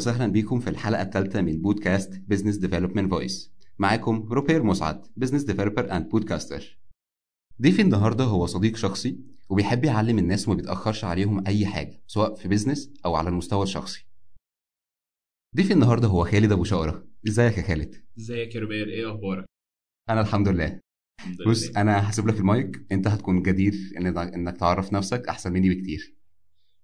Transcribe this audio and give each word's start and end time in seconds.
وسهلا 0.00 0.32
بكم 0.32 0.60
في 0.60 0.70
الحلقة 0.70 1.02
الثالثة 1.02 1.40
من 1.42 1.60
بودكاست 1.62 2.22
business 2.28 2.56
development 2.56 3.10
voice 3.10 3.52
معاكم 3.78 4.28
روبير 4.32 4.62
مسعد 4.62 5.06
business 5.16 5.42
developer 5.42 5.96
and 5.96 6.08
podcaster 6.08 6.78
ضيفي 7.62 7.82
النهارده 7.82 8.24
هو 8.24 8.46
صديق 8.46 8.76
شخصي 8.76 9.20
وبيحب 9.48 9.84
يعلم 9.84 10.18
الناس 10.18 10.48
وما 10.48 10.56
بيتأخرش 10.56 11.04
عليهم 11.04 11.46
أي 11.46 11.66
حاجة 11.66 12.02
سواء 12.06 12.34
في 12.34 12.48
business 12.48 12.92
أو 13.04 13.14
على 13.14 13.28
المستوى 13.28 13.62
الشخصي. 13.62 14.06
ضيفي 15.56 15.72
النهارده 15.72 16.08
هو 16.08 16.24
خالد 16.24 16.52
أبو 16.52 16.64
شقرة 16.64 17.06
إزيك 17.28 17.58
يا 17.58 17.62
خالد؟ 17.62 17.94
إزيك 18.18 18.54
يا 18.54 18.60
روبير؟ 18.60 18.88
إيه 18.88 19.10
أخبارك؟ 19.10 19.44
أنا 20.10 20.20
الحمد 20.20 20.48
لله. 20.48 20.80
بص. 21.46 21.76
أنا 21.76 22.10
هسيب 22.10 22.26
لك 22.28 22.36
المايك. 22.40 22.86
أنت 22.92 23.06
هتكون 23.06 23.42
جدير 23.42 23.72
إن- 23.72 24.18
إنك 24.34 24.56
تعرف 24.56 24.92
نفسك 24.92 25.28
أحسن 25.28 25.52
مني 25.52 25.74
بكتير. 25.74 26.14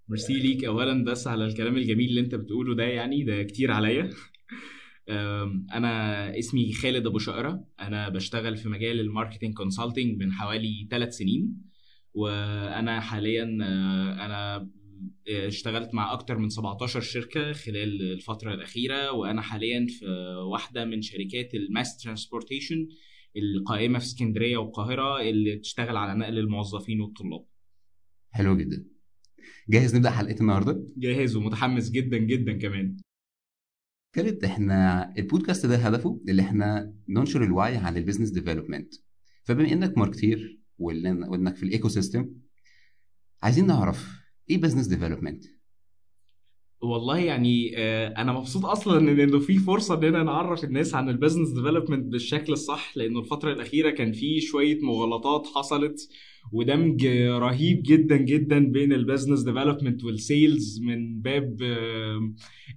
ميرسي 0.09 0.33
ليك 0.33 0.65
اولا 0.65 1.05
بس 1.05 1.27
على 1.27 1.47
الكلام 1.47 1.77
الجميل 1.77 2.09
اللي 2.09 2.21
أنت 2.21 2.35
بتقوله 2.35 2.75
ده 2.75 2.85
يعني 2.85 3.25
ده 3.25 3.43
كتير 3.43 3.71
عليا. 3.71 4.11
أنا 5.77 6.39
اسمي 6.39 6.73
خالد 6.73 7.07
أبو 7.07 7.19
شقرة. 7.19 7.65
أنا 7.81 8.09
بشتغل 8.09 8.57
في 8.57 8.69
مجال 8.69 9.01
ال 9.01 9.06
marketing 9.06 9.55
consulting 9.55 10.19
من 10.23 10.33
حوالي 10.33 10.89
ثلاث 10.91 11.17
سنين. 11.17 11.63
وأنا 12.15 13.01
حاليا 13.01 13.59
آه، 13.63 14.27
أنا 14.27 14.71
اشتغلت 15.29 15.95
مع 15.95 16.13
أكتر 16.13 16.39
من 16.39 16.49
17 16.49 17.01
شركة 17.01 17.53
خلال 17.53 18.13
الفترة 18.13 18.55
الأخيرة. 18.55 19.13
وأنا 19.13 19.43
حاليا 19.43 19.87
في 19.89 20.07
واحدة 20.53 20.85
من 20.85 21.03
شركات 21.03 21.55
ال 21.55 21.63
mass 21.63 21.97
transportation 21.97 22.89
القائمة 23.37 23.99
في 23.99 24.05
اسكندرية 24.05 24.57
والقاهرة 24.57 25.21
اللي 25.21 25.57
بتشتغل 25.57 25.97
على 25.97 26.19
نقل 26.19 26.39
الموظفين 26.39 27.01
والطلاب. 27.01 27.47
حلو 28.31 28.57
جدا. 28.57 28.96
جاهز 29.69 29.97
نبدأ 29.97 30.11
حلقة 30.11 30.37
النهارده؟ 30.41 30.87
جاهز 30.97 31.37
ومتحمس 31.37 31.91
جدا 31.91 32.19
جدا 32.19 32.59
كمان. 32.59 32.97
خالد 34.17 34.45
إحنا 34.45 35.13
البودكاست 35.19 35.67
ده 35.67 35.77
هدفه 35.77 36.21
اللي 36.29 36.43
إحنا 36.43 36.95
ننشر 37.09 37.45
الوعي 37.45 37.77
عن 37.77 37.97
ال 37.97 38.00
business 38.00 38.31
development 38.31 38.95
فبما 39.45 39.73
إنك 39.73 39.99
marketer 39.99 40.61
وإنك 40.79 41.57
في 41.57 41.63
ال 41.63 41.89
ecosystem 41.89 42.31
عايزين 43.43 43.67
نعرف 43.67 44.21
إيه 44.51 44.59
business 44.61 44.87
development 44.87 45.45
والله 46.81 47.19
يعني 47.19 47.75
آه، 47.79 48.09
أنا 48.09 48.33
مبسوط 48.33 48.65
أصلا 48.65 48.99
ان 48.99 49.21
إنه 49.21 49.39
في 49.39 49.59
فرصة 49.59 49.95
اننا 49.95 50.23
نعرف 50.23 50.65
الناس 50.65 50.95
عن 50.95 51.09
ال 51.09 51.13
business 51.13 51.49
development 51.49 52.13
بالشكل 52.13 52.53
الصح 52.53 52.97
لأنه 52.97 53.21
الفترة 53.21 53.53
الأخيرة 53.53 53.91
كان 53.91 54.13
في 54.13 54.41
شوية 54.41 54.81
مغالطات 54.81 55.47
حصلت. 55.47 56.09
ودمج 56.53 57.07
رهيب 57.29 57.83
جدا 57.83 58.17
جدا 58.17 58.59
بين 58.59 58.93
ال 58.93 58.98
business 58.98 59.43
development 59.43 60.05
وال 60.05 60.26
sales 60.26 60.81
من 60.83 61.21
باب 61.21 61.63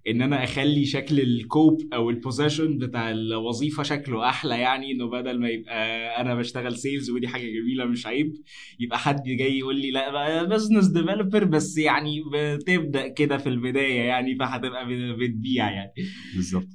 إن 0.08 0.22
أنا 0.22 0.44
أخلي 0.44 0.86
شكل 0.86 1.20
الكوب 1.20 1.81
أو 1.94 2.09
ال 2.09 2.17
position 2.17 2.78
بتاع 2.78 3.11
الوظيفة 3.11 3.84
شكله 3.84 4.30
أحلى 4.30 4.59
يعني 4.59 4.92
إنه 4.92 5.09
بدل 5.09 5.39
ما 5.39 5.50
يبقى 5.50 5.81
أنا 6.22 6.36
بشتغل 6.36 6.78
sales 6.78 7.09
ودي 7.09 7.28
حاجة 7.28 7.45
جميلة 7.61 7.86
مش 7.86 8.08
عيب 8.08 8.34
يبقى 8.80 9.00
حد 9.00 9.23
جاي 9.23 9.58
يقول 9.59 9.76
لي 9.81 9.92
لا 9.92 10.44
business 10.44 10.88
developer 10.88 11.44
بس 11.44 11.78
يعني 11.78 12.22
بتبدأ 12.33 13.08
كده 13.08 13.38
في 13.38 13.50
البداية 13.50 14.00
يعني 14.02 14.36
فهتبقى 14.36 14.86
بتبيع 15.15 15.71
يعني. 15.71 15.92
بالظبط. 16.36 16.67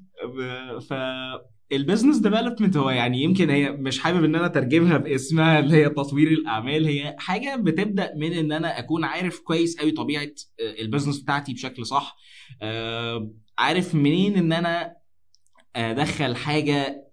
ف 0.89 0.95
ال 1.77 1.81
business 1.81 2.19
development 2.19 2.77
هو 2.77 2.91
يعني 2.91 3.23
يمكن 3.23 3.51
هي 3.51 3.71
مش 3.73 3.99
حابب 3.99 4.25
إن 4.25 4.35
أنا 4.35 4.47
أترجمها 4.47 4.97
باسمها 4.97 5.59
اللي 5.59 5.77
هي 5.77 5.89
تطوير 5.89 6.29
الأعمال 6.29 6.87
هي 6.87 7.17
حاجة 7.19 7.57
بتبدأ 7.57 8.13
من 8.17 8.33
إن 8.33 8.53
أنا 8.53 8.79
أكون 8.79 9.05
عارف 9.05 9.39
كويس 9.41 9.77
قوي 9.77 9.91
طبيعة 9.91 10.23
آه، 10.61 10.81
ال 10.83 10.87
business 10.87 11.19
بتاعتي 11.19 11.53
بشكل 11.53 11.87
صح 11.87 12.17
آه، 12.63 13.31
عارف 13.59 13.95
منين 13.95 14.37
إن 14.37 14.53
أنا 14.53 14.97
أدخل 15.77 16.37
حاجة 16.37 17.05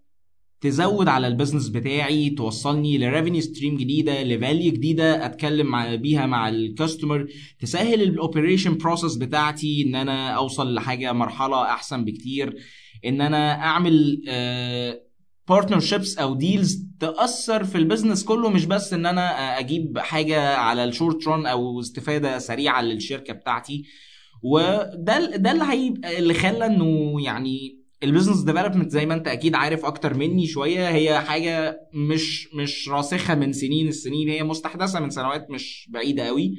تزود 0.62 1.08
على 1.08 1.28
ال 1.28 1.32
business 1.32 1.70
بتاعي 1.70 2.30
توصلني 2.30 2.98
ل 2.98 3.03
revenue 3.03 3.42
stream 3.42 3.78
جديدة 3.78 4.24
ل 4.24 4.32
value 4.32 4.72
جديدة 4.72 5.26
أتكلم 5.26 5.96
بيها 5.96 6.26
مع 6.26 6.50
ال 6.50 6.58
customer 6.58 7.28
تسهل 7.60 8.02
ال 8.02 8.09
operation 8.09 8.78
process 8.78 9.16
بتاعتي 9.16 9.84
إن 9.88 9.96
أنا 9.96 10.30
أوصل 10.30 10.74
لحاجة 10.74 11.14
مرحلة 11.14 11.64
أحسن 11.64 12.06
بكتير. 12.06 12.56
إن 13.06 13.22
أنا 13.22 13.54
أعمل 13.54 14.22
partnerships 15.48 16.18
أو 16.18 16.36
deals 16.36 16.86
تأثر 17.00 17.64
في 17.64 17.78
ال 17.78 17.83
business 17.83 18.24
كله 18.24 18.50
مش 18.50 18.66
بس 18.66 18.94
إن 18.94 19.06
أنا 19.06 19.32
آه، 19.40 19.60
أجيب 19.60 19.98
حاجة 20.00 20.56
على 20.56 20.84
ال 20.84 20.91
short 20.91 21.28
run 21.28 21.46
أو 21.46 21.80
استفادة 21.80 22.40
سريعة 22.40 22.82
للشركة 22.82 23.34
بتاعتي. 23.34 23.84
وده 24.44 25.36
ده 25.36 25.52
اللي 25.52 25.64
هيبقى 25.70 26.20
اللي 26.20 26.34
خلى 26.34 26.66
إنه 26.66 27.16
يعني 27.24 27.82
ال 28.04 28.08
business 28.08 28.42
development 28.44 28.92
زي 28.92 29.06
ما 29.06 29.14
أنت 29.14 29.28
أكيد 29.28 29.56
عارف 29.56 29.86
أكتر 29.86 30.14
مني 30.14 30.48
شوية. 30.48 30.90
هي 30.90 31.20
حاجة 31.20 31.80
مش 31.94 32.48
مش 32.54 32.90
راسخة 32.90 33.36
من 33.36 33.54
سنين 33.54 33.88
السنين 33.88 34.30
هي 34.30 34.44
مستحدثة 34.44 35.00
من 35.00 35.10
سنوات 35.10 35.48
مش 35.50 35.90
بعيدة 35.94 36.24
قوي 36.24 36.56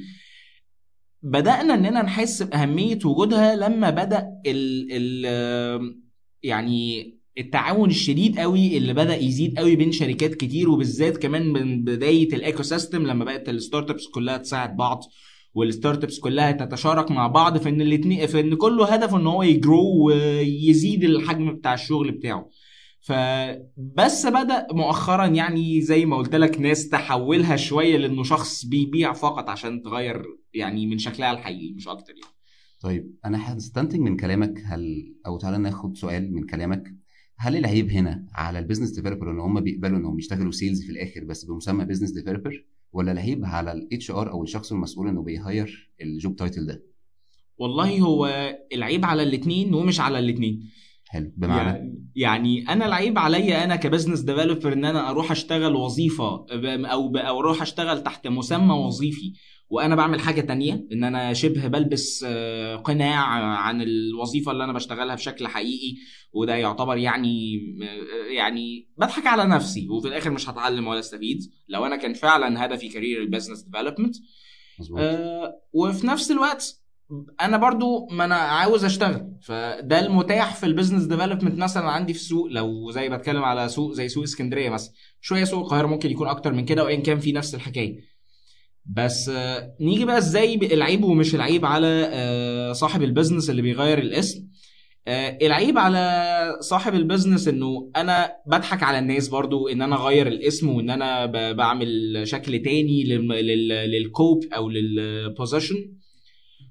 بدأنا 1.22 1.74
اننا 1.74 2.02
نحس 2.02 2.42
بأهمية 2.42 2.98
وجودها 3.04 3.56
لما 3.56 3.90
بدأ 3.90 4.26
ال 4.46 4.88
ال 4.92 6.01
يعني 6.42 7.12
التعاون 7.38 7.90
الشديد 7.90 8.38
قوي 8.38 8.76
اللي 8.76 8.92
بدأ 8.94 9.16
يزيد 9.16 9.58
قوي 9.58 9.76
بين 9.76 9.92
شركات 9.92 10.34
كتير 10.34 10.70
وبالذات 10.70 11.16
كمان 11.16 11.52
من 11.52 11.84
بداية 11.84 12.34
ال 12.34 12.62
ecosystem 12.62 13.06
لما 13.06 13.24
بقت 13.24 13.48
ال 13.48 13.90
startups 13.90 14.06
كلها 14.06 14.36
تساعد 14.36 14.76
بعض 14.76 15.04
وال 15.54 16.04
startups 16.04 16.18
كلها 16.18 16.52
تتشارك 16.52 17.10
مع 17.10 17.26
بعض 17.26 17.58
في 17.58 17.68
ان 17.68 17.80
الاثنين 17.80 18.26
في 18.26 18.40
ان 18.40 18.54
كله 18.54 18.94
هدفه 18.94 19.16
إن 19.16 19.26
هو 19.26 19.42
ي 19.42 19.55
grow 19.55 20.06
ويزيد 20.06 21.04
الحجم 21.04 21.52
بتاع 21.54 21.74
الشغل 21.74 22.10
بتاعه. 22.10 22.50
فبس 23.00 24.26
بدأ 24.26 24.66
مؤخرا 24.72 25.26
يعني 25.26 25.80
زي 25.80 26.06
ما 26.06 26.16
قلت 26.16 26.34
لك 26.34 26.60
ناس 26.60 26.88
تحولها 26.88 27.56
شوية 27.56 27.96
لإنه 27.96 28.22
شخص 28.22 28.64
بيبيع 28.64 29.12
فقط 29.12 29.48
عشان 29.48 29.82
تغير 29.82 30.22
يعني 30.54 30.86
من 30.86 30.98
شكلها 30.98 31.32
الحقيقي 31.32 31.72
مش 31.72 31.88
أكتر 31.88 32.12
يعني. 32.12 32.34
طيب 32.82 33.16
أنا 33.24 33.52
هستنتج 33.52 33.98
من 33.98 34.16
كلامك 34.16 34.62
هل 34.66 35.14
أو 35.26 35.38
تعالى 35.38 35.58
ناخد 35.58 35.96
سؤال 35.96 36.34
من 36.34 36.46
كلامك. 36.46 36.94
هل 37.38 37.56
العيب 37.56 37.90
هنا 37.90 38.26
على 38.34 38.58
ال 38.58 38.62
business 38.62 38.90
developer 38.90 39.30
إن 39.30 39.40
هم 39.40 39.60
بيقبلوا 39.60 39.98
إنهم 39.98 40.18
يشتغلوا 40.18 40.52
sales 40.52 40.82
في 40.82 40.92
الآخر 40.92 41.24
بس 41.24 41.44
بمسمى 41.44 41.84
بيزنس 41.84 42.10
ديفلوبر 42.10 42.64
ولا 42.92 43.12
العيب 43.12 43.44
على 43.44 43.72
ال 43.72 44.10
HR 44.10 44.30
أو 44.30 44.42
الشخص 44.42 44.72
المسؤول 44.72 45.08
إنه 45.08 45.22
بيغير 45.22 45.92
ال 46.00 46.09
job 46.09 46.36
title 46.36 46.66
ده؟ 46.66 46.82
والله 47.58 48.00
هو 48.00 48.54
العيب 48.72 49.04
على 49.04 49.22
الاثنين 49.22 49.74
ومش 49.74 50.00
على 50.00 50.18
الاثنين 50.18 50.70
حلو 51.08 51.32
بمعنى؟ 51.36 51.68
يعني, 51.68 52.02
يعني 52.16 52.68
أنا 52.68 52.86
العيب 52.86 53.18
عليا 53.18 53.64
أنا 53.64 53.76
ك 53.76 53.81
business 53.81 54.20
developer 54.20 54.72
إن 54.72 54.84
أنا 54.84 55.10
أروح 55.10 55.30
أشتغل 55.30 55.74
وظيفة 55.74 56.46
أو 56.52 57.16
أو 57.16 57.40
أروح 57.40 57.62
أشتغل 57.62 58.02
تحت 58.02 58.26
مسمى 58.26 58.74
وظيفي. 58.74 59.32
وأنا 59.72 59.94
بعمل 59.94 60.20
حاجة 60.20 60.40
تانية 60.40 60.86
إن 60.92 61.04
أنا 61.04 61.32
شبه 61.32 61.66
بلبس 61.66 62.24
آه، 62.28 62.76
قناع 62.76 63.24
عن 63.56 63.82
الوظيفة 63.82 64.52
اللي 64.52 64.64
أنا 64.64 64.72
بشتغلها 64.72 65.14
بشكل 65.14 65.48
حقيقي 65.48 65.96
وده 66.32 66.54
يعتبر 66.54 66.96
يعني 66.96 67.58
آه، 67.82 68.32
يعني 68.32 68.88
بضحك 68.96 69.26
على 69.26 69.44
نفسي 69.44 69.88
وفي 69.88 70.08
الآخر 70.08 70.30
مش 70.30 70.48
هتعلم 70.48 70.86
ولا 70.86 70.98
أستفيد 70.98 71.38
لو 71.68 71.86
أنا 71.86 71.96
كان 71.96 72.14
فعلا 72.14 72.64
هدفي 72.64 72.88
career 72.88 73.22
ال 73.22 73.26
business 73.26 73.62
development 73.62 74.16
آه، 74.98 75.60
وفي 75.72 76.06
نفس 76.06 76.30
الوقت 76.30 76.82
أنا 77.40 77.56
برضو 77.56 78.06
ما 78.10 78.24
أنا 78.24 78.34
عاوز 78.34 78.84
أشتغل 78.84 79.36
فده 79.42 80.00
المتاح 80.00 80.54
في 80.54 80.66
ال 80.66 80.70
business 80.70 81.04
development 81.04 81.58
مثلا 81.58 81.90
عندي 81.90 82.12
في 82.12 82.20
السوق 82.20 82.46
لو 82.46 82.90
زي 82.90 83.08
بتكلم 83.08 83.44
على 83.44 83.68
سوق 83.68 83.92
زي 83.92 84.08
سوق 84.08 84.22
اسكندرية 84.22 84.70
مثلا. 84.70 84.92
شوية 85.20 85.44
سوق 85.44 85.64
القاهرة 85.64 85.86
ممكن 85.86 86.10
يكون 86.10 86.28
أكتر 86.28 86.52
من 86.52 86.64
كده 86.64 86.84
وإن 86.84 87.02
كان 87.02 87.18
في 87.18 87.32
نفس 87.32 87.54
الحكاية. 87.54 88.11
بس 88.86 89.28
آه، 89.28 89.74
نيجي 89.80 90.04
بقى 90.04 90.18
إزاي 90.18 90.54
العيب 90.54 91.04
ومش 91.04 91.34
العيب 91.34 91.64
على 91.64 92.10
آه، 92.12 92.72
صاحب 92.72 93.02
ال 93.02 93.07
business 93.07 93.50
اللي 93.50 93.62
بيغير 93.62 93.98
الاسم. 93.98 94.48
آه، 95.08 95.38
العيب 95.42 95.78
على 95.78 96.56
صاحب 96.60 96.94
ال 96.94 97.00
business 97.00 97.48
انه 97.48 97.90
أنا 97.96 98.32
بضحك 98.46 98.82
على 98.82 98.98
الناس 98.98 99.28
برضو 99.28 99.68
ان 99.68 99.82
أنا 99.82 99.96
اغير 99.96 100.26
الاسم 100.26 100.68
وان 100.68 100.90
أنا 100.90 101.26
بعمل 101.52 102.22
شكل 102.24 102.58
تاني 102.62 103.04
للكوب 103.86 104.44
أو 104.56 104.68
لل 104.68 104.90
position 104.90 105.76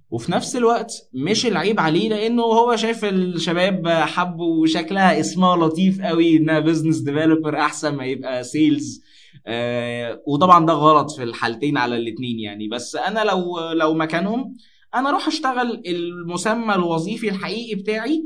وفي 0.09 0.31
نفس 0.31 0.55
الوقت 0.55 0.91
مش 1.13 1.45
العيب 1.45 1.79
عليه 1.79 2.09
لأنه 2.09 2.43
هو 2.43 2.75
شايف 2.75 3.05
الشباب 3.05 3.87
حبوا 3.87 4.67
شكلها 4.67 5.19
اسمها 5.19 5.55
لطيف 5.55 6.01
قوي 6.01 6.37
انها 6.37 6.59
business 6.59 6.97
developer 6.97 7.57
احسن 7.59 7.95
ما 7.95 8.05
يبقى 8.05 8.43
sales 8.43 9.01
آه 9.47 10.21
وطبعا 10.27 10.65
ده 10.65 10.73
غلط 10.73 11.11
في 11.11 11.23
الحالتين 11.23 11.77
على 11.77 11.97
الاثنين 11.97 12.39
يعني. 12.39 12.67
بس 12.67 12.95
أنا 12.95 13.23
لو 13.23 13.71
لو 13.71 13.93
مكانهم 13.93 14.55
أنا 14.95 15.09
أروح 15.09 15.27
أشتغل 15.27 15.83
المسمى 15.87 16.75
الوظيفي 16.75 17.29
الحقيقي 17.29 17.81
بتاعي 17.81 18.25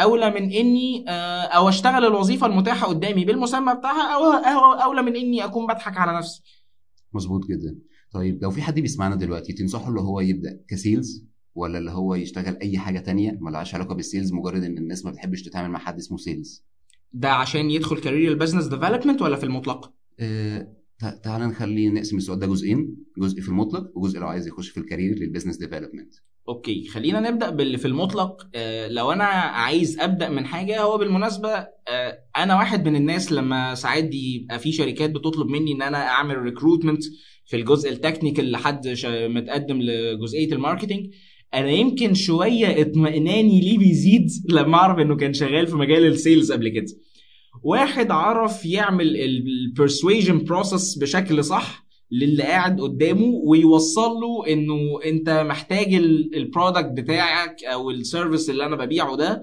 أولى 0.00 0.30
من 0.30 0.52
إني 0.52 1.04
آه، 1.08 1.42
أو 1.42 1.68
أشتغل 1.68 2.04
الوظيفة 2.04 2.46
المتاحة 2.46 2.86
قدامي 2.86 3.24
بالمسمى 3.24 3.74
بتاعها 3.74 4.14
أو 4.14 4.72
أولى 4.72 5.02
من 5.02 5.16
إني 5.16 5.44
أكون 5.44 5.66
بضحك 5.66 5.96
على 5.98 6.18
نفسي. 6.18 6.42
مظبوط 7.12 7.46
جدا. 7.46 7.78
طيب 8.12 8.42
لو 8.42 8.50
في 8.50 8.62
حد 8.62 8.80
بيسمعنا 8.80 9.14
دلوقتي 9.16 9.52
تنصحه 9.52 9.88
اللي 9.88 10.00
هو 10.00 10.20
يبدأ 10.20 10.60
كسيلز 10.68 11.26
ولا 11.54 11.78
اللي 11.78 11.90
هو 11.90 12.14
يشتغل 12.14 12.56
أي 12.62 12.78
حاجة 12.78 12.98
تانية؟ 12.98 13.38
ملهاش 13.40 13.74
علاقة 13.74 13.94
بال 13.94 14.05
sales 14.05 14.32
مجرد 14.32 14.62
إن 14.62 14.78
الناس 14.78 15.04
ما 15.04 15.10
بتحبش 15.10 15.42
تتعامل 15.42 15.70
مع 15.70 15.78
حد 15.78 15.98
اسمه 15.98 16.18
sales. 16.18 16.64
ده 17.12 17.30
عشان 17.30 17.70
يدخل 17.70 18.00
career 18.00 18.32
ال 18.32 18.36
business 18.36 18.66
development 18.66 19.22
ولا 19.22 19.36
في 19.36 19.44
المطلق؟ 19.44 19.92
تعال 21.22 21.40
نخلي 21.48 21.88
نقسم 21.88 22.16
السؤال 22.16 22.38
ده 22.38 22.46
جزئين 22.46 22.96
جزء 23.18 23.40
في 23.40 23.48
المطلق 23.48 23.90
وجزء 23.98 24.18
لو 24.20 24.26
عايز 24.26 24.46
يخش 24.48 24.68
في 24.68 24.80
ال 24.80 24.85
career 24.85 25.18
لل 25.18 25.26
business 25.26 25.56
development 25.56 26.14
okay 26.48 26.86
خلينا 26.88 27.30
نبدأ 27.30 27.50
باللي 27.50 27.78
في 27.78 27.84
المطلق. 27.88 28.46
آه 28.54 28.88
لو 28.88 29.12
أنا 29.12 29.24
عايز 29.24 29.98
أبدأ 30.00 30.28
من 30.28 30.46
حاجة 30.46 30.82
هو 30.82 30.98
بالمناسبة 30.98 31.48
آه 31.48 32.18
أنا 32.36 32.54
واحد 32.56 32.88
من 32.88 32.96
الناس 32.96 33.32
لما 33.32 33.74
ساعات 33.74 34.14
يبقى 34.14 34.58
في 34.58 34.72
شركات 34.72 35.10
بتطلب 35.10 35.46
مني 35.48 35.72
إن 35.72 35.82
أنا 35.82 35.98
أعمل 36.08 36.38
recruitment 36.38 37.02
في 37.46 37.56
الجزء 37.56 37.90
ال 37.90 37.96
technical 37.96 38.50
لحد 38.52 38.88
متقدم 39.06 39.78
لجزئية 39.82 40.52
ال 40.52 40.57
marketing 40.57 41.06
أنا 41.54 41.70
يمكن 41.70 42.14
شوية 42.14 42.82
اطمئناني 42.82 43.60
ليه 43.60 43.78
بيزيد 43.78 44.26
لما 44.50 44.74
أعرف 44.76 44.98
إنه 44.98 45.16
كان 45.16 45.32
شغال 45.34 45.66
في 45.66 45.76
مجال 45.76 46.06
ال 46.06 46.14
sales 46.14 46.52
قبل 46.52 46.68
كده. 46.68 46.86
واحد 47.66 48.10
عرف 48.10 48.66
يعمل 48.66 49.16
ال 49.16 49.28
persuasion 49.28 50.44
process 50.44 50.98
بشكل 50.98 51.44
صح 51.44 51.86
للي 52.10 52.42
قاعد 52.42 52.80
قدامه 52.80 53.26
ويوصل 53.44 54.10
له 54.10 54.52
إنه 54.52 54.78
أنت 55.04 55.30
محتاج 55.48 55.94
ال 56.34 56.41
product 56.41 56.90
بتاعك 56.92 57.64
أو 57.64 57.90
ال 57.90 57.98
service 57.98 58.50
اللي 58.50 58.66
أنا 58.66 58.76
ببيعه 58.76 59.16
ده 59.16 59.42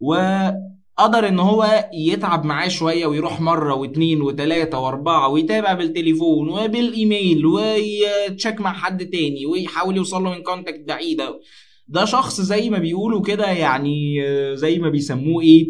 وقدر 0.00 1.28
إن 1.28 1.38
هو 1.38 1.88
يتعب 1.94 2.44
معاه 2.44 2.68
شوية 2.68 3.06
ويروح 3.06 3.40
مرة 3.40 3.74
واثنين 3.74 4.22
وثلاثه 4.22 4.78
وأربعة 4.78 5.28
ويتابع 5.28 5.72
بالتليفون 5.72 6.48
وبالإيميل 6.48 7.46
وي 7.46 7.79
check 7.79 8.60
مع 8.60 8.72
حد 8.72 9.06
تاني 9.06 9.46
ويحاول 9.46 9.96
يوصل 9.96 10.24
له 10.24 10.30
من 10.30 10.42
contact 10.42 10.84
بعيدة. 10.88 11.40
ده 11.88 12.04
شخص 12.04 12.40
زي 12.40 12.70
ما 12.70 12.78
بيقولوا 12.78 13.22
كده 13.22 13.50
يعني 13.50 14.22
زي 14.56 14.78
ما 14.78 14.88
بيسموه 14.88 15.42
إيه؟ 15.42 15.66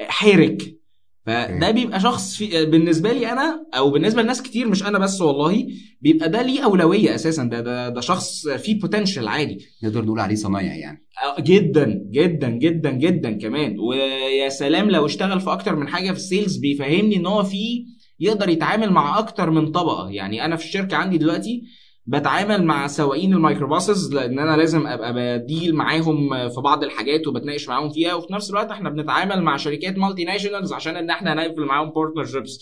حرك. 0.00 0.81
فده 1.26 1.70
بيبقى 1.70 2.00
شخص 2.00 2.36
في 2.36 2.64
بالنسبة 2.66 3.12
لي 3.12 3.32
أنا 3.32 3.66
أو 3.74 3.90
بالنسبة 3.90 4.22
لناس 4.22 4.42
كتير 4.42 4.68
مش 4.68 4.82
أنا 4.82 4.98
بس 4.98 5.20
والله 5.20 5.66
بيبقى 6.00 6.28
ده 6.28 6.42
ليه 6.42 6.64
أولوية 6.64 7.14
أساسا. 7.14 7.44
ده 7.44 7.60
ده, 7.60 7.88
ده 7.88 8.00
شخص 8.00 8.48
فيه 8.48 8.80
potential 8.80 9.28
عادي 9.28 9.58
نقدر 9.84 10.04
نقول 10.04 10.20
عليه 10.20 10.34
صنايعي 10.34 10.74
يعني. 10.74 11.06
آه، 11.24 11.40
جدا 11.40 12.00
جدا 12.10 12.48
جدا 12.50 12.90
جدا 12.90 13.32
كمان. 13.38 13.78
ويا 13.78 14.48
سلام 14.48 14.90
لو 14.90 15.06
اشتغل 15.06 15.40
في 15.40 15.52
أكتر 15.52 15.76
من 15.76 15.88
حاجة 15.88 16.10
في 16.10 16.16
ال 16.16 16.23
sales 16.23 16.56
بيفهمني 16.56 17.16
إن 17.16 17.26
هو 17.26 17.42
فيه 17.42 17.84
يقدر 18.20 18.48
يتعامل 18.48 18.90
مع 18.90 19.18
أكتر 19.18 19.50
من 19.50 19.70
طبقة. 19.70 20.10
يعني 20.10 20.44
أنا 20.44 20.56
في 20.56 20.64
الشركة 20.64 20.96
عندي 20.96 21.18
دلوقتي 21.18 21.62
بتعامل 22.06 22.64
مع 22.64 22.86
سواقين 22.86 23.32
الميكروباصز 23.34 24.14
لأن 24.14 24.38
أنا 24.38 24.56
لازم 24.56 24.86
أبقى 24.86 25.14
ب 25.14 25.26
deal 25.26 25.74
معاهم 25.74 26.48
في 26.48 26.60
بعض 26.60 26.84
الحاجات 26.84 27.26
وبتناقش 27.26 27.68
معاهم 27.68 27.90
فيها. 27.90 28.14
وفي 28.14 28.32
نفس 28.32 28.50
الوقت 28.50 28.70
إحنا 28.70 28.90
بنتعامل 28.90 29.42
مع 29.42 29.56
شركات 29.56 29.98
multinationals 29.98 30.72
عشان 30.72 30.96
إن 30.96 31.10
إحنا 31.10 31.34
نقفل 31.34 31.64
معاهم 31.64 31.90
partnerships 31.90 32.58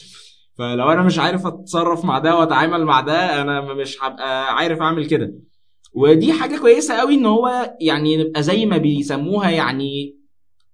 فلو 0.58 0.92
أنا 0.92 1.02
مش 1.02 1.19
عارف 1.19 1.46
أتصرف 1.46 2.04
مع 2.04 2.19
ده 2.19 2.37
وأتعامل 2.37 2.84
مع 2.84 3.00
ده 3.00 3.42
أنا 3.42 3.60
مش 3.75 3.98
هبقى 4.02 4.54
عارف 4.54 4.81
أعمل 4.82 5.06
كده. 5.06 5.34
ودي 5.94 6.32
حاجة 6.32 6.58
كويسة 6.58 6.94
قوي 6.94 7.14
إن 7.14 7.26
هو 7.26 7.76
يعني 7.81 8.16
نبقى 8.16 8.42
زي 8.42 8.66
ما 8.66 8.76
بيسموها 8.76 9.50
يعني 9.50 10.16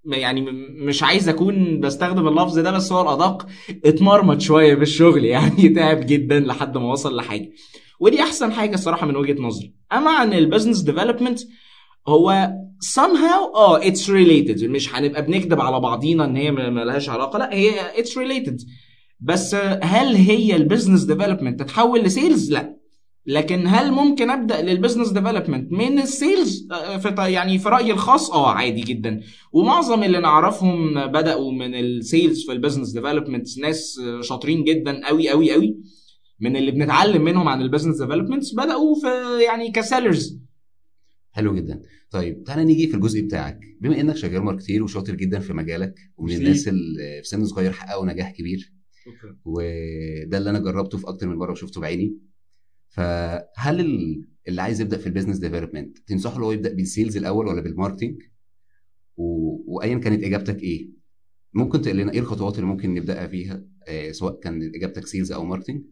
يعني 0.04 0.40
مش 0.86 1.02
عايز 1.02 1.28
أكون 1.28 1.80
بستخدم 1.80 2.28
اللفظ 2.28 2.58
ده 2.58 2.70
بس 2.70 2.92
هو 2.92 3.02
الأدق 3.02 3.46
اتمرمط 3.84 4.40
شوية 4.40 4.74
بالشغل 4.74 5.24
يعني 5.34 5.68
تعب 5.68 6.06
جدا 6.06 6.40
لحد 6.40 6.78
ما 6.78 6.92
وصل 6.92 7.16
لحاجة. 7.16 7.50
ودي 8.00 8.22
أحسن 8.22 8.52
حاجة 8.52 8.74
الصراحة 8.74 9.06
من 9.06 9.16
وجهة 9.16 9.42
نظري. 9.42 9.74
أما 9.92 10.10
عن 10.10 10.32
ال 10.32 10.38
business 10.38 10.80
development 10.80 11.40
هو 12.08 12.52
somehow 12.94 13.56
آه 13.56 13.86
it's 13.86 14.10
related 14.10 14.64
مش 14.64 14.94
هنبقى 14.94 15.22
بنكذب 15.26 15.60
على 15.60 15.80
بعضينا 15.80 16.24
إن 16.24 16.36
هي 16.36 16.50
ملهاش 16.50 17.08
علاقة. 17.08 17.38
لا 17.38 17.54
هي 17.54 17.98
it's 18.00 18.18
related 18.18 18.60
بس 19.20 19.54
هل 19.82 20.16
هي 20.16 20.56
ال 20.56 20.62
business 20.62 21.02
development 21.02 21.60
تتحول 21.60 22.00
ل 22.00 22.09
sales 22.09 22.52
لا. 22.52 22.76
لكن 23.28 23.66
هل 23.66 23.92
ممكن 23.92 24.30
أبدأ 24.30 24.62
لل 24.62 24.72
business 24.72 25.08
development 25.08 25.72
من 25.72 25.98
ال 25.98 26.10
sales 26.10 26.68
آه، 26.72 26.96
في 26.96 27.32
يعني 27.32 27.58
في 27.58 27.68
رأيي 27.68 27.92
الخاص 27.92 28.30
آه 28.30 28.50
عادي 28.50 28.80
جدا. 28.80 29.20
ومعظم 29.52 30.02
اللي 30.02 30.18
نعرفهم 30.18 31.06
بدأوا 31.06 31.52
من 31.52 31.74
ال 31.74 31.86
sales 31.86 32.46
في 32.46 32.52
ال 32.52 32.57
business 32.57 32.90
development 32.90 33.58
ناس 33.58 34.00
آه، 34.04 34.22
شاطرين 34.22 34.64
جدا 34.64 35.06
قوي 35.06 35.28
قوي 35.28 35.52
قوي 35.52 35.76
من 36.40 36.56
اللي 36.56 36.70
بنتعلم 36.70 37.24
منهم 37.24 37.48
عن 37.48 37.62
ال 37.62 37.67
business 37.67 38.00
development 38.02 38.44
بدأوا 38.56 38.94
في 39.00 39.42
يعني 39.44 39.70
ك 39.70 39.82
sales 39.82 40.40
حلو 41.30 41.54
جدا. 41.54 41.82
طيب 42.10 42.44
تعالى 42.44 42.64
نيجي 42.64 42.86
في 42.86 42.94
الجزء 42.94 43.22
بتاعك. 43.22 43.60
بما 43.80 44.00
إنك 44.00 44.16
شغال 44.16 44.42
marketer 44.42 44.82
وشاطر 44.82 45.14
جدا 45.14 45.38
في 45.38 45.52
مجالك 45.52 45.94
ومن. 46.16 46.36
الناس 46.36 46.68
اللي 46.68 47.20
في 47.22 47.28
سن 47.28 47.44
صغير 47.44 47.72
حققوا 47.72 48.06
نجاح 48.06 48.30
كبير. 48.30 48.72
وده 49.44 50.38
اللي 50.38 50.50
أنا 50.50 50.58
جربته 50.58 50.98
في 50.98 51.08
أكتر 51.08 51.28
من 51.28 51.36
مرة 51.36 51.52
وشفته 51.52 51.80
بعيني. 51.80 52.16
فهل 52.88 53.80
ال- 53.80 54.28
اللي 54.48 54.62
عايز 54.62 54.80
يبدأ 54.80 54.96
في 54.96 55.06
ال 55.06 55.10
business 55.10 55.38
development 55.38 55.98
تنصحه 55.98 56.40
لو 56.40 56.52
يبدأ 56.52 56.72
بال 56.74 56.86
sales 56.86 57.16
الأول 57.16 57.46
ولا 57.46 57.60
بال 57.60 57.72
marketing 57.72 58.22
و... 59.16 59.24
وايا 59.76 59.98
كانت 59.98 60.24
إجابتك 60.24 60.62
إيه؟ 60.62 60.90
ممكن 61.54 61.82
تقول 61.82 61.96
لنا 61.96 62.12
إيه 62.12 62.18
الخطوات 62.20 62.54
اللي 62.54 62.66
ممكن 62.66 62.94
نبداها 62.94 63.26
فيها 63.26 63.64
آه 63.88 64.10
سواء 64.12 64.40
كان 64.40 64.62
إجابتك 64.74 65.06
sales 65.06 65.32
أو 65.32 65.44
marketing 65.44 65.82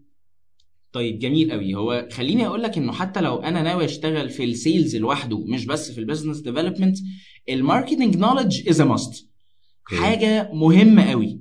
طيب 0.94 1.19
جميل 1.19 1.52
قوي. 1.52 1.75
هو 1.75 2.08
خليني 2.12 2.46
أقول 2.46 2.62
لك 2.62 2.79
إنه 2.79 2.93
حتى 2.93 3.20
لو 3.20 3.37
أنا 3.37 3.62
ناوي 3.62 3.85
أشتغل 3.85 4.31
في 4.31 4.44
ال 4.44 4.53
sales 4.53 4.96
لوحده 4.96 5.38
مش 5.46 5.67
بس 5.67 5.93
في 5.93 5.99
ال 5.98 6.03
business 6.03 6.38
development 6.40 6.98
ال 7.48 7.55
marketing 7.55 8.16
knowledge 8.16 8.69
is 8.69 8.81
a 8.81 8.84
must. 8.84 9.28
حاجة 9.85 10.50
مهمة 10.52 11.11
قوي. 11.11 11.41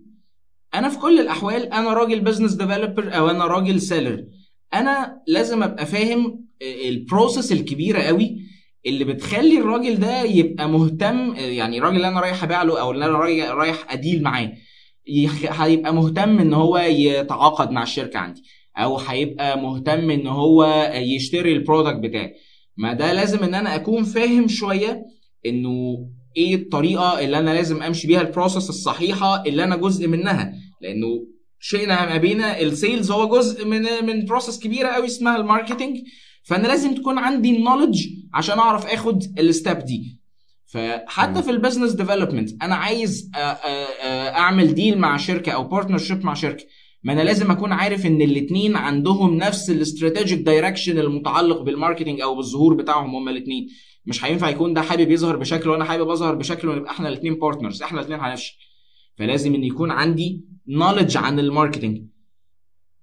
أنا 0.75 0.89
في 0.89 0.97
كل 0.99 1.19
الأحوال 1.19 1.73
أنا 1.73 1.93
راجل 1.93 2.19
business 2.19 2.53
developer 2.53 3.17
أو 3.17 3.29
أنا 3.29 3.45
راجل 3.45 3.81
seller 3.81 4.25
أنا 4.73 5.21
لازم 5.27 5.63
أبقى 5.63 5.85
فاهم 5.85 6.45
ال 6.61 6.73
process 6.73 7.51
الكبيرة 7.51 8.01
قوي 8.01 8.37
اللي 8.85 9.03
بتخلي 9.05 9.57
الراجل 9.59 9.99
ده 9.99 10.21
يبقى 10.23 10.69
مهتم 10.69 11.35
يعني 11.35 11.77
الراجل 11.77 11.95
اللي 11.95 12.07
أنا 12.07 12.19
رايح 12.19 12.43
ابيع 12.43 12.63
له 12.63 12.81
أو 12.81 12.91
اللي 12.91 13.05
أنا 13.05 13.17
رايح 13.53 13.93
أ 13.93 13.99
deal 13.99 14.23
معاه 14.23 14.53
هيبقى 15.49 15.93
مهتم 15.93 16.39
إن 16.39 16.53
هو 16.53 16.77
يتعاقد 16.77 17.71
مع 17.71 17.83
الشركة 17.83 18.19
عندي. 18.19 18.43
أو 18.77 18.97
هيبقى 18.97 19.61
مهتم 19.61 20.11
إن 20.11 20.27
هو 20.27 20.91
يشتري 20.95 21.53
ال 21.53 21.59
product 21.59 21.99
بتاعي. 21.99 22.33
ما 22.77 22.93
ده 22.93 23.13
لازم 23.13 23.43
إن 23.43 23.53
أنا 23.55 23.75
أكون 23.75 24.03
فاهم 24.03 24.47
شوية 24.47 25.05
إنه 25.45 26.07
إيه 26.37 26.55
الطريقة 26.55 27.19
اللي 27.19 27.39
أنا 27.39 27.51
لازم 27.53 27.83
أمشي 27.83 28.07
بيها 28.07 28.21
ال 28.21 28.27
process 28.27 28.69
الصحيحة 28.69 29.43
اللي 29.45 29.63
أنا 29.63 29.75
جزء 29.75 30.07
منها. 30.07 30.53
لأنه 30.81 31.27
شئنا 31.59 32.05
أم 32.05 32.17
أبينا 32.17 32.59
ال 32.61 32.70
sales 32.70 33.11
هو 33.11 33.37
جزء 33.37 33.65
من 33.65 33.81
من 34.05 34.25
process 34.25 34.59
كبيرة 34.59 34.87
قوي 34.87 35.05
اسمها 35.05 35.37
ال 35.37 35.43
marketing 35.43 35.97
فأنا 36.43 36.67
لازم 36.67 36.95
تكون 36.95 37.17
عندي 37.17 37.57
ال 37.57 37.62
knowledge 37.62 38.07
عشان 38.33 38.59
أعرف 38.59 38.85
آخد 38.85 39.23
ال 39.23 39.35
step 39.35 39.83
دي. 39.85 40.19
فحتى. 40.65 41.43
في 41.43 41.51
ال 41.51 41.56
business 41.56 41.91
development 41.91 42.63
أنا 42.63 42.75
عايز 42.75 43.31
أعمل 44.35 44.73
deal 44.75 44.97
مع 44.97 45.17
شركة 45.17 45.51
أو 45.51 45.63
partnership 45.63 46.25
مع 46.25 46.33
شركة. 46.33 46.65
ما 47.03 47.13
أنا 47.13 47.21
لازم 47.21 47.51
أكون 47.51 47.71
عارف 47.71 48.05
إن 48.05 48.21
الاثنين 48.21 48.75
عندهم 48.75 49.35
نفس 49.37 49.69
ال 49.69 49.76
strategic 49.76 50.39
direction 50.39 50.99
المتعلق 50.99 51.61
بال 51.61 51.72
marketing 51.72 52.21
أو 52.21 52.35
بالظهور 52.35 52.73
بتاعهم 52.73 53.15
هما 53.15 53.31
الاثنين 53.31 53.67
مش 54.05 54.25
هينفع 54.25 54.49
يكون 54.49 54.73
ده 54.73 54.81
حابب 54.81 55.11
يظهر 55.11 55.35
بشكل 55.35 55.69
وأنا 55.69 55.83
حابب 55.85 56.09
أظهر 56.09 56.35
بشكل 56.35 56.67
ونبقى 56.69 56.91
إحنا 56.91 57.07
الاثنين 57.09 57.35
partners 57.39 57.81
إحنا 57.81 57.99
الاثنين 57.99 58.19
هنفشل. 58.19 58.53
فلازم 59.17 59.55
إن 59.55 59.63
يكون 59.63 59.91
عندي 59.91 60.41
knowledge 60.67 61.17
عن 61.17 61.39
ال 61.39 61.46
marketing 61.46 62.01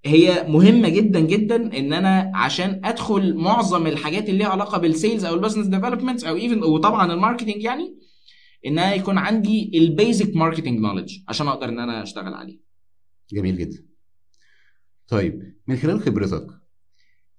هي 0.05 0.47
مهمة 0.49 0.89
جدا 0.89 1.21
جدا 1.21 1.79
إن 1.79 1.93
أنا 1.93 2.33
عشان 2.35 2.81
أدخل 2.85 3.35
معظم 3.35 3.87
الحاجات 3.87 4.29
اللي 4.29 4.39
ليها 4.39 4.49
علاقة 4.49 4.79
بال 4.79 4.92
sales 4.92 5.25
أو 5.25 5.35
ال 5.35 5.38
business 5.38 5.67
development 5.67 6.25
أو 6.25 6.37
even 6.37 6.63
وطبعا 6.63 7.13
ال 7.13 7.18
marketing 7.18 7.63
يعني 7.63 7.97
إن 8.67 8.79
أنا 8.79 8.95
يكون 8.95 9.19
عندي 9.19 9.71
ال 9.75 9.85
basic 9.85 10.37
marketing 10.37 10.79
knowledge 10.81 11.19
عشان 11.29 11.49
أقدر 11.49 11.69
إن 11.69 11.79
أنا 11.79 12.03
أشتغل 12.03 12.35
عليه. 12.35 12.61
جميل 13.33 13.59
جدا. 13.59 13.90
طيب 15.11 15.55
من 15.67 15.77
خلال 15.77 16.01
خبرتك 16.01 16.47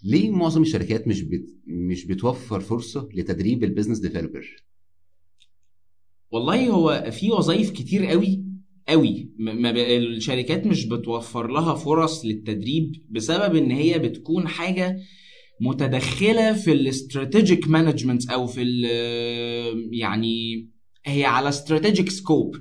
ليه 0.03 0.29
معظم 0.31 0.61
الشركات 0.61 1.07
مش 1.07 1.21
بت... 1.21 1.45
مش 1.67 2.05
بتوفر 2.05 2.59
فرصة 2.59 3.09
لتدريب 3.13 3.63
ال 3.63 3.67
business 3.67 3.99
developer 3.99 4.55
والله 6.31 6.69
هو 6.69 7.11
في 7.11 7.31
وظائف 7.31 7.69
كتير 7.71 8.05
قوي 8.05 8.43
قوي. 8.87 9.29
م- 9.37 9.71
ب- 9.71 9.77
الشركات 9.77 10.67
مش 10.67 10.85
بتوفر 10.85 11.47
لها 11.47 11.75
فرص 11.75 12.25
للتدريب 12.25 13.05
بسبب 13.09 13.55
إن 13.55 13.71
هي 13.71 13.99
بتكون 13.99 14.47
حاجة 14.47 14.97
متدخلة 15.61 16.53
في 16.53 16.71
ال 16.71 16.81
strategic 16.81 17.67
management 17.67 18.29
أو 18.29 18.47
في 18.47 18.61
يعني 19.91 20.67
هي 21.05 21.25
على 21.25 21.49
strategic 21.49 22.09
scope 22.09 22.55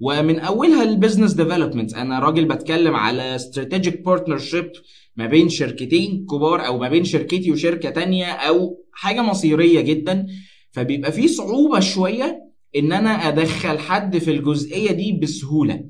ومن 0.00 0.38
أولها 0.38 0.82
ال 0.82 0.88
business 0.88 1.32
development 1.32 1.94
أنا 1.94 2.18
راجل 2.18 2.44
بتكلم 2.44 2.94
على 2.94 3.34
strategic 3.36 4.00
partnership 4.00 4.70
ما 5.16 5.26
بين 5.26 5.48
شركتين 5.48 6.26
كبار 6.30 6.66
أو 6.66 6.78
ما 6.78 6.88
بين 6.88 7.04
شركتي 7.04 7.52
وشركة 7.52 7.90
تانية 7.90 8.26
أو 8.26 8.84
حاجة 8.92 9.22
مصيرية 9.22 9.80
جدا. 9.80 10.26
فبيبقى 10.72 11.12
في 11.12 11.28
صعوبة 11.28 11.80
شوية 11.80 12.42
إن 12.76 12.92
أنا 12.92 13.10
أدخل 13.28 13.78
حد 13.78 14.18
في 14.18 14.30
الجزئية 14.30 14.92
دي 14.92 15.12
بسهولة. 15.12 15.84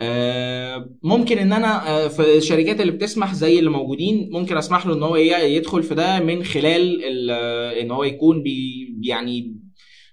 آه، 0.00 0.90
ممكن 1.02 1.38
إن 1.38 1.52
أنا 1.52 1.88
آه، 2.04 2.08
في 2.08 2.36
الشركات 2.36 2.80
اللي 2.80 2.92
بتسمح 2.92 3.34
زي 3.34 3.58
اللي 3.58 3.70
موجودين 3.70 4.28
ممكن 4.32 4.56
أسمح 4.56 4.86
له 4.86 4.94
إن 4.94 5.02
هو 5.02 5.16
يدخل 5.16 5.82
في 5.82 5.94
ده 5.94 6.20
من 6.20 6.44
خلال 6.44 7.04
ال- 7.04 7.30
آه، 7.30 7.80
إن 7.80 7.90
هو 7.90 8.04
يكون 8.04 8.42
بي 8.42 8.86
يعني 9.02 9.56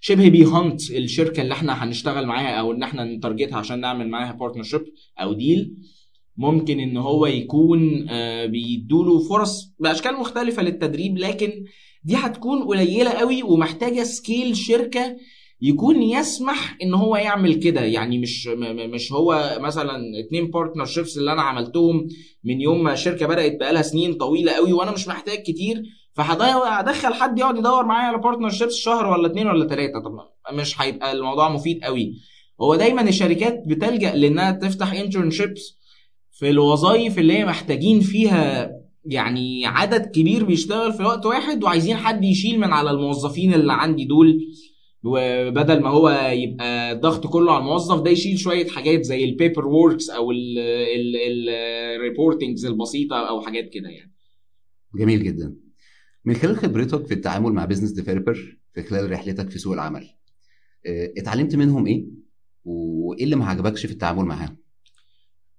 شبه 0.03 0.29
بي 0.29 0.50
hunt 0.50 0.91
الشركة 0.91 1.41
اللي 1.41 1.53
إحنا 1.53 1.83
هنشتغل 1.83 2.25
معاها 2.25 2.55
أو 2.59 2.71
ان 2.71 2.83
إحنا 2.83 3.03
ن 3.03 3.10
target 3.10 3.50
ها 3.50 3.57
عشان 3.57 3.79
نعمل 3.79 4.09
معاها 4.09 4.31
partnership 4.31 4.81
أو 5.19 5.33
deal 5.33 5.73
ممكن 6.37 6.79
إن 6.79 6.97
هو 6.97 7.25
يكون 7.25 8.09
آه، 8.09 8.45
بيدوله 8.45 9.19
فرص 9.29 9.73
بأشكال 9.79 10.13
مختلفة 10.19 10.63
للتدريب 10.63 11.17
لكن 11.17 11.65
دي 12.03 12.15
هتكون 12.15 12.63
قليلة 12.63 13.09
قوي 13.11 13.43
ومحتاجة 13.43 14.03
scale 14.03 14.57
شركة 14.57 15.17
يكون 15.61 16.01
يسمح 16.01 16.77
إن 16.83 16.93
هو 16.93 17.15
يعمل 17.15 17.53
كده. 17.55 17.81
يعني 17.81 18.17
مش 18.17 18.47
مش 18.93 19.11
هو 19.11 19.57
مثلا 19.61 20.01
اتنين 20.25 20.51
partnerships 20.51 21.17
اللي 21.17 21.31
أنا 21.33 21.41
عملتهم 21.41 22.07
من 22.43 22.61
يوم 22.61 22.83
ما 22.83 22.93
الشركة 22.93 23.27
بدأت 23.27 23.59
بقالها 23.59 23.81
سنين 23.81 24.13
طويلة 24.13 24.51
قوي 24.51 24.73
وأنا 24.73 24.91
مش 24.91 25.07
محتاج 25.07 25.37
كتير. 25.37 25.83
فهدخل 26.13 27.13
حد 27.13 27.39
يقعد 27.39 27.57
يدور 27.57 27.85
معايا 27.85 28.07
على 28.07 28.17
partnerships 28.17 28.75
شهر 28.75 29.11
ولا 29.11 29.27
اتنين 29.27 29.47
ولا 29.47 29.65
تلاتة. 29.65 29.99
طب 29.99 30.17
مش 30.53 30.81
هيبقى 30.81 31.11
الموضوع 31.11 31.49
مفيد 31.49 31.83
قوي. 31.83 32.13
هو 32.61 32.75
دايما 32.75 33.01
الشركات 33.01 33.63
بتلجأ 33.67 34.15
لإنها 34.15 34.51
تفتح 34.51 34.93
internships 34.93 35.77
في 36.31 36.49
الوظائف 36.49 37.19
اللي 37.19 37.33
هي 37.33 37.45
محتاجين 37.45 37.99
فيها 37.99 38.71
يعني 39.05 39.65
عدد 39.65 40.05
كبير 40.05 40.43
بيشتغل 40.43 40.93
في 40.93 41.03
وقت 41.03 41.25
واحد 41.25 41.63
وعايزين 41.63 41.97
حد 41.97 42.23
يشيل 42.23 42.59
من 42.59 42.73
على 42.73 42.91
الموظفين 42.91 43.53
اللي 43.53 43.73
عندي 43.73 44.05
دول. 44.05 44.39
وبدل 45.03 45.79
ما 45.81 45.89
هو 45.89 46.09
يبقى 46.33 46.91
الضغط 46.91 47.27
كله 47.27 47.51
على 47.51 47.61
الموظف 47.61 48.01
ده 48.01 48.11
يشيل 48.11 48.39
شوية 48.39 48.67
حاجات 48.67 49.01
زي 49.01 49.23
ال 49.23 49.30
paper 49.30 49.67
works 49.67 50.09
أو 50.09 50.31
ال 51.95 52.02
reportings 52.02 52.65
البسيطة 52.65 53.15
أو 53.15 53.41
حاجات 53.41 53.69
كده 53.69 53.89
يعني. 53.89 54.13
جميل 54.95 55.23
جدا. 55.23 55.55
من 56.25 56.35
خلال 56.35 56.57
خبرتك 56.57 57.05
في 57.07 57.13
التعامل 57.13 57.51
مع 57.53 57.65
business 57.65 57.91
developer 57.91 58.57
في 58.73 58.83
خلال 58.83 59.11
رحلتك 59.11 59.49
في 59.49 59.59
سوق 59.59 59.73
العمل 59.73 60.09
آه، 60.85 61.13
اتعلمت 61.17 61.55
منهم 61.55 61.87
إيه؟ 61.87 62.05
وإيه 62.65 63.23
اللي 63.23 63.35
ما 63.35 63.45
عجبكش 63.45 63.85
في 63.85 63.91
التعامل 63.91 64.25
معاهم؟ 64.25 64.57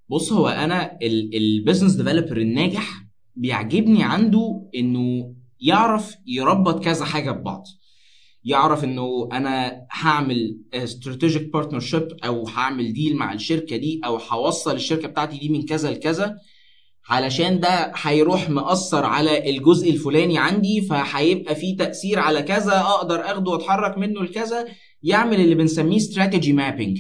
بص 0.09 0.33
هو 0.33 0.49
أنا 0.49 0.99
ال 1.35 1.41
business 1.41 1.93
developer 1.95 2.37
الناجح 2.37 3.05
بيعجبني 3.37 4.03
عنده 4.03 4.71
إنه 4.75 5.35
يعرف 5.61 6.15
يربط 6.27 6.85
كذا 6.85 7.05
حاجة 7.05 7.31
ببعض. 7.31 7.65
يعرف 8.45 8.85
إنه 8.85 9.29
أنا 9.33 9.87
هعمل 9.91 10.59
strategic 10.75 11.53
partnership 11.53 12.09
أو 12.25 12.49
هعمل 12.49 12.93
deal 12.93 13.17
مع 13.17 13.33
الشركة 13.33 13.77
دي 13.77 14.01
أو 14.05 14.17
هوصل 14.17 14.75
الشركة 14.75 15.09
بتاعتي 15.09 15.39
دي 15.39 15.49
من 15.49 15.63
كذا 15.63 15.91
لكذا. 15.91 16.39
علشان 17.09 17.61
ده 17.61 17.93
هيروح 17.97 18.51
مأثر 18.51 19.05
على 19.05 19.51
الجزء 19.51 19.91
الفلاني 19.91 20.39
عندي 20.39 20.81
فهيبقى 20.81 21.55
فيه 21.55 21.77
تأثير 21.77 22.19
على 22.19 22.43
كذا 22.43 22.81
أقدر 22.81 23.21
أخده 23.21 23.51
وأتحرك 23.51 23.99
منه 23.99 24.23
لكذا. 24.23 24.67
يعمل 25.03 25.41
اللي 25.41 25.55
بنسميه 25.55 25.97
strategy 25.97 26.53
mapping 26.53 26.99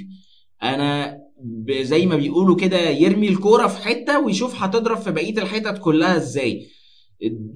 أنا 0.62 1.18
ب- 1.44 1.72
زي 1.82 2.06
ما 2.06 2.16
بيقولوا 2.16 2.56
كده 2.56 2.90
يرمي 2.90 3.28
الكورة 3.28 3.66
في 3.66 3.84
حتة 3.84 4.20
ويشوف 4.20 4.62
هتضرب 4.62 4.96
في 4.96 5.10
بقية 5.10 5.38
الحتت 5.42 5.78
كلها 5.78 6.16
إزاي. 6.16 6.66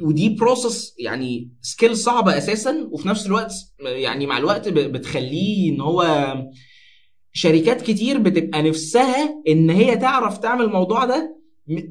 ودي 0.03 0.29
process 0.29 0.95
يعني 0.99 1.51
skill 1.63 1.97
صعبة 1.97 2.39
أساسا 2.39 2.89
وفي 2.91 3.09
نفس 3.09 3.27
الوقت 3.27 3.53
يعني 3.81 4.27
مع 4.27 4.39
الوقت 4.39 4.69
بتخليه 4.69 5.71
إن 5.73 5.81
هو 5.81 6.35
شركات 7.33 7.83
كتير 7.83 8.19
بتبقى 8.19 8.63
نفسها 8.63 9.43
إن 9.49 9.71
هي 9.71 9.97
تعرف 9.97 10.39
تعمل 10.39 10.65
الموضوع 10.65 11.05
ده 11.05 11.36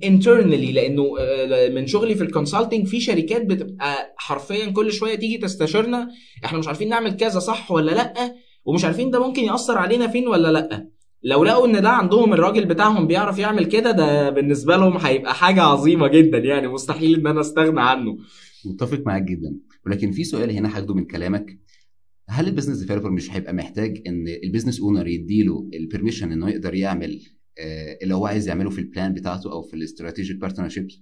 internally 0.04 0.72
لأنه 0.72 1.04
آه، 1.20 1.70
من 1.70 1.88
شغلي 1.88 2.16
في 2.16 2.24
ال 2.24 2.30
consulting 2.30 2.88
في 2.88 3.00
شركات 3.00 3.46
بتبقى 3.46 4.14
حرفيا 4.18 4.72
كل 4.72 4.92
شوية 4.92 5.16
تيجي 5.16 5.38
تستشيرنا 5.38 6.08
إحنا 6.46 6.60
مش 6.60 6.68
عارفين 6.68 6.90
نعمل 6.90 7.16
كذا 7.18 7.40
صح 7.40 7.72
ولا 7.72 7.92
لأ 7.92 8.36
ومش 8.66 8.86
عارفين 8.86 9.12
ده 9.12 9.28
ممكن 9.28 9.44
يأثر 9.44 9.78
علينا 9.78 10.08
فين 10.08 10.28
ولا 10.28 10.52
لأ. 10.52 10.90
لو 11.24 11.44
لقوا 11.44 11.68
إن 11.68 11.82
ده 11.82 11.90
عندهم 11.90 12.34
الراجل 12.34 12.66
بتاعهم 12.66 13.08
بيعرف 13.08 13.40
يعمل 13.40 13.66
كده 13.66 13.92
ده 13.92 14.30
بالنسبة 14.30 14.78
لهم 14.78 14.98
هيبقى 14.98 15.34
حاجة 15.36 15.62
عظيمة 15.62 16.08
جدا 16.08 16.38
يعني 16.38 16.68
مستحيل 16.68 17.20
إن 17.20 17.28
أنا 17.28 17.42
أستغنى 17.42 17.82
عنه. 17.82 18.18
متفق 18.66 19.02
معاك 19.06 19.22
جدا. 19.24 19.56
ولكن 19.86 20.12
في 20.12 20.24
سؤال 20.24 20.52
هنا 20.52 20.70
هاخده 20.78 20.94
من 20.94 21.06
كلامك. 21.06 21.60
هل 22.30 22.48
ال 22.48 22.51
business 22.51 22.78
developer 22.78 23.10
مش 23.12 23.32
هيبقى 23.32 23.54
محتاج 23.54 24.02
إن 24.08 24.26
ال 24.44 24.48
business 24.48 24.80
owner 24.82 25.08
يديله 25.08 25.70
ال 25.74 25.79
permission 25.79 26.32
إنه 26.32 26.50
يقدر 26.50 26.74
يعمل 26.74 27.22
اللي 28.04 28.16
هو 28.16 28.26
عايز 28.26 28.48
يعمله 28.48 28.70
في 28.70 28.80
ال 28.80 28.87
plan 28.87 29.14
بتاعته 29.14 29.52
أو 29.52 29.62
في 29.62 29.74
ال 29.74 29.80
strategic 29.80 30.38
partnerships 30.38 31.02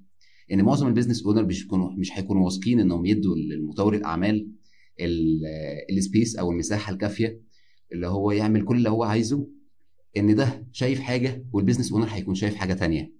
ان 0.51 0.61
معظم 0.61 0.87
ال 0.87 0.91
business 0.91 1.25
owner 1.25 1.45
مش 1.45 1.63
بيكونوا 1.63 1.91
مش 1.91 2.11
هيكونوا 2.13 2.45
واثقين 2.45 2.79
إنهم 2.79 3.05
يدوا 3.05 3.35
للمطور 3.35 3.95
الأعمال 3.95 4.49
ال 5.89 5.97
space 5.97 6.35
أو 6.35 6.51
المساحة 6.51 6.93
الكافية 6.93 7.41
اللي 7.93 8.07
هو 8.07 8.31
يعمل 8.31 8.65
كل 8.65 8.77
اللي 8.77 8.89
هو 8.89 9.03
عايزه 9.03 9.47
إن 10.17 10.35
ده 10.35 10.67
شايف 10.71 10.99
حاجة 10.99 11.45
وال 11.53 11.61
business 11.61 11.91
owner 11.91 12.07
هيكون 12.07 12.35
شايف 12.35 12.55
حاجة 12.55 12.73
تانية. 12.73 13.13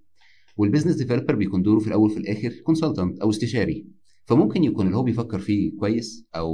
وال 0.58 0.65
business 0.65 0.96
developer 0.96 1.36
بيكون 1.36 1.62
دوره 1.62 1.80
في 1.80 1.88
الأول 1.88 2.12
وفي 2.12 2.20
الآخر 2.20 2.50
consultant 2.63 3.20
أو 3.20 3.30
استشاري. 3.30 3.88
فممكن 4.25 4.63
يكون 4.63 4.86
اللي 4.86 4.98
هو 4.98 5.04
بيفكر 5.04 5.40
فيه 5.40 5.78
كويس 5.78 6.25
أو 6.36 6.52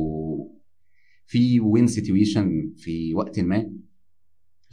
في 1.27 1.59
win 1.59 1.87
situation 1.87 2.73
في 2.77 3.15
وقت 3.15 3.39
ما. 3.39 3.71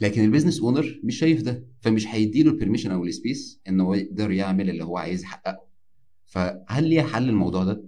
لكن 0.01 0.23
ال 0.23 0.27
business 0.27 0.61
owner 0.61 0.99
مش 1.03 1.19
شايف 1.19 1.41
ده 1.41 1.67
فمش 1.81 2.07
هيديله 2.07 2.51
ال 2.51 2.55
permission 2.55 2.91
أو 2.91 3.05
ال 3.05 3.14
space 3.14 3.61
ان 3.67 3.79
هو 3.79 3.93
يقدر 3.93 4.31
يعمل 4.31 4.69
اللي 4.69 4.83
هو 4.83 4.97
عايز 4.97 5.23
يحققه 5.23 5.67
فهل 6.25 6.83
ليه 6.89 7.01
حل 7.01 7.29
الموضوع 7.29 7.63
ده؟ 7.63 7.83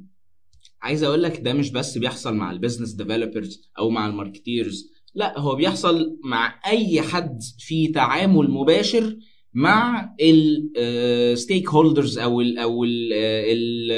عايز 0.82 1.04
أقول 1.04 1.24
لك 1.24 1.40
ده 1.40 1.54
مش 1.54 1.72
بس 1.72 1.98
بيحصل 1.98 2.36
مع 2.36 2.52
ال 2.52 2.56
business 2.56 2.92
developers 2.92 3.70
أو 3.80 3.90
مع 3.90 4.08
ال 4.08 4.16
marketers 4.16 4.92
لا 5.16 5.40
هو 5.40 5.56
بيحصل 5.56 6.20
مع 6.24 6.60
اي 6.66 7.02
حد 7.02 7.40
في 7.60 7.88
تعامل 7.88 8.52
مباشر 8.52 9.18
مع 9.54 10.10
ال 10.22 11.70
stakeholders 11.70 12.18
أو 12.18 12.42
ال 12.42 12.58
أو 12.58 12.84
ال 12.84 13.14
ال 13.14 13.90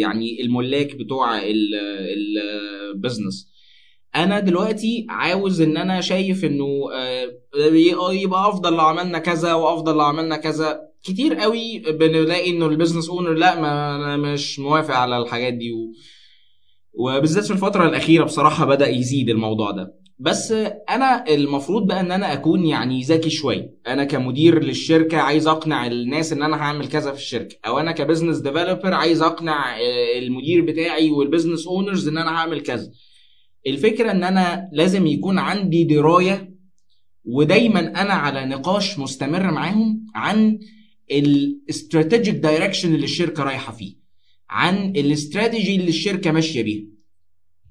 يعني 0.00 0.42
الملاك 0.42 0.96
بتوع 0.96 1.40
ال 2.94 3.00
business 3.00 3.49
أنا 4.16 4.40
دلوقتي 4.40 5.06
عاوز 5.08 5.60
إن 5.60 5.76
أنا 5.76 6.00
شايف 6.00 6.44
إنه 6.44 6.66
آه، 6.94 8.12
يبقى 8.12 8.48
أفضل 8.48 8.72
لو 8.72 8.80
عملنا 8.80 9.18
كذا 9.18 9.54
وأفضل 9.54 9.94
لو 9.94 10.00
عملنا 10.00 10.36
كذا. 10.36 10.80
كتير 11.02 11.34
قوي 11.34 11.78
بنلاقي 11.78 12.50
إنه 12.50 12.66
ال 12.66 12.71
business 12.71 13.08
owner 13.08 13.32
لأ 13.34 13.60
ما 13.60 13.96
أنا 13.96 14.16
مش 14.16 14.58
موافق 14.58 14.94
على 14.94 15.18
الحاجات 15.18 15.52
دي. 15.54 15.70
وبالذات 16.92 17.44
في 17.44 17.50
الفترة 17.52 17.88
الأخيرة 17.88 18.24
بصراحة 18.24 18.66
بدأ 18.66 18.88
يزيد 18.88 19.28
الموضوع 19.28 19.70
ده. 19.70 19.94
بس 20.18 20.52
أنا 20.90 21.24
المفروض 21.28 21.86
بقى 21.86 22.00
إن 22.00 22.12
أنا 22.12 22.32
أكون 22.32 22.66
يعني 22.66 23.02
ذكي 23.02 23.30
شوية. 23.30 23.74
أنا 23.86 24.04
كمدير 24.04 24.64
للشركة 24.64 25.18
عايز 25.18 25.46
أقنع 25.46 25.86
الناس 25.86 26.32
إن 26.32 26.42
أنا 26.42 26.56
هعمل 26.56 26.88
كذا 26.88 27.12
في 27.12 27.18
الشركة. 27.18 27.56
أو 27.66 27.78
أنا 27.78 27.92
ك 27.92 27.97
business 27.97 28.38
developer 28.38 28.94
عايز 28.94 29.22
أقنع 29.22 29.76
آه، 29.76 30.18
المدير 30.18 30.60
بتاعي 30.64 31.10
وال 31.10 31.21
business 31.21 31.66
owners 31.66 32.08
إن 32.08 32.18
أنا 32.18 32.30
هعمل 32.30 32.60
كذا. 32.60 32.90
الفكرة 33.66 34.10
إن 34.10 34.24
أنا 34.24 34.68
لازم 34.72 35.06
يكون 35.06 35.38
عندي 35.38 35.84
دراية 35.84 36.54
ودايما 37.24 37.80
أنا 37.80 38.12
على 38.12 38.46
نقاش 38.46 38.98
مستمر 38.98 39.50
معاهم 39.50 40.06
عن 40.14 40.58
ال 41.10 41.22
strategic 41.22 42.34
direction 42.34 42.94
اللي 42.94 43.04
الشركة 43.04 43.42
رايحة 43.42 43.72
فيه 43.72 43.94
عن 44.50 44.76
الاستراتيجي 44.96 45.76
اللي 45.76 45.88
الشركة 45.88 46.30
ماشية 46.32 46.62
بيها. 46.62 46.84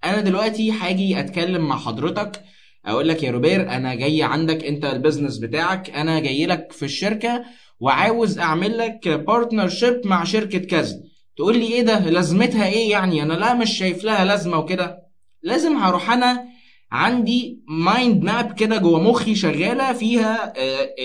أنا 0.03 0.21
دلوقتي 0.21 0.71
هاجي 0.71 1.19
أتكلم 1.19 1.67
مع 1.67 1.77
حضرتك 1.77 2.43
أقول 2.85 3.07
لك 3.07 3.23
يا 3.23 3.31
روبير 3.31 3.69
أنا 3.71 3.95
جاي 3.95 4.23
عندك 4.23 4.63
أنت 4.63 4.85
ال 4.85 4.91
business 4.91 5.37
بتاعك 5.37 5.89
أنا 5.89 6.19
جاي 6.19 6.45
لك 6.45 6.71
في 6.71 6.85
الشركة 6.85 7.43
وعاوز 7.79 8.39
أعمل 8.39 8.77
لك 8.77 9.07
partnership 9.07 10.01
مع 10.05 10.23
شركة 10.23 10.57
كذا. 10.57 10.99
تقول 11.37 11.59
لي 11.59 11.65
إيه 11.67 11.81
ده؟ 11.81 12.09
لازمتها 12.09 12.67
إيه 12.67 12.91
يعني؟ 12.91 13.23
أنا 13.23 13.33
لا 13.33 13.53
مش 13.53 13.77
شايف 13.77 14.03
لها 14.03 14.25
لازمة 14.25 14.57
وكده. 14.57 15.08
لازم 15.43 15.77
هروح 15.77 16.11
أنا 16.11 16.45
عندي 16.91 17.59
mind 17.67 18.23
map 18.23 18.53
كده 18.53 18.77
جوه 18.77 18.99
مخي 19.03 19.35
شغالة 19.35 19.93
فيها 19.93 20.53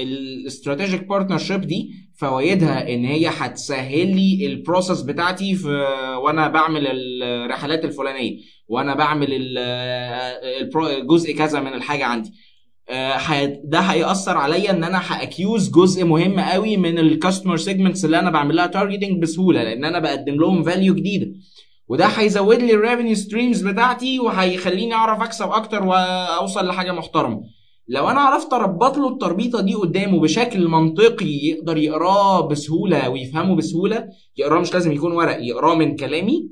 ال 0.02 0.13
strategic 0.13 1.04
partnership 1.08 1.60
دي 1.60 1.90
فوائدها 2.16 2.94
إن 2.94 3.04
هي 3.04 3.28
هتسهل 3.38 4.16
لي 4.16 4.46
ال 4.46 4.53
process 4.53 5.00
بتاعتي 5.02 5.54
في 5.54 5.68
وأنا 6.24 6.48
بعمل 6.48 6.86
الرحلات 7.22 7.84
الفلانية 7.84 8.36
وأنا 8.68 8.94
بعمل 8.94 9.28
البرو- 9.30 10.86
الجزء 11.00 11.32
كذا 11.36 11.60
من 11.60 11.74
الحاجة 11.74 12.04
عندي. 12.04 12.30
آه، 12.88 13.44
ده 13.64 13.78
هيأثر 13.80 14.36
عليا 14.36 14.70
إن 14.70 14.84
أنا 14.84 15.00
ه 15.06 15.14
acquire 15.14 15.70
جزء 15.70 16.04
مهم 16.04 16.40
قوي 16.40 16.76
من 16.76 16.98
ال 16.98 17.05
customer 17.05 17.56
segments 17.56 18.04
اللي 18.04 18.18
أنا 18.18 18.30
بعمل 18.30 18.56
لها 18.56 18.66
targeting 18.66 19.22
بسهولة 19.22 19.62
لأن 19.64 19.84
أنا 19.84 19.98
بقدم 19.98 20.34
لهم 20.34 20.62
value 20.62 20.94
جديدة. 20.94 21.32
وده 21.88 22.06
هيزود 22.06 22.62
لي 22.62 22.74
ال 22.74 22.79
revenue 22.79 23.14
streams 23.14 23.62
بتاعتي 23.62 24.20
وهيخليني 24.20 24.94
أعرف 24.94 25.22
أكسب 25.22 25.48
أكتر 25.50 25.82
وأوصل 25.82 26.66
لحاجة 26.66 26.92
محترمة. 26.92 27.40
لو 27.88 28.08
أنا 28.08 28.20
عرفت 28.20 28.52
أربط 28.52 28.98
له 28.98 29.08
التربيطة 29.08 29.60
دي 29.60 29.74
قدامه 29.74 30.20
بشكل 30.20 30.68
منطقي 30.68 31.26
يقدر 31.26 31.76
يقراه 31.76 32.48
بسهولة 32.48 33.08
ويفهمه 33.08 33.56
بسهولة 33.56 34.08
يقراه 34.36 34.60
مش 34.60 34.74
لازم 34.74 34.92
يكون 34.92 35.12
ورق 35.12 35.36
يقراه 35.40 35.74
من 35.74 35.96
كلامي 35.96 36.48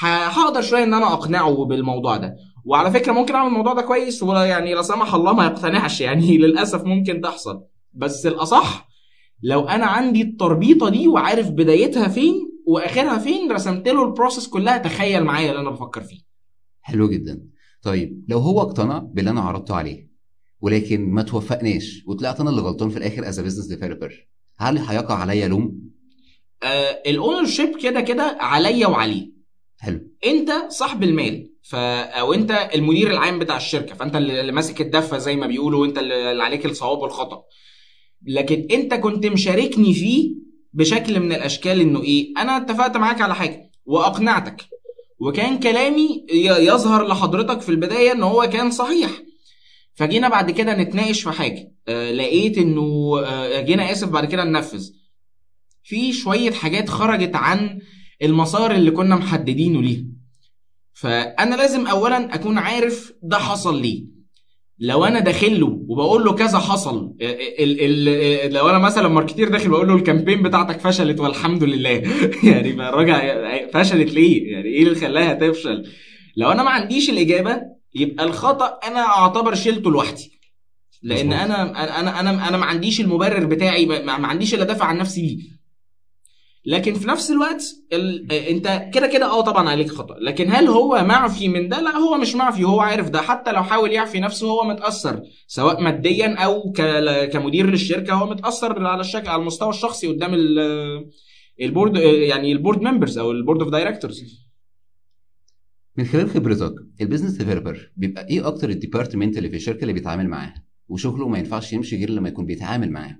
هقدر 0.00 0.62
شوية 0.62 0.82
إن 0.84 0.94
أنا 0.94 1.12
أقنعه 1.12 1.64
بالموضوع 1.64 2.16
ده. 2.16 2.34
وعلى 2.64 2.90
فكرة 2.90 3.12
ممكن 3.12 3.34
أعمل 3.34 3.48
الموضوع 3.48 3.72
ده 3.74 3.82
كويس 3.82 4.22
ولا 4.22 4.44
يعني 4.44 4.74
لا 4.74 4.82
سمح 4.82 5.14
الله 5.14 5.32
ما 5.32 5.44
يقتنعش 5.44 6.00
يعني 6.00 6.36
للأسف 6.42 6.84
ممكن 6.84 7.20
تحصل. 7.20 7.62
بس 7.92 8.26
الأصح 8.26 8.88
لو 9.42 9.68
أنا 9.68 9.86
عندي 9.86 10.22
التربيطة 10.22 10.88
دي 10.88 11.08
وعارف 11.08 11.50
بدايتها 11.50 12.08
فين 12.08 12.55
وآخرها 12.66 13.18
فين؟ 13.18 13.52
رسمت 13.52 13.88
له 13.88 14.04
البروسيس 14.04 14.48
كلها 14.48 14.78
تخيل 14.78 15.24
معايا 15.24 15.50
اللي 15.50 15.60
أنا 15.60 15.70
بفكر 15.70 16.00
فيه. 16.00 16.20
حلو 16.80 17.08
جدا. 17.08 17.46
طيب 17.82 18.24
لو 18.28 18.38
هو 18.38 18.60
اقتنع 18.60 18.98
باللي 18.98 19.30
أنا 19.30 19.40
عرضته 19.40 19.74
عليه 19.74 20.10
ولكن 20.60 21.10
ما 21.10 21.22
توفقناش 21.22 22.02
وطلعت 22.06 22.40
أنا 22.40 22.50
اللي 22.50 22.60
غلطان 22.60 22.90
في 22.90 22.96
الآخر 22.96 23.28
as 23.28 23.40
business 23.40 23.66
developer 23.66 24.28
هل 24.58 24.78
هيقع 24.78 25.14
عليا 25.14 25.48
لوم؟ 25.48 25.80
آه 26.62 27.02
ال 27.06 27.46
ownership 27.46 27.76
كده 27.76 28.00
كده 28.00 28.36
عليا 28.40 28.86
وعليه. 28.86 29.32
حلو. 29.78 30.00
أنت 30.26 30.50
صاحب 30.68 31.02
المال 31.02 31.52
ف 31.62 31.74
أو 31.74 32.34
أنت 32.34 32.70
المدير 32.74 33.10
العام 33.10 33.38
بتاع 33.38 33.56
الشركة 33.56 33.94
فأنت 33.94 34.16
اللي 34.16 34.52
ماسك 34.52 34.80
الدفة 34.80 35.18
زي 35.18 35.36
ما 35.36 35.46
بيقولوا 35.46 35.80
وأنت 35.80 35.98
اللي 35.98 36.42
عليك 36.42 36.66
الصواب 36.66 36.98
والخطأ. 36.98 37.42
لكن 38.22 38.66
أنت 38.70 38.94
كنت 38.94 39.26
مشاركني 39.26 39.94
فيه 39.94 40.45
بشكل 40.76 41.20
من 41.20 41.32
الأشكال 41.32 41.80
إنه 41.80 42.02
إيه 42.02 42.32
أنا 42.38 42.56
اتفقت 42.56 42.96
معاك 42.96 43.20
على 43.20 43.34
حاجة 43.34 43.70
وأقنعتك. 43.86 44.64
وكان 45.18 45.58
كلامي 45.58 46.26
يظهر 46.58 47.06
لحضرتك 47.08 47.60
في 47.60 47.68
البداية 47.68 48.12
إن 48.12 48.22
هو 48.22 48.50
كان 48.52 48.70
صحيح. 48.70 49.10
فجينا 49.94 50.28
بعد 50.28 50.50
كده 50.50 50.74
نتناقش 50.74 51.22
في 51.22 51.30
حاجة. 51.30 51.72
آه 51.88 52.12
لقيت 52.12 52.58
إنه 52.58 53.18
آه 53.24 53.60
جينا 53.60 53.92
آسف 53.92 54.08
بعد 54.08 54.24
كده 54.24 54.44
ننفذ. 54.44 54.90
في 55.84 56.12
شوية 56.12 56.50
حاجات 56.50 56.88
خرجت 56.88 57.36
عن 57.36 57.78
المسار 58.22 58.70
اللي 58.70 58.90
كنا 58.90 59.16
محددينه 59.16 59.82
ليه. 59.82 60.04
فأنا 60.94 61.54
لازم 61.54 61.86
اولا 61.86 62.34
أكون 62.34 62.58
عارف 62.58 63.12
ده 63.22 63.38
حصل 63.38 63.82
ليه. 63.82 64.15
لو 64.78 65.04
أنا 65.04 65.20
داخل 65.20 65.60
له 65.60 65.84
وبقول 65.88 66.24
له 66.24 66.32
كذا 66.32 66.58
حصل 66.58 67.14
ال 67.20 68.06
ال 68.06 68.52
لو 68.52 68.68
أنا 68.68 68.78
مثلا 68.78 69.08
ماركتير 69.08 69.48
داخل 69.48 69.68
بقول 69.68 69.88
له 69.88 69.94
الكامبين 69.94 70.42
بتاعتك 70.42 70.80
فشلت 70.80 71.20
والحمد 71.20 71.64
لله. 71.64 71.90
يعني 72.50 72.70
الراجل 72.70 73.70
فشلت 73.72 74.14
ليه؟ 74.14 74.52
يعني 74.52 74.68
إيه 74.68 74.82
اللي 74.82 74.94
خلاها 74.94 75.32
تفشل؟ 75.32 75.84
لو 76.36 76.52
أنا 76.52 76.62
ما 76.62 76.70
عنديش 76.70 77.10
الإجابة 77.10 77.60
يبقى 77.94 78.24
الخطأ 78.24 78.78
أنا 78.88 79.00
أعتبر 79.00 79.54
شيلته 79.54 79.90
لوحدي. 79.90 80.40
لأن. 81.02 81.32
أنا 81.32 81.84
أنا 82.00 82.20
أنا 82.20 82.48
أنا 82.48 82.56
ما 82.56 82.64
عنديش 82.64 83.00
المبرر 83.00 83.44
بتاعي 83.44 83.86
ما 83.86 84.26
عنديش 84.26 84.54
إلا 84.54 84.64
دافع 84.64 84.84
عن 84.84 84.98
نفسي 84.98 85.20
ليه. 85.20 85.55
لكن 86.68 86.94
في 86.94 87.08
نفس 87.08 87.30
الوقت 87.30 87.64
ال... 87.92 88.32
آه، 88.32 88.50
انت 88.50 88.90
كده 88.94 89.06
كده 89.06 89.26
آه 89.26 89.40
طبعا 89.40 89.68
عليك 89.68 89.90
خطأ. 89.90 90.16
لكن 90.20 90.50
هل 90.50 90.68
هو 90.68 91.04
معفي 91.04 91.48
من 91.48 91.68
ده؟ 91.68 91.80
لا 91.80 91.96
هو 91.96 92.18
مش 92.18 92.34
معفي 92.34 92.64
هو 92.64 92.80
عارف 92.80 93.08
ده. 93.10 93.20
حتى 93.20 93.52
لو 93.52 93.62
حاول 93.62 93.92
يعفي 93.92 94.20
نفسه 94.20 94.46
هو 94.50 94.64
متأثر 94.64 95.22
سواء 95.46 95.82
ماديا 95.82 96.34
أو 96.34 96.72
ك... 96.72 96.82
كمدير 97.32 97.70
للشركة 97.70 98.14
هو 98.14 98.30
متأثر 98.30 98.86
على 98.86 99.00
الشكل 99.00 99.28
على 99.28 99.40
المستوى 99.40 99.70
الشخصي 99.70 100.06
قدام 100.06 100.34
ال... 100.34 100.58
ال 101.60 101.66
board 101.66 101.96
يعني 101.96 102.52
ال 102.52 102.57
board 102.57 102.82
members 102.82 103.18
أو 103.18 103.30
ال 103.30 103.35
board 103.35 103.60
of 103.62 103.70
directors 103.70 104.46
من 105.96 106.04
خلال 106.04 106.30
خبرتك 106.30 106.74
ال 107.00 107.04
business 107.04 107.32
developer 107.32 107.92
بيبقى 107.96 108.26
إيه 108.28 108.46
أكتر 108.48 108.70
ال 108.70 108.76
department 108.76 109.38
اللي 109.38 109.50
في 109.50 109.56
الشركة 109.56 109.82
اللي 109.82 109.92
بيتعامل 109.92 110.28
معاها؟ 110.28 110.64
وشغله 110.88 111.28
ما 111.28 111.38
ينفعش 111.38 111.72
يمشي 111.72 111.96
غير 111.96 112.10
لما 112.10 112.28
يكون 112.28 112.46
بيتعامل 112.46 112.90
معاه 112.90 113.18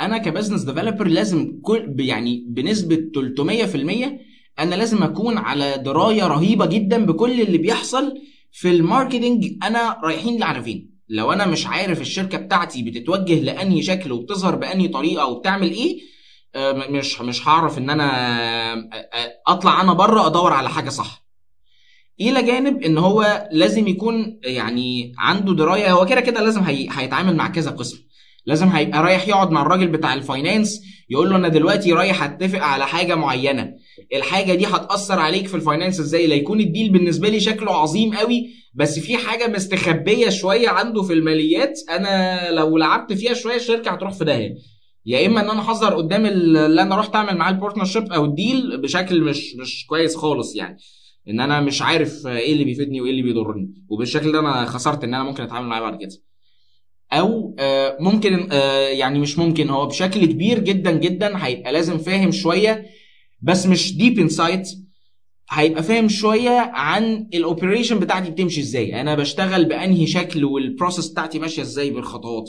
أنا 0.00 0.18
ك 0.18 0.23
business 0.23 0.62
developer 0.62 1.08
لازم 1.08 1.60
كل 1.62 1.94
يعني 1.98 2.44
بنسبة 2.48 2.96
300% 2.96 4.20
أنا 4.58 4.74
لازم 4.74 5.02
أكون 5.02 5.38
على 5.38 5.78
دراية 5.78 6.26
رهيبة 6.26 6.66
جدا 6.66 7.06
بكل 7.06 7.40
اللي 7.40 7.58
بيحصل 7.58 8.14
في 8.52 8.70
ال 8.70 8.78
marketing 8.78 9.46
أنا 9.62 10.00
رايحين 10.02 10.38
على 10.38 10.88
لو 11.08 11.32
أنا 11.32 11.46
مش 11.46 11.66
عارف 11.66 12.00
الشركة 12.00 12.38
بتاعتي 12.38 12.82
بتتوجه 12.82 13.40
لأنهي 13.40 13.82
شكل 13.82 14.12
وبتظهر 14.12 14.54
بأنهي 14.56 14.88
طريقة 14.88 15.26
وبتعمل 15.26 15.70
إيه 15.70 16.00
آه، 16.54 16.72
مش 16.72 17.20
مش 17.20 17.48
هعرف 17.48 17.78
إن 17.78 17.90
أنا 17.90 18.10
آه، 18.72 18.90
آه، 18.92 19.32
أطلع 19.46 19.80
أنا 19.80 19.92
بره 19.92 20.26
أدور 20.26 20.52
على 20.52 20.68
حاجة 20.70 20.88
صح. 20.88 21.26
إلى 22.20 22.42
جانب 22.42 22.82
إن 22.82 22.98
هو 22.98 23.48
لازم 23.52 23.88
يكون 23.88 24.40
يعني 24.44 25.12
عنده 25.18 25.54
دراية 25.54 25.92
هو 25.92 26.06
كده 26.06 26.20
كده 26.20 26.40
لازم 26.40 26.62
هي... 26.62 26.88
هيتعامل 26.92 27.36
مع 27.36 27.48
كذا 27.48 27.70
قسم. 27.70 28.05
لازم 28.46 28.68
هيبقى 28.68 29.02
رايح 29.02 29.28
يقعد 29.28 29.50
مع 29.50 29.62
الراجل 29.62 29.86
بتاع 29.88 30.14
ال 30.14 30.22
finance 30.22 30.80
يقول 31.10 31.30
له 31.30 31.36
أنا 31.36 31.48
دلوقتي 31.48 31.92
رايح 31.92 32.22
أتفق 32.22 32.58
على 32.62 32.86
حاجة 32.86 33.14
معينة. 33.14 33.74
الحاجة 34.14 34.54
دي 34.54 34.66
هتأثر 34.66 35.18
عليك 35.18 35.46
في 35.46 35.54
ال 35.54 35.60
finance 35.60 36.00
إزاي؟ 36.00 36.26
لا 36.26 36.34
يكون 36.34 36.60
ال 36.60 36.66
deal 36.66 36.90
بالنسبة 36.92 37.28
لي 37.28 37.40
شكله 37.40 37.72
عظيم 37.72 38.14
قوي 38.16 38.46
بس 38.74 38.98
في 38.98 39.16
حاجة 39.16 39.48
مستخبية 39.48 40.28
شوية 40.28 40.68
عنده 40.68 41.02
في 41.02 41.12
الماليات 41.12 41.78
أنا 41.90 42.50
لو 42.50 42.78
لعبت 42.78 43.12
فيها 43.12 43.34
شوية 43.34 43.56
الشركة 43.56 43.90
هتروح 43.90 44.12
في 44.12 44.24
داهية. 44.24 44.54
يا 45.06 45.26
إما 45.26 45.40
إن 45.40 45.50
أنا 45.50 45.60
أحذر 45.60 45.94
قدام 45.94 46.26
ال- 46.26 46.56
اللي 46.56 46.82
أنا 46.82 46.96
رحت 46.96 47.14
أعمل 47.16 47.36
معاه 47.36 47.50
ال 47.50 47.55
partnership 47.55 48.12
أو 48.12 48.24
ال 48.24 48.35
deal 48.35 48.80
بشكل 48.80 49.20
مش 49.20 49.56
مش 49.56 49.86
كويس 49.86 50.16
خالص 50.16 50.56
يعني. 50.56 50.76
إن 51.28 51.40
أنا 51.40 51.60
مش 51.60 51.82
عارف 51.82 52.26
إيه 52.26 52.52
اللي 52.52 52.64
بيفيدني 52.64 53.00
وإيه 53.00 53.10
اللي 53.10 53.22
بيضرني 53.22 53.74
وبالشكل 53.88 54.32
ده 54.32 54.38
أنا 54.40 54.64
خسرت 54.66 55.04
إن 55.04 55.14
أنا 55.14 55.24
ممكن 55.24 55.42
أتعامل 55.42 55.66
معاه 55.68 55.80
بعد 55.80 55.98
كده. 56.00 56.10
أو 57.12 57.56
آه، 57.58 57.96
ممكن 58.00 58.48
آه، 58.52 58.88
يعني 58.88 59.18
مش 59.18 59.38
ممكن 59.38 59.70
هو 59.70 59.86
بشكل 59.86 60.24
كبير 60.26 60.58
جدا 60.58 60.90
جدا 60.90 61.44
هيبقى 61.46 61.72
لازم 61.72 61.98
فاهم 61.98 62.32
شوية 62.32 62.86
بس 63.42 63.66
مش 63.66 63.96
deep 63.96 64.18
insight 64.18 64.68
هيبقى 65.50 65.82
فاهم 65.82 66.08
شوية 66.08 66.60
عن 66.60 67.28
ال 67.34 67.40
operation 67.40 67.98
بتاعتي 67.98 68.30
بتمشي 68.30 68.60
إزاي. 68.60 69.00
أنا 69.00 69.14
بشتغل 69.14 69.64
بأنهي 69.64 70.06
شكل 70.06 70.44
وال 70.44 70.58
process 70.58 71.08
بتاعتي 71.08 71.38
ماشية 71.38 71.62
إزاي 71.62 71.90
بالخطوات. 71.90 72.44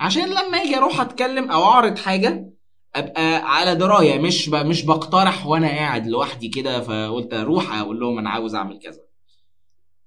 عشان 0.00 0.28
لما 0.28 0.58
أجي 0.62 0.76
أروح 0.76 1.00
أتكلم 1.00 1.50
أو 1.50 1.64
أعرض 1.64 1.98
حاجة 1.98 2.52
أبقى 2.94 3.56
على 3.56 3.74
دراية 3.74 4.18
مش 4.18 4.48
ب... 4.48 4.54
مش 4.54 4.84
بقترح 4.84 5.46
وأنا 5.46 5.68
قاعد 5.68 6.06
لوحدي 6.06 6.48
كده 6.48 6.80
فقلت 6.80 7.34
أروح 7.34 7.74
أقول 7.74 8.00
لهم 8.00 8.18
أنا 8.18 8.30
عاوز 8.30 8.54
أعمل 8.54 8.78
كذا. 8.78 9.00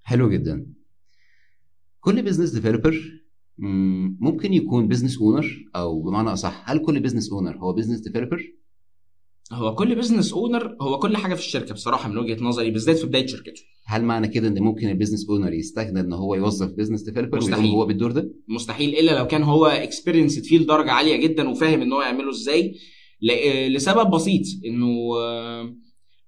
حلو 0.03 0.29
جدا. 0.29 0.65
كل 1.99 2.21
business 2.21 2.49
developer 2.49 3.01
ممكن 3.57 4.53
يكون 4.53 4.87
business 4.87 5.17
owner 5.21 5.45
أو 5.75 6.01
بمعنى 6.01 6.33
أصح 6.33 6.69
هل 6.69 6.79
كل 6.79 6.99
business 6.99 7.31
owner 7.31 7.57
هو 7.57 7.73
business 7.73 7.99
developer 7.99 8.41
هو 9.53 9.75
كل 9.75 9.95
business 9.95 10.33
owner 10.33 10.75
هو 10.81 10.99
كل 10.99 11.17
حاجة 11.17 11.33
في 11.33 11.39
الشركة 11.39 11.73
بصراحة 11.73 12.09
من 12.09 12.17
وجهة 12.17 12.43
نظري 12.43 12.71
بالذات 12.71 12.97
في 12.97 13.07
بداية 13.07 13.27
شركته. 13.27 13.61
هل 13.85 14.03
معنى 14.03 14.27
كده 14.27 14.47
إن 14.47 14.59
ممكن 14.59 14.89
ال 14.89 14.94
business 14.94 15.29
owner 15.29 15.53
يستخدم 15.53 15.97
إن 15.97 16.13
هو 16.13 16.35
يوظف 16.35 16.71
business 16.77 17.01
developer 17.01 17.37
مستحيل. 17.37 17.71
هو 17.71 17.85
بالدور 17.85 18.11
ده؟ 18.11 18.31
مستحيل 18.47 18.89
إلا 18.95 19.17
لو 19.19 19.27
كان 19.27 19.43
هو 19.43 19.65
experience 19.65 20.39
فيه 20.39 20.57
لدرجه 20.59 20.91
عالية 20.91 21.15
جدا 21.15 21.49
وفاهم 21.49 21.81
إن 21.81 21.93
هو 21.93 22.01
يعمله 22.01 22.29
إزاي. 22.29 22.75
ل- 23.21 23.73
لسبب 23.73 24.09
بسيط 24.11 24.41
إنه 24.65 24.87
آه، 25.19 25.75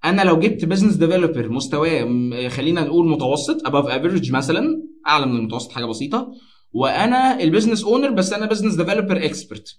أنا 0.05 0.21
لو 0.21 0.39
جبت 0.39 0.65
business 0.65 0.95
developer 0.95 1.49
مستواه 1.49 2.03
م- 2.03 2.49
خلينا 2.49 2.83
نقول 2.83 3.07
متوسط 3.09 3.67
above 3.67 3.85
average 3.85 4.31
مثلا 4.31 4.83
أعلى 5.07 5.25
من 5.25 5.35
المتوسط 5.35 5.71
حاجة 5.71 5.85
بسيطة. 5.85 6.31
وأنا 6.73 7.39
ال 7.41 7.46
business 7.46 7.83
owner 7.83 8.09
بس 8.11 8.33
أنا 8.33 8.45
business 8.45 8.75
developer 8.75 9.25
expert 9.25 9.77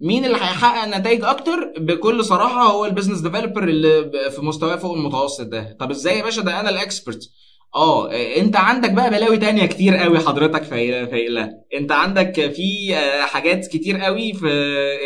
مين 0.00 0.24
اللي 0.24 0.36
هيحقق 0.36 0.98
نتائج 0.98 1.24
أكتر؟ 1.24 1.72
بكل 1.78 2.24
صراحة 2.24 2.62
هو 2.62 2.84
ال 2.86 2.90
business 2.90 3.20
developer 3.20 3.64
اللي 3.64 4.10
في 4.30 4.42
مستواه 4.42 4.76
فوق 4.76 4.96
المتوسط 4.96 5.46
ده. 5.46 5.76
طب 5.80 5.90
إزاي 5.90 6.18
يا 6.18 6.22
باشا؟ 6.22 6.42
ده 6.42 6.60
أنا 6.60 6.70
ال 6.70 6.79
expert 6.79 7.30
آه 7.74 8.10
أنت 8.36 8.56
عندك 8.56 8.90
بقى 8.92 9.10
بلاوي 9.10 9.36
تانية 9.36 9.66
كتير 9.66 9.96
قوي 9.96 10.18
حضرتك 10.18 10.62
في 10.62 11.06
فايلها 11.06 11.50
أنت 11.74 11.92
عندك 11.92 12.50
في 12.52 12.96
آه، 12.96 13.20
حاجات 13.26 13.66
كتير 13.66 13.98
قوي 13.98 14.32
في 14.32 14.46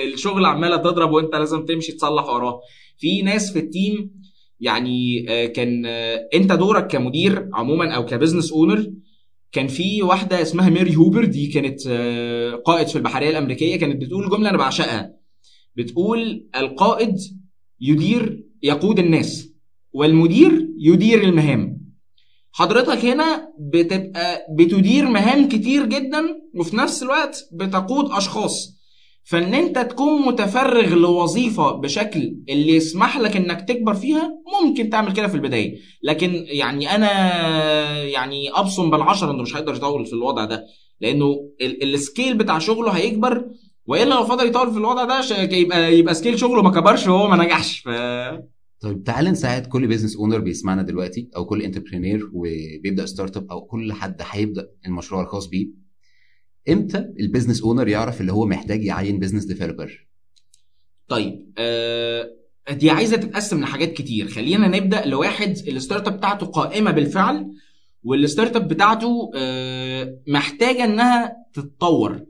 الشغل 0.05 0.45
عمالة 0.47 0.77
تضرب 0.77 1.13
وأنت 1.13 1.35
لازم 1.35 1.65
تمشي 1.65 1.93
تصلح 1.93 2.25
وراها 2.25 2.61
في 2.99 3.23
ناس 3.23 3.53
في 3.53 3.59
ال 3.59 3.69
team 3.69 4.11
يعني 4.61 5.27
آه، 5.29 5.47
كان 5.47 5.83
آه، 5.87 6.29
أنت 6.35 6.53
دورك 6.53 6.87
كمدير 6.87 7.49
عموما 7.53 7.91
أو 7.95 8.05
ك 8.07 8.12
business 8.12 8.53
owner 8.53 8.93
كان 9.53 9.69
في 9.69 10.03
واحدة 10.03 10.43
اسمها 10.43 10.71
جريس 10.71 10.97
هوبر 10.97 11.25
دي 11.25 11.47
كانت 11.47 11.81
آه، 11.89 12.55
قائد 12.55 12.87
في 12.89 12.97
البحرية 12.97 13.31
الأمريكية 13.31 13.77
كانت 13.77 14.03
بتقول 14.03 14.31
جملة 14.31 14.51
أنا 14.51 14.59
بعشقها. 14.59 15.13
بتقول 15.77 16.49
القائد 16.57 17.15
يدير 17.81 18.45
يقود 18.63 18.99
الناس 18.99 19.49
والمدير 19.93 20.69
يدير 20.79 21.23
المهام. 21.25 21.81
حضرتك 22.53 23.05
هنا 23.05 23.49
بتبقى 23.61 24.47
بتدير 24.59 25.09
مهام 25.09 25.49
كتير 25.49 25.87
جدا 25.87 26.23
وفي 26.55 26.77
نفس 26.77 27.03
الوقت 27.03 27.49
بتقود 27.53 28.11
أشخاص. 28.13 28.80
فان 29.25 29.55
انت 29.55 29.79
تكون 29.79 30.23
متفرغ 30.27 30.95
لوظيفة 30.95 31.71
بشكل 31.73 32.37
اللي 32.49 32.77
يسمح 32.77 33.19
لك 33.19 33.37
انك 33.37 33.69
تكبر 33.69 33.95
فيها 33.95 34.33
ممكن 34.63 34.91
تعمل 34.91 35.13
كده 35.13 35.29
في 35.29 35.35
البداية. 35.35 35.79
لكن 36.03 36.45
يعني 36.47 36.95
أنا 36.95 37.11
يعني 38.03 38.51
ابصم 38.51 38.91
بالعشرة 38.91 39.31
انه 39.31 39.43
مش 39.43 39.57
هيقدر 39.57 39.75
يطول 39.75 40.07
في 40.07 40.13
الوضع 40.13 40.45
ده. 40.45 40.65
لأنه 41.01 41.51
ال- 41.61 41.95
السكيل 41.95 42.39
بتاع 42.39 42.59
شغله 42.59 42.91
هيكبر 42.91 43.45
والا 43.87 44.15
لو 44.15 44.25
فضل 44.25 44.47
يطول 44.47 44.73
في 44.73 44.79
الوضع 44.79 45.05
ده 45.05 45.21
يبقى 45.53 45.99
يبقى 45.99 46.15
scale 46.15 46.39
شغله 46.39 46.63
ما 46.63 46.71
كبرش 46.71 47.07
وهو 47.07 47.29
ما 47.29 47.45
نجحش. 47.45 47.81
ف 47.81 47.89
طيب 48.81 49.03
تعال 49.05 49.25
نساعد 49.25 49.67
كل 49.67 49.87
business 49.87 50.17
owner 50.17 50.39
بيسمعنا 50.39 50.83
دلوقتي 50.83 51.29
أو 51.37 51.45
كل 51.45 51.63
entrepreneur 51.63 52.31
وبيبدأ 52.35 53.07
startup 53.07 53.51
أو 53.51 53.61
كل 53.67 53.93
حد 53.93 54.23
هيبدأ 54.31 54.69
المشروع 54.87 55.23
الخاص 55.23 55.47
بيه. 55.47 55.67
إمتى 56.69 56.99
ال 57.21 57.25
business 57.25 57.63
owner 57.63 57.89
يعرف 57.89 58.21
اللي 58.21 58.33
هو 58.33 58.47
محتاج 58.47 58.85
يعين 58.85 59.19
بيزنس 59.19 59.45
ديفلوبر 59.45 60.07
طيب 61.09 61.53
آه 61.59 62.31
دي 62.71 62.91
عايزة 62.91 63.17
تتقسم 63.17 63.61
لحاجات 63.61 63.93
كتير. 63.93 64.29
خلينا 64.29 64.69
نبدأ 64.69 65.05
لواحد 65.07 65.51
ال 65.69 66.07
startup 66.09 66.17
بتاعته 66.17 66.47
قائمة 66.47 66.91
بالفعل 66.91 67.47
وال 68.05 68.57
startup 68.57 68.69
بتاعته 68.69 69.31
آه 69.37 70.17
محتاجة 70.29 70.85
إنها 70.85 71.37
تتطور. 71.55 72.21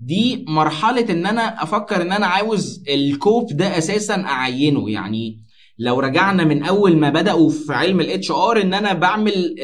دي 0.00 0.44
مرحلة 0.48 1.10
إن 1.10 1.26
أنا 1.26 1.62
أفكر 1.62 2.02
إن 2.02 2.12
أنا 2.12 2.26
عاوز 2.26 2.82
الكوب 2.88 3.46
ده 3.56 3.78
أساسا 3.78 4.14
أعينه. 4.14 4.90
يعني 4.90 5.38
لو 5.78 6.00
رجعنا 6.00 6.44
من 6.44 6.62
أول 6.62 6.96
ما 6.96 7.10
بدأوا 7.10 7.50
في 7.50 7.72
علم 7.72 8.00
ال 8.00 8.30
HR 8.30 8.60
إن 8.62 8.74
أنا 8.74 8.92
بعمل 8.92 9.54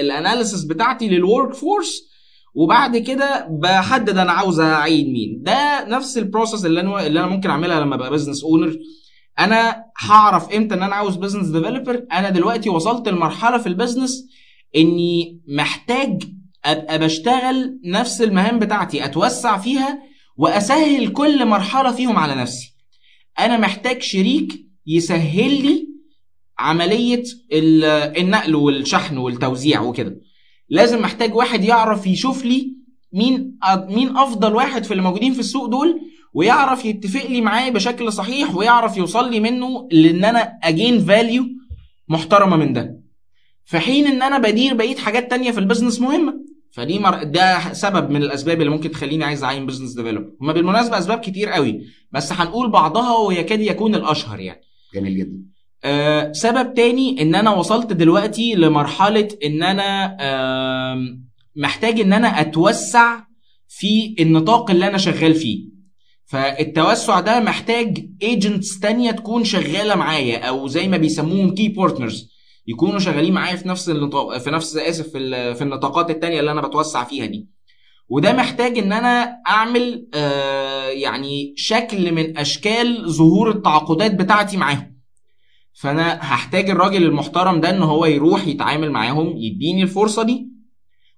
ال 0.00 0.07
analysis 0.07 0.64
بتاعتي 0.64 1.08
لل 1.08 1.54
workforce 1.54 2.11
وبعد 2.54 2.96
كده 2.96 3.46
بحدد 3.50 4.18
أنا 4.18 4.32
عاوز 4.32 4.60
اعين 4.60 5.12
مين. 5.12 5.42
ده 5.42 5.84
نفس 5.88 6.18
ال 6.18 6.24
process 6.24 6.66
اللي 6.66 6.80
أنا 6.80 7.06
اللي 7.06 7.20
أنا 7.20 7.28
ممكن 7.28 7.50
أعملها 7.50 7.80
لما 7.80 7.94
أبقى 7.94 8.10
business 8.10 8.44
owner 8.44 8.76
أنا 9.38 9.84
هعرف 9.98 10.52
إمتى 10.52 10.74
إن 10.74 10.82
أنا 10.82 10.94
عاوز 10.94 11.16
business 11.16 11.46
developer 11.48 12.04
أنا 12.12 12.30
دلوقتي 12.30 12.70
وصلت 12.70 13.08
لمرحلة 13.08 13.58
في 13.58 13.66
ال 13.66 13.73
business 13.73 14.28
إني 14.76 15.40
محتاج 15.48 16.22
أبقى 16.64 16.98
بشتغل 16.98 17.80
نفس 17.84 18.22
المهام 18.22 18.58
بتاعتي 18.58 19.04
أتوسع 19.04 19.58
فيها 19.58 20.02
وأسهل 20.36 21.08
كل 21.12 21.46
مرحلة 21.46 21.92
فيهم 21.92 22.16
على 22.16 22.34
نفسي. 22.34 22.74
أنا 23.38 23.56
محتاج 23.58 24.02
شريك 24.02 24.66
يسهل 24.86 25.62
لي 25.62 25.88
عملية 26.58 27.22
ال- 27.52 27.84
النقل 28.18 28.54
والشحن 28.54 29.16
والتوزيع 29.18 29.80
وكده. 29.80 30.16
لازم 30.68 31.02
محتاج 31.02 31.34
واحد 31.34 31.64
يعرف 31.64 32.06
يشوف 32.06 32.44
لي 32.44 32.76
مين 33.12 33.58
مين 33.88 34.16
أفضل 34.16 34.54
واحد 34.54 34.84
في 34.84 34.90
اللي 34.90 35.02
موجودين 35.02 35.32
في 35.32 35.40
السوق 35.40 35.66
دول 35.66 36.00
ويعرف 36.34 36.84
يتفق 36.84 37.26
لي 37.26 37.40
معاه 37.40 37.70
بشكل 37.70 38.12
صحيح 38.12 38.54
ويعرف 38.54 38.96
يوصل 38.96 39.30
لي 39.30 39.40
منه 39.40 39.88
لإن 39.92 40.24
أنا 40.24 40.58
أجين 40.62 41.04
فاليو 41.04 41.44
محترمة 42.08 42.56
من 42.56 42.72
ده. 42.72 43.02
في 43.64 43.78
حين 43.78 44.06
إن 44.06 44.22
أنا 44.22 44.38
بدير 44.38 44.74
بقية 44.74 44.96
حاجات 44.96 45.30
تانية 45.30 45.50
في 45.50 45.60
ال 45.60 45.64
business 45.64 46.00
مهمة. 46.00 46.34
فدي 46.70 46.98
مر... 46.98 47.22
ده 47.22 47.72
سبب 47.72 48.10
من 48.10 48.22
الأسباب 48.22 48.60
اللي 48.60 48.70
ممكن 48.70 48.90
تخليني 48.90 49.24
عايز 49.24 49.44
أعين 49.44 49.66
business 49.66 49.92
developer 49.92 50.30
هما 50.40 50.52
بالمناسبة 50.52 50.98
أسباب 50.98 51.18
كتير 51.20 51.48
قوي 51.48 51.80
بس 52.12 52.32
هنقول 52.32 52.70
بعضها 52.70 53.16
ويكاد 53.18 53.60
يكون 53.60 53.94
الأشهر 53.94 54.40
يعني. 54.40 54.60
جميل 54.94 55.18
جدا. 55.18 55.42
آه، 55.84 56.32
سبب 56.32 56.74
تاني 56.74 57.22
إن 57.22 57.34
أنا 57.34 57.50
وصلت 57.50 57.92
دلوقتي 57.92 58.54
لمرحلة 58.54 59.28
إن 59.44 59.62
أنا 59.62 60.16
محتاج 61.56 62.00
إن 62.00 62.12
أنا 62.12 62.40
أتوسع 62.40 63.20
في 63.68 64.14
النطاق 64.20 64.70
اللي 64.70 64.86
أنا 64.86 64.98
شغال 64.98 65.34
فيه. 65.34 65.72
فالتوسع 66.26 67.20
ده 67.20 67.40
محتاج 67.40 68.06
agents 68.22 68.78
تانية 68.80 69.10
تكون 69.10 69.44
شغالة 69.44 69.94
معايا 69.94 70.38
أو 70.38 70.66
زي 70.66 70.88
ما 70.88 70.96
بيسموهم 70.96 71.54
key 71.54 71.68
partners 71.68 72.32
يكونوا 72.66 72.98
شغالين 72.98 73.32
معايا 73.32 73.56
في 73.56 73.68
نفس 73.68 73.88
النطاق 73.88 74.38
في 74.38 74.50
نفس 74.50 74.76
آسف 74.76 75.08
في, 75.08 75.54
في 75.54 75.62
النطاقات 75.62 76.10
التانية 76.10 76.40
اللي 76.40 76.50
أنا 76.52 76.60
بتوسع 76.60 77.04
فيها 77.04 77.26
دي. 77.26 77.48
وده 78.08 78.32
محتاج 78.32 78.78
إن 78.78 78.92
أنا 78.92 79.36
أعمل 79.48 80.08
آه 80.14 80.88
يعني 80.88 81.54
شكل 81.56 82.12
من 82.12 82.38
أشكال 82.38 83.10
ظهور 83.12 83.50
التعاقدات 83.50 84.14
بتاعتي 84.14 84.56
معاهم. 84.56 84.91
فأنا 85.74 86.14
هحتاج 86.20 86.70
الراجل 86.70 87.02
المحترم 87.02 87.60
ده 87.60 87.70
إن 87.70 87.82
هو 87.82 88.06
يروح 88.06 88.46
يتعامل 88.46 88.90
معاهم 88.90 89.36
يديني 89.36 89.82
الفرصة 89.82 90.22
دي. 90.22 90.48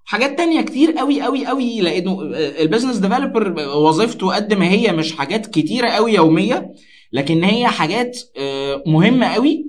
حاجات 0.03 0.37
تانية 0.37 0.61
كتير 0.61 0.91
قوي 0.91 1.21
قوي 1.21 1.45
قوي 1.45 1.81
لأنه 1.81 2.21
ال 2.61 2.65
business 2.65 2.97
developer 2.97 3.53
وظيفته 3.77 4.35
قد 4.35 4.53
ما 4.53 4.69
هي 4.69 4.91
مش 4.91 5.13
حاجات 5.13 5.45
كتيرة 5.47 5.89
قوي 5.89 6.13
يومية 6.13 6.73
لكن 7.11 7.43
هي 7.43 7.67
حاجات 7.67 8.17
آه، 8.37 8.83
مهمة 8.87 9.25
قوي 9.27 9.65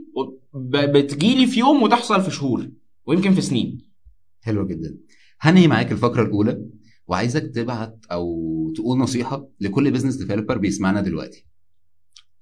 بتجيلي 0.55 1.47
في 1.47 1.61
يوم 1.61 1.83
وتحصل 1.83 2.23
في 2.23 2.31
شهور 2.31 2.69
ويمكن 3.07 3.35
في 3.35 3.41
سنين. 3.41 3.79
حلو 4.43 4.67
جدا. 4.67 4.97
هنهي 5.41 5.69
معاك 5.69 5.93
الفقرة 5.93 6.23
الأولى 6.23 6.67
وعايزك 7.07 7.51
تبعت 7.55 7.99
أو 8.13 8.27
تقول 8.77 8.99
نصيحة 8.99 9.49
لكل 9.61 9.91
business 9.91 10.15
developer 10.17 10.59
بيسمعنا 10.59 11.01
دلوقتي. 11.01 11.47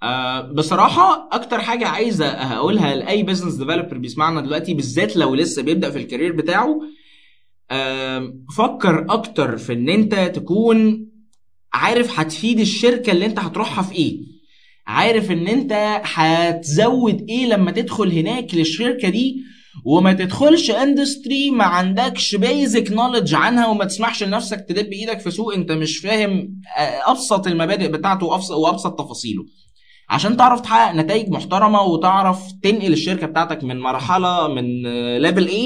آه، 0.04 0.40
بصراحة 0.40 1.28
أكتر 1.32 1.60
حاجة 1.60 1.86
عايزة 1.88 2.26
هقولها 2.28 2.94
لأي 2.94 3.22
business 3.22 3.54
developer 3.54 3.98
بيسمعنا 3.98 4.40
دلوقتي 4.40 4.74
بالذات 4.74 5.16
لو 5.16 5.34
لسه 5.34 5.62
بيبدأ 5.62 5.90
في 5.90 5.98
ال 5.98 6.03
career 6.03 6.33
بتاعه 6.32 6.80
فكر 8.56 9.06
أكتر 9.10 9.56
في 9.56 9.72
إن 9.72 9.88
أنت 9.88 10.14
تكون 10.14 11.06
عارف 11.74 12.20
هتفيد 12.20 12.60
الشركة 12.60 13.12
اللي 13.12 13.26
أنت 13.26 13.38
هتروحها 13.38 13.82
في 13.82 13.94
إيه. 13.94 14.20
عارف 14.86 15.30
إن 15.30 15.48
أنت 15.48 16.00
هتزود 16.04 17.26
إيه 17.28 17.46
لما 17.46 17.70
تدخل 17.70 18.12
هناك 18.12 18.54
للشركة 18.54 19.08
دي 19.08 19.36
وما 19.84 20.12
تدخلش 20.12 20.70
industry 20.70 21.50
ما 21.50 21.64
عندكش 21.64 22.34
basic 22.37 22.92
knowledge 22.92 23.35
عنها 23.34 23.66
وما 23.66 23.84
تسمحش 23.84 24.22
لنفسك 24.22 24.64
تدب 24.68 24.92
إيدك 24.92 25.20
في 25.20 25.30
سوق 25.30 25.54
أنت 25.54 25.72
مش 25.72 25.98
فاهم 25.98 26.60
آه، 26.78 27.10
أبسط 27.10 27.46
المبادئ 27.46 27.88
بتاعته 27.88 28.26
وأبسط 28.26 28.98
تفاصيله. 28.98 29.44
عشان 30.14 30.37
تعرف 30.37 30.61
تحقق 30.61 30.94
نتائج 30.94 31.29
محترمة 31.29 31.83
وتعرف 31.83 32.53
تنقل 32.62 32.92
الشركة 32.92 33.27
بتاعتك 33.27 33.64
من 33.64 33.81
مرحلة 33.81 34.55
من 34.55 34.83
level 35.18 35.48
A 35.48 35.61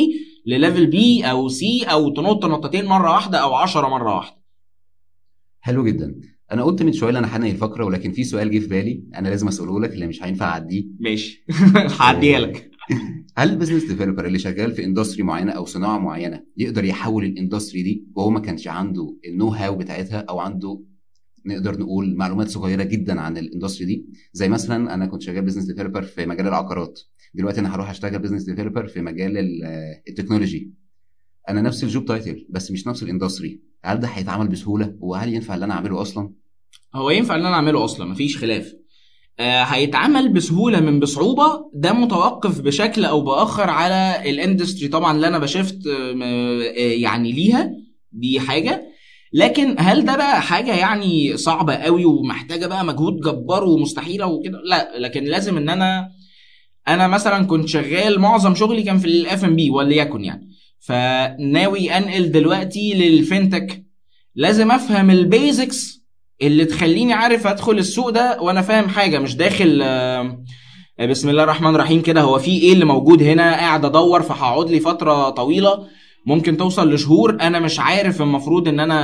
ل 0.47 0.54
level 0.54 0.91
B 0.93 1.25
أو 1.25 1.49
C 1.49 1.89
أو 1.91 2.09
تنط 2.09 2.45
نطتين 2.45 2.85
مرة 2.85 3.13
واحدة 3.13 3.39
أو 3.39 3.55
10 3.55 3.89
مرة 3.89 4.17
واحدة. 4.17 4.37
حلو 5.61 5.85
جدا. 5.85 6.21
أنا 6.53 6.63
قلت 6.63 6.83
من 6.83 6.93
شوية 6.93 7.19
أنا 7.19 7.37
هنهي 7.37 7.51
الفقرة 7.51 7.85
ولكن 7.85 8.13
في 8.13 8.25
سؤال 8.25 8.51
جه 8.51 8.59
في 8.59 8.67
بالي 8.67 9.05
أنا 9.15 9.29
لازم 9.29 9.49
أسأله 9.49 9.81
لك 9.81 9.93
اللي 9.93 10.07
مش 10.07 10.23
هينفع 10.23 10.47
أعديه. 10.49 10.85
ماشي. 11.01 11.45
هعديها 12.01 12.39
لك. 12.39 12.71
هل 13.37 13.51
ال 13.51 13.54
business 13.54 13.85
developer 13.85 14.27
اللي 14.27 14.39
شغال 14.39 14.73
في 14.73 14.85
industry 14.85 15.23
معينة 15.23 15.53
أو 15.53 15.65
صناعة 15.65 15.99
معينة 15.99 16.45
يقدر 16.57 16.85
يحول 16.85 17.25
ال 17.25 17.31
industry 17.31 17.83
دي 17.83 18.07
وهو 18.15 18.31
ما 18.31 18.41
كانش 18.41 18.69
عنده 18.69 19.17
ال 19.29 19.49
know-how 19.49 19.77
بتاعتها 19.77 20.25
أو 20.29 20.39
عنده 20.41 20.81
نقدر 21.49 21.79
نقول 21.79 22.17
معلومات 22.17 22.49
صغيرة 22.49 22.83
جدا 22.83 23.21
عن 23.21 23.39
ال 23.38 23.44
industry 23.44 23.87
دي. 23.87 24.07
زي 24.33 24.49
مثلا 24.49 24.95
أنا 24.95 25.07
كنت 25.07 25.23
شغال 25.23 25.43
business 25.45 25.64
developer 25.64 26.03
في 26.03 26.27
مجال 26.27 26.47
العقارات. 26.47 27.01
دلوقتي 27.35 27.61
أنا 27.61 27.75
هروح 27.75 27.91
أشتغل 27.91 28.19
business 28.19 28.43
developer 28.43 28.87
في 28.87 29.01
مجال 29.01 29.39
ال- 29.39 29.65
ال 30.09 30.14
technology. 30.14 30.73
أنا 31.49 31.61
نفس 31.63 31.85
ال 31.85 31.89
job 31.89 32.05
title 32.05 32.47
بس 32.51 32.71
مش 32.71 32.87
نفس 32.87 33.03
ال 33.03 33.08
industry. 33.08 33.61
هل 33.85 34.01
ده 34.01 34.09
هيتعمل 34.09 34.49
بسهولة؟ 34.49 34.95
وهل 35.01 35.35
ينفع 35.35 35.55
اللي 35.55 35.65
أنا 35.65 35.75
أعمله 35.75 36.03
أصلا؟ 36.03 36.31
هو 36.95 37.11
ينفع 37.11 37.35
ان 37.35 37.47
أنا 37.47 37.55
أعمله 37.55 37.85
أصلا 37.85 38.07
مفيش 38.11 38.37
خلاف. 38.37 38.73
آه 39.41 39.63
هيتعمل 39.63 40.33
بسهولة 40.33 40.81
من 40.81 41.01
بصعوبة. 41.01 41.71
ده 41.75 41.93
متوقف 41.93 42.61
بشكل 42.61 43.05
أو 43.05 43.21
بآخر 43.21 43.71
على 43.71 44.31
ال 44.31 44.36
industry. 44.36 44.88
طبعا 44.89 45.17
اللي 45.17 45.29
أنا 45.29 45.39
ب 45.38 45.47
shift 45.47 45.87
آه، 45.87 46.23
آه، 46.23 46.73
يعني 46.79 47.33
ليها 47.33 47.71
دي 48.13 48.41
حاجة. 48.41 48.88
لكن 49.33 49.77
هل 49.79 50.05
ده 50.05 50.17
بقى 50.17 50.43
حاجة 50.43 50.75
يعني 50.75 51.37
صعبة 51.37 51.75
قوي 51.75 52.05
ومحتاجة 52.05 52.67
بقى 52.67 52.85
مجهود 52.85 53.21
جبار 53.21 53.64
ومستحيلة 53.64 54.27
وكده؟ 54.27 54.59
لا 54.64 54.99
لكن 54.99 55.25
لازم 55.25 55.57
إن 55.57 55.69
أنا 55.69 56.11
أنا 56.88 57.09
مثلا 57.09 57.47
كنت 57.47 57.69
شغال 57.69 58.21
معظم 58.21 58.55
شغلي 58.55 58.83
كان 58.83 58.99
في 58.99 59.07
ال 59.07 59.45
FMB 59.45 59.71
وليكن 59.71 60.25
يعني. 60.25 60.49
فناوي 60.81 61.91
أنقل 61.97 62.33
دلوقتي 62.33 62.95
لل 62.95 63.12
FinTech 63.12 63.73
لازم 64.35 64.71
أفهم 64.73 65.11
ال 65.11 65.23
basics 65.23 65.99
اللي 66.43 66.64
تخليني 66.64 67.12
عارف 67.12 67.47
أدخل 67.47 67.79
السوق 67.79 68.11
ده 68.11 68.41
وأنا 68.41 68.62
فاهم 68.62 68.88
حاجة 68.88 69.19
مش 69.19 69.37
داخل 69.37 69.81
آه، 69.83 70.38
بسم 71.11 71.29
الله 71.31 71.43
الرحمن 71.43 71.75
الرحيم 71.75 72.03
كده 72.03 72.21
هو 72.21 72.38
في 72.38 72.51
إيه 72.51 72.73
اللي 72.73 72.85
موجود 72.85 73.23
هنا 73.23 73.53
قاعد 73.53 73.85
أدور 73.85 74.23
فهقعد 74.23 74.71
لي 74.71 74.81
فترة 74.81 75.31
طويلة. 75.31 75.87
ممكن 76.27 76.57
توصل 76.57 76.95
لشهور 76.95 77.31
أنا 77.41 77.61
مش 77.61 77.81
عارف 77.81 78.23
المفروض 78.23 78.69
إن 78.69 78.81
أنا 78.81 79.01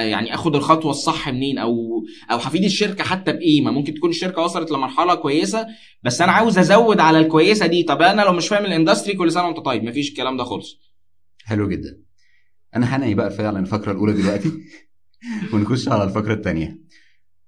آه، 0.00 0.02
يعني 0.02 0.34
آخد 0.34 0.56
الخطوة 0.56 0.90
الصح 0.90 1.28
منين 1.28 1.58
أو 1.58 2.04
أو 2.30 2.36
هفيد 2.36 2.64
الشركة 2.64 3.04
حتى 3.04 3.32
بايه 3.32 3.62
ما 3.62 3.70
ممكن 3.70 3.94
تكون 3.94 4.10
الشركة 4.10 4.42
وصلت 4.42 4.70
لمرحلة 4.70 5.14
كويسة 5.14 5.66
بس 6.02 6.20
أنا 6.20 6.32
عاوز 6.32 6.58
أزود 6.58 7.00
على 7.00 7.18
الكويسة 7.18 7.66
دي. 7.66 7.82
طب 7.82 8.02
أنا 8.02 8.22
لو 8.22 8.32
مش 8.32 8.48
فاهم 8.48 8.64
الإندستري 8.64 9.14
كل 9.14 9.32
سنة 9.32 9.44
وأنت 9.46 9.58
طيب 9.58 9.84
مفيش 9.84 10.08
الكلام 10.08 10.36
ده 10.36 10.44
خالص. 10.44 10.80
حلو 11.44 11.68
جدا. 11.68 12.00
أنا 12.76 12.96
هنهي 12.96 13.14
بقى 13.14 13.30
فعلا 13.30 13.58
الفقرة 13.58 13.92
الأولى 13.92 14.12
دلوقتي 14.12 14.52
ونخش 15.52 15.88
على 15.88 16.04
الفقرة 16.04 16.34
الثانية 16.34 16.78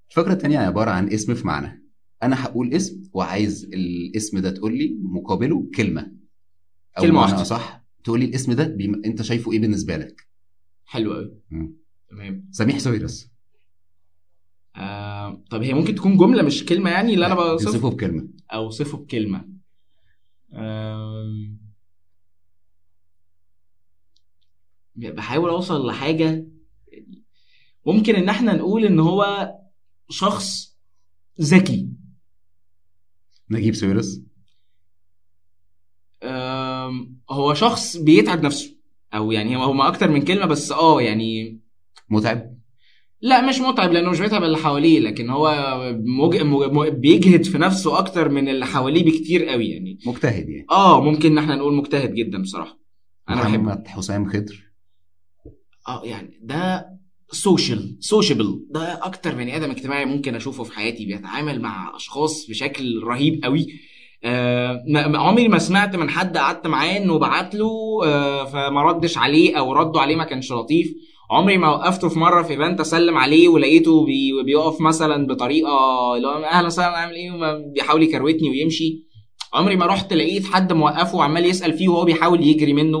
الفقرة 0.09 0.33
الثانية 0.33 0.59
عبارة 0.59 0.91
عن 0.91 1.13
اسم 1.13 1.35
في 1.35 1.47
معنى. 1.47 1.85
أنا 2.23 2.45
هقول 2.45 2.73
اسم 2.73 3.03
وعايز 3.13 3.69
الاسم 3.73 4.39
ده 4.39 4.51
تقول 4.51 4.77
لي 4.77 4.97
مقابله 5.01 5.69
كلمة. 5.75 6.11
أو 6.97 7.03
كلمة 7.03 7.19
معنى 7.19 7.31
واحدة. 7.31 7.43
صح 7.43 7.78
تقول 8.03 8.19
لي 8.19 8.25
الاسم 8.25 8.53
ده 8.53 8.67
بيم... 8.67 9.01
انت 9.05 9.21
شايفه 9.21 9.51
إيه 9.51 9.59
بالنسبة 9.59 9.97
لك؟ 9.97 10.27
حلو 10.85 11.13
قوي. 11.13 11.31
تمام. 12.09 12.47
سميح 12.51 12.77
سويرس 12.77 13.29
آه 14.75 15.43
طب 15.49 15.61
هي 15.61 15.73
ممكن 15.73 15.95
تكون 15.95 16.17
جملة 16.17 16.43
مش 16.43 16.65
كلمة 16.65 16.89
يعني 16.89 17.13
اللي 17.13 17.25
أنا 17.25 17.35
بوصفه 17.35 17.71
توصفه 17.71 17.89
بكلمة. 17.89 18.27
اوصفه 18.53 18.97
بكلمة. 18.97 19.45
آم، 20.53 21.59
بحاول 24.95 25.49
أوصل 25.49 25.87
لحاجة 25.87 26.45
ممكن 27.85 28.15
إن 28.15 28.29
إحنا 28.29 28.53
نقول 28.53 28.85
إن 28.85 28.99
هو 28.99 29.51
شخص 30.09 30.77
ذكي. 31.41 31.89
نجيب 33.51 33.75
سويرس 33.75 34.21
هو 37.29 37.53
شخص 37.53 37.97
بيتعب 37.97 38.43
نفسه. 38.43 38.75
أو 39.13 39.31
يعني 39.31 39.57
هو 39.57 39.63
هما 39.63 39.87
أكتر 39.87 40.11
من 40.11 40.21
كلمة 40.21 40.45
بس 40.45 40.71
آه 40.71 41.01
يعني 41.01 41.59
متعب. 42.09 42.59
لا 43.21 43.49
مش 43.49 43.59
متعب 43.59 43.91
لأنه 43.91 44.09
مش 44.09 44.19
بيتعب 44.19 44.43
اللي 44.43 44.57
حواليه 44.57 44.99
لكن 44.99 45.29
هو 45.29 45.77
مج... 46.05 46.41
مج... 46.41 46.71
مج... 46.71 46.87
بيجهد 46.87 47.45
في 47.45 47.57
نفسه 47.57 47.99
أكتر 47.99 48.29
من 48.29 48.49
اللي 48.49 48.65
حواليه 48.65 49.05
بكتير 49.05 49.45
قوي 49.45 49.69
يعني. 49.69 49.99
مجتهد 50.05 50.49
يعني. 50.49 50.65
آه 50.71 51.01
ممكن 51.01 51.31
إن 51.31 51.37
إحنا 51.37 51.55
نقول 51.55 51.73
مجتهد 51.73 52.13
جدا 52.13 52.41
بصراحة. 52.41 52.79
أنا 53.29 53.41
بحب 53.41 53.59
محمد 53.63 53.87
حسام 53.87 54.29
خضر. 54.29 54.71
آه 55.87 56.01
يعني 56.05 56.39
ده 56.41 56.85
social 57.31 57.97
sociable 57.99 58.65
ده 58.69 59.05
أكتر 59.05 59.35
بني 59.35 59.55
آدم 59.55 59.71
اجتماعي 59.71 60.05
ممكن 60.05 60.35
أشوفه 60.35 60.63
في 60.63 60.73
حياتي 60.73 61.05
بيتعامل 61.05 61.61
مع 61.61 61.95
أشخاص 61.95 62.49
بشكل 62.49 63.03
رهيب 63.03 63.43
قوي. 63.43 63.67
آه 64.23 64.83
عمري 65.15 65.47
ما 65.47 65.59
سمعت 65.59 65.95
من 65.95 66.09
حد 66.09 66.37
قعدت 66.37 66.67
معاه 66.67 66.97
انه 66.97 67.19
بعت 67.19 67.55
له 67.55 67.69
آه 68.05 68.45
فما 68.45 68.83
ردش 68.83 69.17
عليه 69.17 69.59
أو 69.59 69.73
ردوا 69.73 70.01
عليه 70.01 70.15
ما 70.15 70.23
كانش 70.23 70.51
لطيف. 70.51 70.87
عمري 71.31 71.57
ما 71.57 71.69
وقفته 71.69 72.09
في 72.09 72.19
مرة 72.19 72.43
في 72.43 72.53
event 72.53 72.79
أسلم 72.79 73.17
عليه 73.17 73.47
ولقيته 73.49 74.05
بي 74.05 74.43
بيقف 74.45 74.81
مثلا 74.81 75.27
بطريقة 75.27 75.69
اللي 76.15 76.27
هو 76.27 76.43
أهلا 76.43 76.67
وسهلا 76.67 76.97
عامل 76.97 77.13
إيه؟ 77.15 77.31
بيحاول 77.73 78.03
يكروتني 78.03 78.49
ويمشي. 78.49 79.05
عمري 79.53 79.75
ما 79.75 79.85
رحت 79.85 80.13
لقيت 80.13 80.45
حد 80.45 80.73
موقفه 80.73 81.17
وعمال 81.17 81.45
يسأل 81.45 81.73
فيه 81.73 81.89
وهو 81.89 82.05
بيحاول 82.05 82.47
يجري 82.47 82.73
منه. 82.73 82.99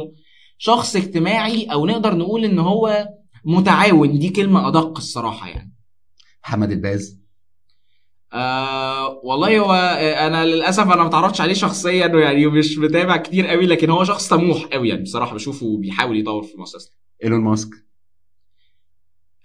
شخص 0.57 0.95
اجتماعي 0.95 1.63
أو 1.65 1.85
نقدر 1.85 2.15
نقول 2.15 2.45
إن 2.45 2.59
هو 2.59 3.07
متعاون 3.45 4.19
دي 4.19 4.29
كلمة 4.29 4.67
أدق 4.67 4.97
الصراحة 4.97 5.47
يعني. 5.49 5.73
محمد 6.43 6.71
الباز. 6.71 7.18
آه 8.33 9.21
والله 9.23 9.59
هو 9.59 9.73
آه، 9.73 10.27
أنا 10.27 10.45
للأسف 10.45 10.83
أنا 10.83 11.03
ما 11.03 11.09
تعرفتش 11.09 11.41
عليه 11.41 11.53
شخصيا 11.53 12.07
يعني 12.07 12.47
مش 12.47 12.77
متابع 12.77 13.17
كتير 13.17 13.47
قوي 13.47 13.65
لكن 13.65 13.89
هو 13.89 14.03
شخص 14.03 14.29
طموح 14.29 14.63
قوي 14.65 14.89
يعني 14.89 15.01
بصراحة 15.01 15.35
بشوفه 15.35 15.77
بيحاول 15.77 16.19
يطور 16.19 16.43
في 16.43 16.57
مؤسسته 16.57 16.91
إيلون 17.23 17.41
ماسك. 17.41 17.69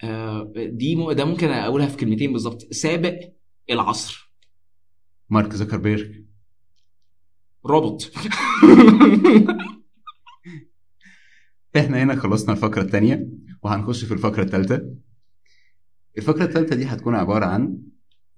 آه 0.03 0.53
دي 0.57 0.97
م... 0.97 1.13
ده 1.13 1.25
ممكن 1.25 1.49
أقولها 1.49 1.87
في 1.87 1.97
كلمتين 1.97 2.33
بالظبط. 2.33 2.63
سابق 2.73 3.19
العصر. 3.71 4.31
مارك 5.31 5.53
زوكربيرج 5.53 6.25
روبوت. 7.67 8.13
إحنا 11.77 12.03
هنا 12.03 12.17
خلصنا 12.17 12.53
الفقرة 12.53 12.83
الثانية 12.83 13.29
وهنخش 13.63 14.05
في 14.05 14.15
الفقرة 14.15 14.43
الثالثة. 14.43 14.95
الفقرة 16.19 16.45
الثالثة 16.45 16.77
دي 16.77 16.85
هتكون 16.85 17.15
عبارة 17.15 17.47
عن 17.47 17.79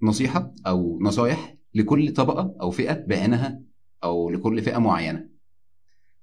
نصيحة 0.01 0.53
أو 0.67 0.99
نصايح 1.01 1.55
لكل 1.75 2.11
طبقة 2.13 2.55
أو 2.61 2.71
فئة 2.71 2.93
بعينها 3.07 3.59
أو 4.03 4.29
لكل 4.29 4.61
فئة 4.61 4.77
معينة. 4.77 5.25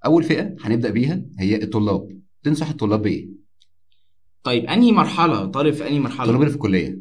أول 0.06 0.22
فئة 0.24 0.56
هنبدأ 0.60 0.90
بيها 0.90 1.22
هي 1.38 1.62
الطلاب. 1.62 2.20
تنصح 2.42 2.68
الطلاب 2.68 3.02
بإيه؟ 3.02 3.28
طيب 4.42 4.64
أنهي 4.64 4.92
مرحلة؟ 4.92 5.46
طالب 5.46 5.74
في 5.74 5.82
أنهي 5.88 5.98
الطلاب 5.98 6.12
مرحله 6.20 6.36
اللي 6.36 6.48
في 6.50 6.54
الكلية. 6.56 6.98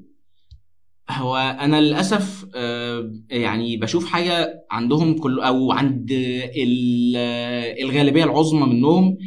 هو 1.10 1.38
أنا 1.38 1.82
للأسف 1.82 2.46
آه، 2.56 3.14
يعني 3.30 3.78
بشوف 3.78 4.06
حاجة 4.06 4.66
عندهم 4.72 5.18
كل 5.18 5.40
أو 5.40 5.72
عند 5.72 6.12
ال- 6.12 7.16
الغالبية 7.84 8.24
العظمى 8.24 8.74
منهم 8.74 9.18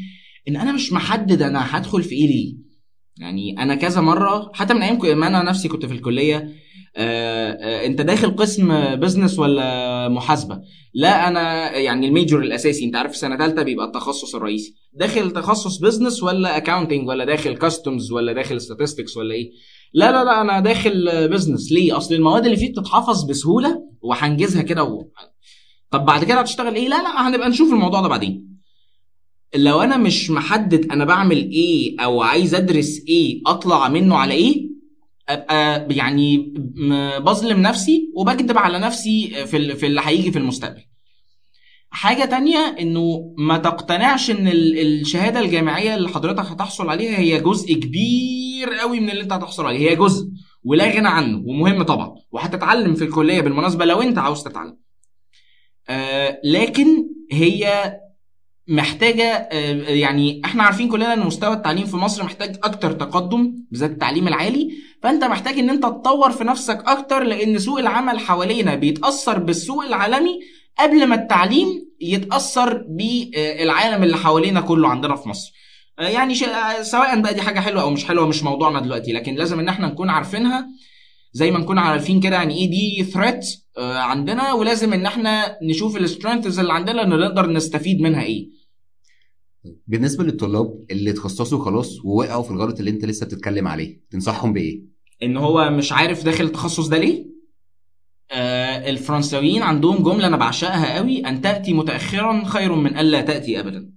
إن 0.48 0.56
أنا 0.56 0.72
مش 0.72 0.92
محدد 0.92 1.42
أنا 1.42 1.76
هدخل 1.78 2.02
في 2.02 2.14
إيه 2.14 2.26
ليه. 2.26 2.56
يعني 3.18 3.62
أنا 3.62 3.74
كذا 3.74 4.00
مرة 4.00 4.50
حتى 4.54 4.74
من 4.74 4.82
أيام 4.82 4.98
ما 5.14 5.26
أنا 5.26 5.42
نفسي 5.42 5.68
كنت 5.68 5.86
في 5.86 5.92
الكلية 5.92 6.52
انت 6.96 8.00
داخل 8.00 8.36
قسم 8.36 8.94
business 8.94 9.38
ولا 9.38 10.08
محاسبة؟ 10.08 10.60
لا 10.94 11.28
أنا 11.28 11.70
يعني 11.76 12.08
ال 12.08 12.14
major 12.14 12.42
الاساسي 12.42 12.84
انت 12.84 12.96
عارف 12.96 13.16
سنة 13.16 13.36
ثالثه 13.38 13.62
بيبقى 13.62 13.86
التخصص 13.86 14.34
الرئيسي. 14.34 14.74
داخل 14.92 15.30
تخصص 15.30 15.76
business 15.78 16.22
ولا 16.22 16.56
accounting 16.56 17.08
ولا 17.08 17.24
داخل 17.24 17.56
customs 17.56 18.12
ولا 18.12 18.32
داخل 18.32 18.60
statistics 18.60 19.16
ولا 19.16 19.34
إيه؟ 19.34 19.50
لا 19.94 20.12
لا 20.12 20.24
لا 20.24 20.40
أنا 20.40 20.60
داخل 20.60 21.28
business 21.28 21.72
ليه؟ 21.72 21.96
اصل 21.96 22.14
المواد 22.14 22.44
اللي 22.44 22.56
فيه 22.56 22.72
بتتحفظ 22.72 23.24
بسهولة 23.24 23.82
وهنجزها 24.02 24.62
كده 24.62 24.84
و... 24.84 25.04
طب 25.90 26.04
بعد 26.04 26.24
كده 26.24 26.40
هتشتغل 26.40 26.74
إيه؟ 26.74 26.88
لا 26.88 27.02
لا 27.02 27.28
هنبقى 27.28 27.48
نشوف 27.48 27.72
الموضوع 27.72 28.00
ده 28.00 28.08
بعدين. 28.08 28.56
لو 29.56 29.80
أنا 29.80 29.96
مش 29.96 30.30
محدد 30.30 30.90
أنا 30.92 31.04
بعمل 31.04 31.50
إيه 31.50 32.00
أو 32.00 32.22
عايز 32.22 32.54
ادرس 32.54 33.00
إيه 33.08 33.42
اطلع 33.46 33.88
منه 33.88 34.16
على 34.16 34.34
إيه؟ 34.34 34.75
أبقى 35.28 35.86
يعني 35.90 36.52
بظلم 37.18 37.60
نفسي 37.62 38.10
وبكذب 38.16 38.58
على 38.58 38.78
نفسي 38.78 39.46
في 39.46 39.74
في 39.74 39.86
اللي 39.86 40.00
هيجي 40.04 40.32
في 40.32 40.38
المستقبل. 40.38 40.82
حاجة 41.90 42.24
تانية 42.24 42.76
إنه 42.80 43.34
ما 43.38 43.58
تقتنعش 43.58 44.30
إن 44.30 44.48
ال- 44.48 44.78
الشهادة 44.78 45.40
الجامعية 45.40 45.94
اللي 45.94 46.08
حضرتك 46.08 46.44
هتحصل 46.46 46.88
عليها 46.88 47.18
هي 47.18 47.40
جزء 47.40 47.74
كبير 47.74 48.74
قوي 48.80 49.00
من 49.00 49.10
اللي 49.10 49.22
أنت 49.22 49.32
هتحصل 49.32 49.66
عليه. 49.66 49.90
هي 49.90 49.96
جزء 49.96 50.28
ولا 50.64 50.84
غنى 50.90 51.08
عنه 51.08 51.42
ومهم 51.46 51.82
طبعا 51.82 52.14
وهتتعلم 52.30 52.94
في 52.94 53.04
الكلية 53.04 53.40
بالمناسبة 53.40 53.84
لو 53.84 54.02
أنت 54.02 54.18
عاوز 54.18 54.42
تتعلم. 54.42 54.78
آه 55.88 56.40
لكن 56.44 56.86
هي 57.32 57.92
محتاجة 58.68 59.24
آه، 59.52 59.72
يعني 59.90 60.40
إحنا 60.44 60.62
عارفين 60.62 60.88
كلنا 60.88 61.12
إن 61.12 61.20
مستوى 61.20 61.54
التعليم 61.54 61.86
في 61.86 61.96
مصر 61.96 62.24
محتاج 62.24 62.56
أكتر 62.64 62.92
تقدم 62.92 63.54
بالذات 63.70 63.90
التعليم 63.90 64.28
العالي 64.28 64.70
فأنت 65.02 65.24
محتاج 65.24 65.58
إن 65.58 65.70
أنت 65.70 65.82
تطور 65.82 66.30
في 66.30 66.44
نفسك 66.44 66.82
أكتر 66.86 67.22
لأن 67.22 67.58
سوق 67.58 67.78
العمل 67.78 68.18
حوالينا 68.20 68.74
بيتأثر 68.74 69.38
بالسوق 69.38 69.84
العالمي 69.84 70.40
قبل 70.78 71.06
ما 71.06 71.14
التعليم 71.14 71.68
يتأثر 72.00 72.84
بالعالم 72.88 74.02
اللي 74.02 74.16
حوالينا 74.16 74.60
كله 74.60 74.88
عندنا 74.88 75.16
في 75.16 75.28
مصر. 75.28 75.52
آه، 75.98 76.08
يعني 76.08 76.34
آه، 76.44 76.82
سواء 76.82 77.20
بقى 77.20 77.34
دي 77.34 77.42
حاجة 77.42 77.60
حلوة 77.60 77.82
أو 77.82 77.90
مش 77.90 78.04
حلوة 78.04 78.26
مش 78.28 78.42
موضوعنا 78.42 78.80
دلوقتي 78.80 79.12
لكن 79.12 79.34
لازم 79.34 79.60
إن 79.60 79.68
إحنا 79.68 79.86
نكون 79.86 80.10
عارفينها 80.10 80.66
زي 81.32 81.50
ما 81.50 81.58
نكون 81.58 81.78
عارفين 81.78 82.20
كده 82.20 82.36
يعني 82.36 82.54
إيه 82.56 82.70
دي 82.70 83.04
threat 83.12 83.44
عندنا 83.78 84.52
ولازم 84.52 84.92
إن 84.92 85.06
إحنا 85.06 85.56
نشوف 85.62 85.96
ال 85.96 86.02
strengths 86.02 86.58
اللي 86.58 86.72
عندنا 86.72 87.02
إن 87.02 87.08
نقدر 87.08 87.50
نستفيد 87.52 88.00
منها 88.00 88.22
إيه. 88.22 88.55
بالنسبة 89.86 90.24
للطلاب 90.24 90.84
اللي 90.90 91.10
اتخصصوا 91.10 91.64
خلاص 91.64 92.04
ووقعوا 92.04 92.42
في 92.42 92.50
الغلط 92.50 92.78
اللي 92.78 92.90
أنت 92.90 93.04
لسه 93.04 93.26
بتتكلم 93.26 93.68
عليه 93.68 94.00
تنصحهم 94.10 94.52
بإيه؟ 94.52 94.82
إن 95.22 95.36
هو 95.36 95.70
مش 95.70 95.92
عارف 95.92 96.24
داخل 96.24 96.44
التخصص 96.44 96.86
ده 96.88 96.98
ليه؟ 96.98 97.26
آه 98.30 98.90
الفرنساويين 98.90 99.62
عندهم 99.62 100.02
جملة 100.02 100.26
أنا 100.26 100.36
بعشقها 100.36 100.96
قوي 100.96 101.26
أن 101.26 101.40
تأتي 101.40 101.72
متاخرا 101.72 102.44
خير 102.44 102.74
من 102.74 102.98
الا 102.98 103.20
تأتي 103.20 103.60
ابدا. 103.60 103.90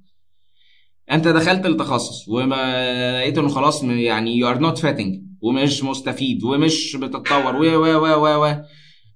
أنت 1.12 1.28
دخلت 1.28 1.66
التخصص 1.66 2.28
وما 2.28 3.20
لقيت 3.20 3.38
إنه 3.38 3.48
خلاص 3.48 3.84
يعني 3.84 4.38
you 4.38 4.50
are 4.50 4.58
not 4.60 4.78
fitting 4.78 5.22
ومش 5.42 5.84
مستفيد 5.84 6.44
ومش 6.44 6.96
بتتطور 6.96 7.56
و 7.56 7.64
و 7.64 8.26
و 8.26 8.46
و 8.46 8.56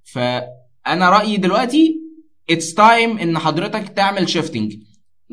فأنا 0.04 1.10
رأيي 1.10 1.38
دلوقتي 1.38 2.00
it's 2.50 2.74
time 2.74 3.18
إن 3.18 3.38
حضرتك 3.38 3.90
تعمل 3.90 4.30
shifting 4.30 4.74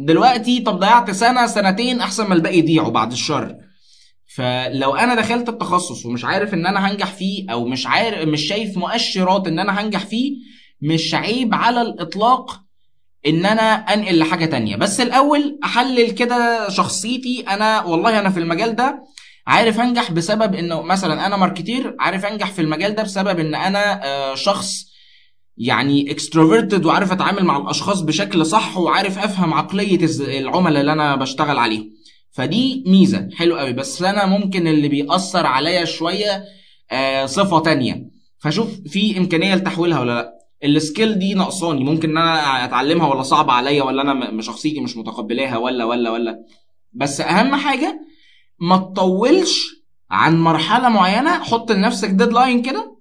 دلوقتي 0.05 0.61
طب 0.61 0.79
ضيعت 0.79 1.11
سنة 1.11 1.47
سنتين 1.47 2.01
أحسن 2.01 2.27
ما 2.29 2.35
الباقي 2.35 2.59
يضيعوا 2.59 2.91
بعد 2.91 3.13
الشر. 3.13 3.57
فلو 4.35 4.95
أنا 4.95 5.15
دخلت 5.15 5.49
التخصص 5.49 6.07
ومش 6.07 6.25
عارف 6.25 6.55
إن 6.55 6.67
أنا 6.67 6.91
هنجح 6.91 7.07
فيه 7.07 7.47
أو 7.53 7.65
مش 7.65 7.87
عارف 7.87 8.29
مش 8.29 8.41
شايف 8.41 8.77
مؤشرات 8.79 9.47
إن 9.47 9.59
أنا 9.59 9.81
هنجح 9.81 10.07
فيه 10.07 10.37
مش 10.83 11.15
عيب 11.15 11.55
على 11.55 11.83
الإطلاق 11.83 12.61
إن 13.27 13.47
أنا 13.47 13.63
أنقل 13.63 14.19
لحاجة 14.19 14.45
تانية. 14.47 14.77
بس 14.77 15.01
الأول 15.01 15.59
أحلل 15.65 16.11
كده 16.11 16.69
شخصيتي. 16.69 17.45
أنا 17.49 17.83
والله 17.85 18.19
أنا 18.21 18.31
في 18.31 18.41
المجال 18.41 18.77
ده 18.77 19.03
عارف 19.47 19.81
أنجح 19.81 20.13
بسبب 20.13 20.55
إنه 20.55 20.83
مثلا 20.83 21.27
أنا 21.27 21.37
marketer 21.37 21.97
عارف 22.01 22.25
أنجح 22.25 22.51
في 22.51 22.61
المجال 22.63 22.95
ده 22.95 23.03
بسبب 23.03 23.39
إن 23.39 23.55
أنا 23.55 24.05
آه، 24.07 24.35
شخص 24.35 24.89
يعني 25.62 26.11
extroverted 26.11 26.87
وعارف 26.87 27.12
أتعامل 27.12 27.44
مع 27.44 27.57
الأشخاص 27.57 28.01
بشكل 28.01 28.46
صح 28.46 28.79
وعارف 28.79 29.18
أفهم 29.18 29.55
عقلية 29.55 30.09
العملاء 30.38 30.81
اللي 30.81 30.92
أنا 30.92 31.16
بشتغل 31.16 31.59
عليهم. 31.59 31.90
فدي 32.33 32.85
ميزة 32.87 33.29
حلو 33.35 33.57
قوي. 33.57 33.73
بس 33.73 34.03
أنا 34.03 34.27
ممكن 34.27 34.66
اللي 34.66 34.88
بيأثر 34.88 35.46
عليا 35.46 35.85
شوية 35.85 36.44
آه، 36.90 37.27
صفة 37.27 37.61
تانية. 37.61 38.11
فاشوف 38.38 38.68
في 38.87 39.18
إمكانية 39.18 39.55
لتحويلها 39.55 40.01
ولا 40.01 40.14
لأ. 40.14 40.33
ال 40.64 40.74
skill 40.74 41.19
دي 41.18 41.35
ناقصاني. 41.35 41.85
ممكن 41.85 42.11
إن 42.11 42.18
أنا 42.18 42.64
أتعلمها 42.64 43.09
ولا 43.09 43.23
صعبه 43.23 43.53
عليا 43.53 43.83
ولا 43.83 44.03
أنا 44.03 44.42
شخصيتي 44.42 44.81
مش 44.81 44.96
متقبلاها 44.96 45.57
ولا 45.57 45.85
ولا 45.85 46.11
ولا. 46.11 46.37
بس 46.92 47.20
أهم 47.20 47.55
حاجة 47.55 48.01
ما 48.61 48.77
تطولش 48.77 49.61
عن 50.11 50.40
مرحلة 50.40 50.88
معينة. 50.88 51.31
حط 51.31 51.73
لنفسك 51.73 52.09
deadline 52.11 52.62
كده. 52.62 52.96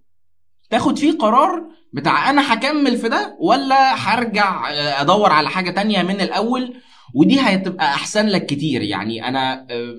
تاخد 0.70 0.98
فيه 0.98 1.18
قرار 1.18 1.79
بتاع 1.94 2.30
أنا 2.30 2.54
هكمل 2.54 2.98
في 2.98 3.10
ده 3.10 3.38
ولا 3.40 3.94
هرجع 3.96 4.70
آه، 4.72 5.02
أدور 5.02 5.32
على 5.32 5.50
حاجة 5.50 5.72
تانية 5.72 6.04
من 6.04 6.22
الأول؟ 6.22 6.74
ودي 7.16 7.40
هتبقى 7.40 7.86
أحسن 7.86 8.26
لك 8.28 8.46
كتير. 8.46 8.82
يعني 8.82 9.28
أنا 9.28 9.68
آه، 9.70 9.96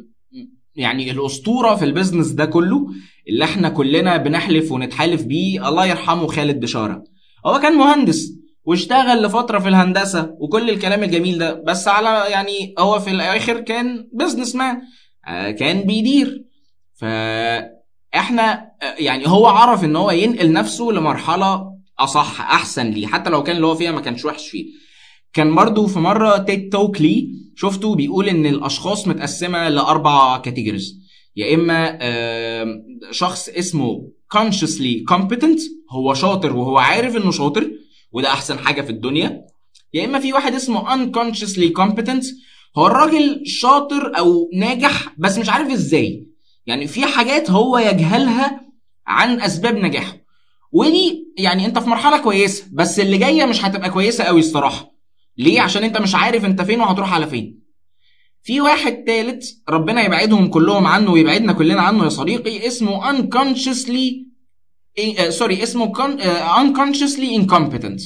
يعني 0.77 1.11
الأسطورة 1.11 1.75
في 1.75 1.85
ال 1.85 1.90
business 1.90 2.29
ده 2.29 2.45
كله 2.45 2.87
اللي 3.29 3.45
إحنا 3.45 3.69
كلنا 3.69 4.17
بنحلف 4.17 4.73
ونتحالف 4.73 5.23
بيه 5.23 5.69
الله 5.69 5.87
يرحمه 5.87 6.27
خالد 6.27 6.61
بشارة. 6.61 7.05
هو 7.47 7.59
كان 7.61 7.79
مهندس 7.79 8.33
واشتغل 8.65 9.23
لفترة 9.23 9.59
في 9.59 9.69
الهندسة 9.69 10.35
وكل 10.41 10.71
الكلام 10.71 11.03
الجميل 11.03 11.39
ده 11.39 11.53
بس 11.67 11.89
على 11.89 12.31
يعني 12.31 12.75
هو 12.79 12.99
في 13.01 13.11
الآخر 13.11 13.61
كان 13.61 14.09
businessman 14.13 14.81
آه، 15.29 15.51
كان 15.51 15.81
بيدير. 15.83 16.45
فاحنا 18.13 18.53
آه، 18.83 18.95
يعني 18.99 19.29
هو 19.29 19.47
عرف 19.47 19.85
إن 19.85 19.97
هو 19.97 20.11
ينقل 20.11 20.53
نفسه 20.53 20.85
لمرحلة 20.85 21.80
أصح 22.05 22.41
أحسن 22.41 22.91
ليه. 22.91 23.07
حتى 23.07 23.31
لو 23.31 23.43
كان 23.43 23.57
اللي 23.57 23.67
هو 23.67 23.75
فيها 23.75 23.93
ما 23.93 24.01
كانش 24.01 24.25
وحش 24.25 24.49
فيه. 24.49 24.67
كان 25.33 25.55
برضو 25.55 25.87
في 25.87 25.99
مرة 25.99 26.39
تيد 26.39 26.69
توك 26.73 27.01
لي 27.01 27.29
شفته 27.57 27.95
بيقول 27.95 28.29
إن 28.29 28.47
الأشخاص 28.47 29.09
متقسمة 29.09 29.69
لأربع 29.69 30.39
كاتيجوريز 30.39 31.01
يا 31.37 31.55
إما 31.55 31.99
شخص 33.11 33.49
اسمه 33.49 34.11
consciously 34.37 35.15
competent 35.15 35.61
هو 35.91 36.15
شاطر 36.15 36.57
وهو 36.57 36.79
عارف 36.79 37.17
إنه 37.17 37.31
شاطر 37.31 37.71
وده 38.13 38.29
أحسن 38.29 38.59
حاجة 38.59 38.83
في 38.83 38.91
الدنيا. 38.91 39.41
يا 39.95 40.05
إما 40.05 40.21
في 40.21 40.33
واحد 40.33 40.55
اسمه 40.55 40.85
unconsciously 40.85 41.73
competent 41.83 42.27
هو 42.77 42.87
الراجل 42.87 43.43
شاطر 43.47 44.19
أو 44.19 44.51
ناجح 44.55 45.15
بس 45.19 45.39
مش 45.39 45.49
عارف 45.49 45.73
إزاي. 45.73 46.27
يعني 46.67 46.87
في 46.87 47.05
حاجات 47.05 47.51
هو 47.51 47.79
يجهلها 47.79 48.61
عن 49.07 49.41
أسباب 49.41 49.77
نجاحه. 49.77 50.20
ودي 50.73 51.33
يعني 51.39 51.67
انت 51.67 51.79
في 51.79 51.89
مرحلة 51.89 52.19
كويسة 52.19 52.65
بس 52.73 53.01
اللي 53.01 53.19
جاية 53.19 53.45
مش 53.45 53.65
هتبقى 53.65 53.91
كويسة 53.91 54.25
قوي 54.25 54.41
الصراحة. 54.41 54.91
ليه؟ 55.39 55.61
عشان 55.61 55.85
انت 55.85 55.99
مش 55.99 56.15
عارف 56.15 56.45
انت 56.45 56.63
فين 56.63 56.81
وهتروح 56.81 57.13
على 57.15 57.27
فين. 57.27 57.61
في 58.43 58.61
واحد 58.61 59.05
تالت 59.07 59.45
ربنا 59.69 60.03
يبعدهم 60.05 60.49
كلهم 60.49 60.87
عنه 60.87 61.11
ويبعدنا 61.13 61.53
كلنا 61.53 61.83
عنه 61.83 62.05
يا 62.05 62.09
صديقي 62.09 62.67
اسمه 62.67 63.13
unconsciously 63.13 64.31
سوري 65.29 65.63
اسمه 65.63 65.93
con- 65.93 66.21
آه، 66.21 66.63
unconsciously 66.65 67.41
incompetent. 67.43 68.03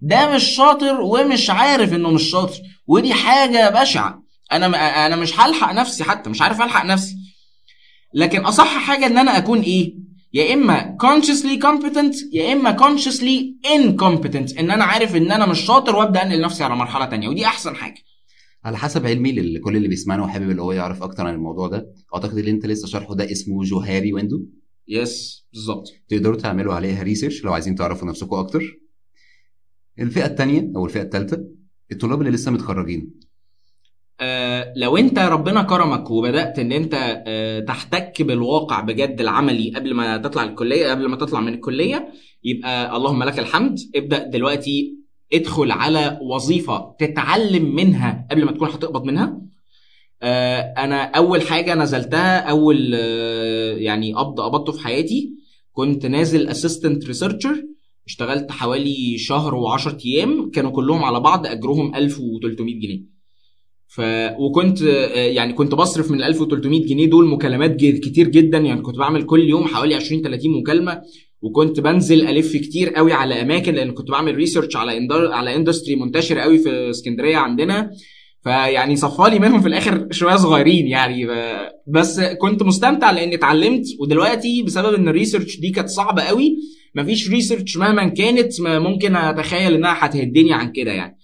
ده 0.00 0.34
مش 0.34 0.44
شاطر 0.44 1.00
ومش 1.00 1.50
عارف 1.50 1.92
انه 1.94 2.10
مش 2.10 2.22
شاطر. 2.22 2.58
ودي 2.86 3.14
حاجة 3.14 3.80
بشعة. 3.82 4.22
أنا 4.52 4.66
أنا 5.06 5.16
مش 5.16 5.40
هلحق 5.40 5.72
نفسي 5.72 6.04
حتى 6.04 6.30
مش 6.30 6.42
عارف 6.42 6.62
ألحق 6.62 6.84
نفسي. 6.84 7.14
لكن 8.14 8.40
أصح 8.40 8.78
حاجة 8.78 9.06
إن 9.06 9.18
أنا 9.18 9.38
أكون 9.38 9.60
إيه؟ 9.60 9.94
يا 10.34 10.54
إما 10.54 10.96
consciously 11.02 11.58
competent 11.62 12.16
يا 12.32 12.52
إما 12.52 12.76
consciously 12.76 13.66
incompetent. 13.66 14.58
إن 14.58 14.70
أنا 14.70 14.84
عارف 14.84 15.16
إن 15.16 15.32
أنا 15.32 15.46
مش 15.46 15.60
شاطر 15.60 15.96
وأبدأ 15.96 16.22
أنقل 16.22 16.40
نفسي 16.40 16.64
على 16.64 16.76
مرحلة 16.76 17.04
تانية. 17.04 17.28
ودي 17.28 17.46
أحسن 17.46 17.74
حاجة. 17.74 18.02
على 18.64 18.78
حسب 18.78 19.06
علمي 19.06 19.32
لكل 19.32 19.76
اللي 19.76 19.88
بيسمعنا 19.88 20.22
وحابب 20.22 20.50
اللي 20.50 20.62
هو 20.62 20.72
يعرف 20.72 21.02
أكتر 21.02 21.26
عن 21.26 21.34
الموضوع 21.34 21.68
ده 21.68 21.86
أعتقد 22.14 22.38
اللي 22.38 22.50
أنت 22.50 22.66
لسه 22.66 22.86
شارحه 22.88 23.14
ده 23.14 23.32
اسمه 23.32 23.64
Johari 23.64 24.12
window. 24.12 24.42
yes 24.88 25.46
بالظبط. 25.52 25.88
تقدروا 26.08 26.36
تعملوا 26.36 26.74
عليها 26.74 27.02
research 27.02 27.44
لو 27.44 27.52
عايزين 27.52 27.74
تعرفوا 27.74 28.08
نفسكم 28.08 28.36
أكتر. 28.36 28.78
الفئة 29.98 30.26
الثانية 30.26 30.72
أو 30.76 30.84
الفئة 30.86 31.02
الثالثه 31.02 31.44
الطلاب 31.92 32.20
اللي 32.20 32.32
لسه 32.32 32.50
متخرجين. 32.50 33.10
لو 34.76 34.96
انت 34.96 35.18
ربنا 35.18 35.62
كرمك 35.62 36.10
وبدأت 36.10 36.58
ان 36.58 36.72
انت 36.72 37.22
آه، 37.26 37.60
تحتك 37.60 38.22
بالواقع 38.22 38.80
بجد 38.80 39.20
العملي 39.20 39.72
قبل 39.76 39.94
ما 39.94 40.16
تطلع 40.16 40.42
الكلية 40.44 40.90
قبل 40.90 41.06
ما 41.08 41.16
تطلع 41.16 41.40
من 41.40 41.54
الكلية 41.54 42.08
يبقى 42.44 42.96
اللهم 42.96 43.22
لك 43.22 43.38
الحمد. 43.38 43.78
ابدأ 43.96 44.26
دلوقتي 44.26 44.98
ادخل 45.32 45.70
على 45.70 46.18
وظيفة 46.22 46.94
تتعلم 46.98 47.74
منها 47.74 48.26
قبل 48.30 48.44
ما 48.44 48.52
تكون 48.52 48.68
هتقبض 48.68 49.04
منها. 49.04 49.38
آه، 50.22 50.60
أنا 50.60 51.02
أول 51.04 51.42
حاجة 51.42 51.74
نزلتها 51.74 52.38
أول 52.38 52.92
آه، 52.94 53.72
يعني 53.76 54.14
قبض 54.14 54.40
قبضته 54.40 54.72
في 54.72 54.84
حياتي 54.84 55.30
كنت 55.72 56.06
نازل 56.06 56.48
assistant 56.48 57.06
researcher 57.06 57.64
اشتغلت 58.06 58.50
حوالي 58.50 59.18
شهر 59.18 59.52
و10 59.78 60.04
أيام 60.06 60.50
كانوا 60.50 60.70
كلهم 60.70 61.04
على 61.04 61.20
بعض 61.20 61.46
أجرهم 61.46 61.94
1300 61.94 62.80
جنيه. 62.80 63.11
ف 63.94 64.00
وكنت 64.38 64.82
آه، 64.82 65.14
يعني 65.16 65.52
كنت 65.52 65.74
بصرف 65.74 66.10
من 66.10 66.18
ال 66.18 66.24
1300 66.24 66.86
جنيه 66.86 67.10
دول 67.10 67.28
مكالمات 67.28 67.76
كتير 67.76 68.28
جدا 68.28 68.58
يعني 68.58 68.80
كنت 68.80 68.96
بعمل 68.96 69.22
كل 69.22 69.48
يوم 69.48 69.64
حوالي 69.64 69.94
20 69.94 70.22
30 70.22 70.50
مكالمة 70.60 71.02
وكنت 71.42 71.80
بنزل 71.80 72.26
ألف 72.26 72.56
كتير 72.56 72.90
قوي 72.90 73.12
على 73.12 73.42
أماكن 73.42 73.74
لأن 73.74 73.92
كنت 73.92 74.10
بعمل 74.10 74.34
research 74.34 74.76
على 74.76 74.96
indus... 74.96 75.32
على 75.32 75.56
industry 75.56 75.96
منتشر 75.96 76.38
قوي 76.38 76.58
في 76.58 76.90
اسكندرية 76.90 77.36
عندنا. 77.36 77.90
فيعني 78.44 78.96
صفالي 78.96 79.38
منهم 79.38 79.60
في 79.60 79.68
الآخر 79.68 80.06
شوية 80.10 80.36
صغيرين 80.36 80.86
يعني 80.86 81.26
بس 81.86 82.20
كنت 82.20 82.62
مستمتع 82.62 83.10
لأني 83.10 83.34
اتعلمت. 83.34 83.84
ودلوقتي 84.00 84.62
بسبب 84.62 84.94
إن 84.94 85.08
ال 85.08 85.14
research 85.14 85.60
دي 85.60 85.70
كانت 85.70 85.88
صعبة 85.88 86.22
قوي 86.22 86.56
مفيش 86.94 87.30
research 87.30 87.76
مهما 87.76 88.08
كانت 88.08 88.60
ممكن 88.60 89.16
أتخيل 89.16 89.74
إنها 89.74 89.96
هتهدني 89.98 90.52
عن 90.52 90.72
كده 90.72 90.92
يعني. 90.92 91.16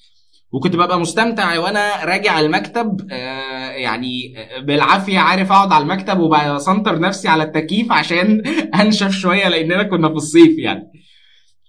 وكنت 0.53 0.77
ببقى 0.77 1.01
مستمتع 1.01 1.59
وأنا 1.59 2.05
راجع 2.05 2.41
المكتب 2.41 3.09
آه، 3.11 3.71
يعني 3.71 4.35
بالعافية 4.61 5.19
عارف 5.19 5.53
اقعد 5.53 5.73
على 5.73 5.83
المكتب 5.83 6.19
وبسنتر 6.19 7.01
نفسي 7.01 7.29
على 7.29 7.43
التكييف 7.43 7.93
عشان 7.93 8.43
انشف 8.81 9.11
شوية 9.11 9.49
لاننا 9.49 9.83
كنا 9.83 10.09
في 10.09 10.15
الصيف 10.15 10.59
يعني. 10.59 10.93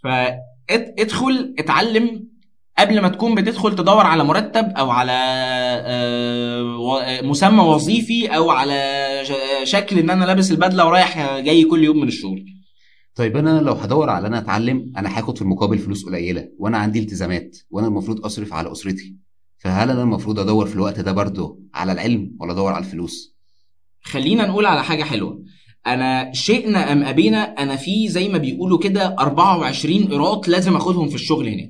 فادخل 0.03 1.55
اتعلم. 1.59 2.29
قبل 2.77 3.01
ما 3.01 3.07
تكون 3.07 3.35
بتدخل 3.35 3.75
تدور 3.75 4.05
على 4.05 4.23
مرتب 4.23 4.73
أو 4.77 4.89
على 4.89 5.19
آه، 5.85 7.21
مسمى 7.21 7.63
وظيفي 7.63 8.27
أو 8.27 8.49
على 8.49 9.05
شكل 9.63 9.99
ان 9.99 10.09
أنا 10.09 10.25
لابس 10.25 10.51
البدلة 10.51 10.85
ورايح 10.85 11.39
جاي 11.39 11.63
كل 11.63 11.83
يوم 11.83 11.97
من 11.97 12.07
الشغل. 12.07 12.58
طيب 13.15 13.37
أنا 13.37 13.61
لو 13.61 13.73
هدور 13.73 14.09
على 14.09 14.27
أنا 14.27 14.37
أتعلم 14.37 14.93
أنا 14.97 15.17
هاخد 15.17 15.35
في 15.35 15.41
المقابل 15.41 15.77
فلوس 15.77 16.05
قليلة 16.05 16.49
وأنا 16.57 16.77
عندي 16.77 16.99
التزامات 16.99 17.57
وأنا 17.71 17.87
المفروض 17.87 18.25
أصرف 18.25 18.53
على 18.53 18.71
أسرتي. 18.71 19.15
فهل 19.57 19.89
أنا 19.89 20.01
المفروض 20.03 20.39
أدور 20.39 20.65
في 20.65 20.75
الوقت 20.75 20.99
ده 20.99 21.11
برضه 21.11 21.59
على 21.73 21.91
العلم 21.91 22.35
ولا 22.39 22.51
أدور 22.51 22.73
على 22.73 22.85
الفلوس؟ 22.85 23.35
خلينا 24.01 24.47
نقول 24.47 24.65
على 24.65 24.83
حاجة 24.83 25.03
حلوة. 25.03 25.43
أنا 25.87 26.31
شئنا 26.33 26.91
أم 26.91 27.03
أبينا 27.03 27.37
أنا 27.43 27.75
في 27.75 28.07
زي 28.07 28.29
ما 28.29 28.37
بيقولوا 28.37 28.77
كده 28.77 29.15
24 29.19 30.05
قيراط 30.07 30.47
لازم 30.47 30.75
آخدهم 30.75 31.09
في 31.09 31.15
الشغل 31.15 31.47
هناك. 31.47 31.69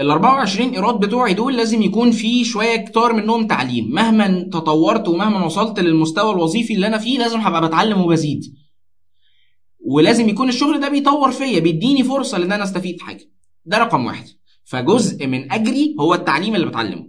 ال 0.00 0.10
24 0.10 0.70
قيراط 0.70 0.94
بتوعي 0.94 1.34
دول 1.34 1.56
لازم 1.56 1.82
يكون 1.82 2.10
في 2.10 2.44
شوية 2.44 2.76
كتار 2.76 3.12
منهم 3.12 3.46
تعليم. 3.46 3.90
مهما 3.90 4.42
تطورت 4.52 5.08
ومهما 5.08 5.44
وصلت 5.44 5.80
للمستوى 5.80 6.32
الوظيفي 6.32 6.74
اللي 6.74 6.86
أنا 6.86 6.98
فيه 6.98 7.18
لازم 7.18 7.40
هبقى 7.40 7.68
بتعلم 7.68 8.00
وبزيد. 8.00 8.54
ولازم 9.90 10.28
يكون 10.28 10.48
الشغل 10.48 10.80
ده 10.80 10.88
بيطور 10.88 11.30
فيا 11.32 11.60
بيديني 11.60 12.04
فرصة 12.04 12.36
ان 12.36 12.52
أنا 12.52 12.64
أستفيد 12.64 13.00
حاجة. 13.00 13.30
ده 13.64 13.78
رقم 13.78 14.06
واحد. 14.06 14.24
فجزء 14.64 15.26
من 15.26 15.52
أجري 15.52 15.96
هو 16.00 16.14
التعليم 16.14 16.54
اللي 16.54 16.66
بتعلمه. 16.66 17.08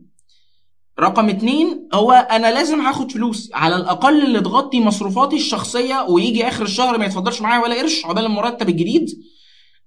رقم 0.99 1.29
اتنين 1.29 1.87
هو 1.93 2.11
أنا 2.11 2.51
لازم 2.51 2.81
هاخد 2.81 3.11
فلوس. 3.11 3.49
على 3.53 3.75
الأقل 3.75 4.25
اللي 4.25 4.41
تغطي 4.41 4.79
مصروفاتي 4.79 5.35
الشخصية 5.35 6.01
ويجي 6.09 6.47
آخر 6.47 6.63
الشهر 6.63 6.97
ما 6.97 7.05
يتفضلش 7.05 7.41
معايا 7.41 7.63
ولا 7.63 7.75
قرش 7.75 8.05
عقبال 8.05 8.25
المرتب 8.25 8.69
الجديد. 8.69 9.09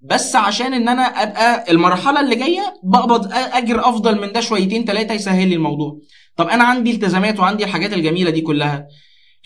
بس 0.01 0.35
عشان 0.35 0.73
إن 0.73 0.89
أنا 0.89 1.01
أبقى 1.01 1.71
المرحلة 1.71 2.19
اللي 2.19 2.35
جاية 2.35 2.73
بقبض 2.83 3.27
أجر 3.33 3.89
أفضل 3.89 4.21
من 4.21 4.31
ده 4.31 4.41
شويتين 4.41 4.85
ثلاثة 4.85 5.13
يسهل 5.13 5.47
لي 5.47 5.55
الموضوع. 5.55 5.99
طب 6.37 6.47
أنا 6.47 6.63
عندي 6.63 6.91
التزامات 6.91 7.39
وعندي 7.39 7.63
الحاجات 7.63 7.93
الجميلة 7.93 8.29
دي 8.29 8.41
كلها. 8.41 8.87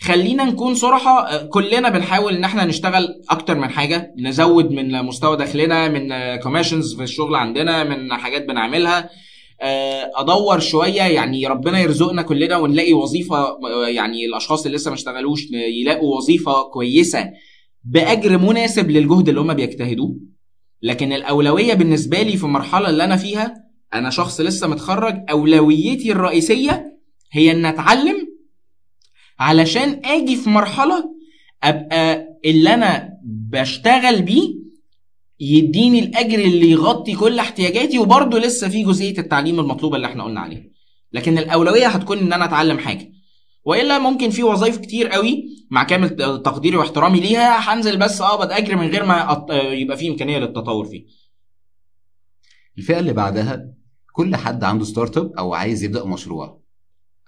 خلينا 0.00 0.44
نكون 0.44 0.74
صراحة 0.74 1.28
آه، 1.28 1.42
كلنا 1.42 1.88
بنحاول 1.88 2.34
إن 2.36 2.44
إحنا 2.44 2.64
نشتغل 2.64 3.22
أكتر 3.30 3.58
من 3.58 3.68
حاجة 3.68 4.14
نزود 4.18 4.70
من 4.70 5.02
مستوى 5.02 5.36
دخلنا 5.36 5.88
من 5.88 6.36
كوميشنز 6.36 6.94
في 6.96 7.02
الشغل 7.02 7.34
عندنا 7.34 7.84
من 7.84 8.14
حاجات 8.14 8.44
بنعملها. 8.46 9.10
آه، 9.60 10.10
أدور 10.16 10.58
شوية 10.58 11.02
يعني 11.02 11.46
ربنا 11.46 11.80
يرزقنا 11.80 12.22
كلنا 12.22 12.56
ونلاقي 12.56 12.92
وظيفة 12.92 13.36
آه، 13.36 13.88
يعني 13.88 14.26
الأشخاص 14.26 14.64
اللي 14.64 14.76
لسه 14.76 14.90
ما 14.90 14.94
اشتغلوش 14.94 15.40
يلاقوا 15.80 16.16
وظيفة 16.16 16.62
كويسة 16.62 17.30
بأجر 17.84 18.38
مناسب 18.38 18.90
للجهد 18.90 19.28
اللي 19.28 19.40
هم 19.40 19.54
بيجتهدوه. 19.54 20.16
لكن 20.82 21.12
الأولوية 21.12 21.74
بالنسبة 21.74 22.22
لي 22.22 22.36
في 22.36 22.44
المرحلة 22.44 22.90
اللي 22.90 23.04
أنا 23.04 23.16
فيها 23.16 23.54
أنا 23.94 24.10
شخص 24.10 24.40
لسه 24.40 24.66
متخرج 24.66 25.14
أولويتي 25.30 26.12
الرئيسية 26.12 26.98
هي 27.32 27.50
إن 27.50 27.66
أتعلم 27.66 28.27
علشان 29.38 30.00
آجي 30.04 30.36
في 30.36 30.50
مرحلة 30.50 31.14
أبقى 31.62 32.28
اللي 32.44 32.74
أنا 32.74 33.08
بشتغل 33.24 34.22
بيه 34.22 34.54
يديني 35.40 35.98
الأجر 35.98 36.38
اللي 36.38 36.70
يغطي 36.70 37.14
كل 37.16 37.38
احتياجاتي 37.38 37.98
وبرضه 37.98 38.38
لسه 38.38 38.68
في 38.68 38.84
جزئية 38.84 39.18
التعليم 39.18 39.60
المطلوبة 39.60 39.96
اللي 39.96 40.06
إحنا 40.06 40.24
قلنا 40.24 40.40
عليها 40.40 40.64
لكن 41.12 41.38
الأولوية 41.38 41.86
هتكون 41.86 42.18
إن 42.18 42.32
أنا 42.32 42.44
أتعلم 42.44 42.78
حاجة 42.78 43.12
وإلا 43.64 43.98
ممكن 43.98 44.30
في 44.30 44.42
وظائف 44.42 44.76
كتير 44.78 45.08
قوي 45.08 45.44
مع 45.70 45.84
كامل 45.84 46.16
تقديري 46.42 46.76
واحترامي 46.76 47.20
ليها 47.20 47.74
هنزل 47.74 47.96
بس 47.96 48.20
أقبض 48.20 48.52
أجر 48.52 48.76
من 48.76 48.88
غير 48.88 49.04
ما. 49.06 49.46
يبقى 49.52 49.96
في 49.96 50.08
إمكانية 50.08 50.38
للتطور 50.38 50.84
فيه 50.86 51.04
الفئة 52.78 52.98
اللي 52.98 53.12
بعدها 53.12 53.68
كل 54.12 54.36
حد 54.36 54.64
عنده 54.64 54.84
ستارت 54.84 55.16
أب 55.18 55.32
أو 55.38 55.54
عايز 55.54 55.84
يبدأ 55.84 56.04
مشروع 56.04 56.57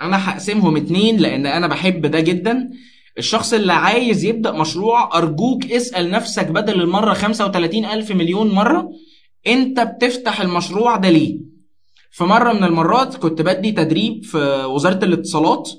أنا 0.00 0.30
هقسمهم 0.30 0.76
اتنين 0.76 1.16
لأن 1.16 1.46
أنا 1.46 1.66
بحب 1.66 2.06
ده 2.06 2.20
جدا. 2.20 2.70
الشخص 3.18 3.52
اللي 3.52 3.72
عايز 3.72 4.24
يبدأ 4.24 4.52
مشروع 4.52 5.18
أرجوك 5.18 5.64
اسأل 5.72 6.10
نفسك 6.10 6.46
بدل 6.46 6.80
المرة 6.80 7.14
35 7.14 7.84
ألف 7.84 8.10
مليون 8.10 8.50
مرة 8.50 8.90
انت 9.46 9.80
بتفتح 9.80 10.40
المشروع 10.40 10.96
ده 10.96 11.10
ليه؟ 11.10 11.38
في 12.10 12.24
مرة 12.24 12.52
من 12.52 12.64
المرات 12.64 13.16
كنت 13.16 13.42
بدي 13.42 13.72
تدريب 13.72 14.24
في 14.24 14.64
وزارة 14.64 15.04
الاتصالات 15.04 15.70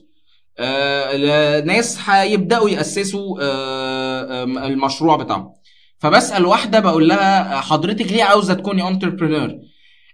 آه، 0.60 1.62
ناس 1.62 2.10
هيبدأوا 2.10 2.70
يأسسوا 2.70 3.38
آه، 3.42 4.44
المشروع 4.44 5.16
بتاعهم. 5.16 5.54
فبسأل 6.00 6.46
واحدة 6.46 6.80
بقول 6.80 7.08
لها 7.10 7.62
حضرتك 7.62 8.12
ليه 8.12 8.24
عاوزة 8.24 8.54
تكوني 8.54 8.88
انتربرينور 8.88 9.56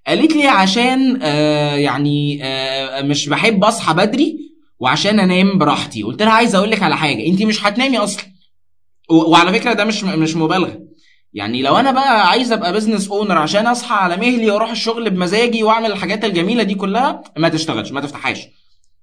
قالت 0.08 0.36
لي 0.36 0.48
عشان 0.48 1.20
آه، 1.22 1.76
يعني 1.76 2.40
آه، 2.44 3.02
مش 3.02 3.30
بحب 3.30 3.64
اصحى 3.64 3.94
بدري 3.94 4.38
وعشان 4.80 5.20
انام 5.20 5.58
براحتي. 5.58 6.04
قلت 6.04 6.22
لها 6.22 6.32
عايز 6.32 6.56
أقول 6.56 6.72
لك 6.72 6.84
على 6.84 6.98
حاجة 6.98 7.28
انت 7.28 7.44
مش 7.44 7.66
هتنامي 7.66 7.98
أصلا. 7.98 8.24
وعلى 9.10 9.54
فكرة 9.60 9.74
ده 9.74 9.86
مش 9.86 10.04
مش 10.04 10.36
مبالغة. 10.36 10.80
يعني 11.34 11.62
لو 11.62 11.76
أنا 11.76 11.92
بقى 11.92 12.28
عايز 12.30 12.52
ابقى 12.52 12.74
business 12.74 13.08
owner 13.10 13.38
عشان 13.38 13.68
اصحى 13.68 13.96
على 13.96 14.18
مهلي 14.18 14.52
وأروح 14.52 14.72
الشغل 14.72 15.10
بمزاجي 15.10 15.64
واعمل 15.64 15.92
الحاجات 15.92 16.26
الجميلة 16.26 16.64
دي 16.64 16.76
كلها 16.76 17.24
ما 17.38 17.50
تشتغلش 17.50 17.92
ما 17.92 18.02
تفتحهاش. 18.02 18.48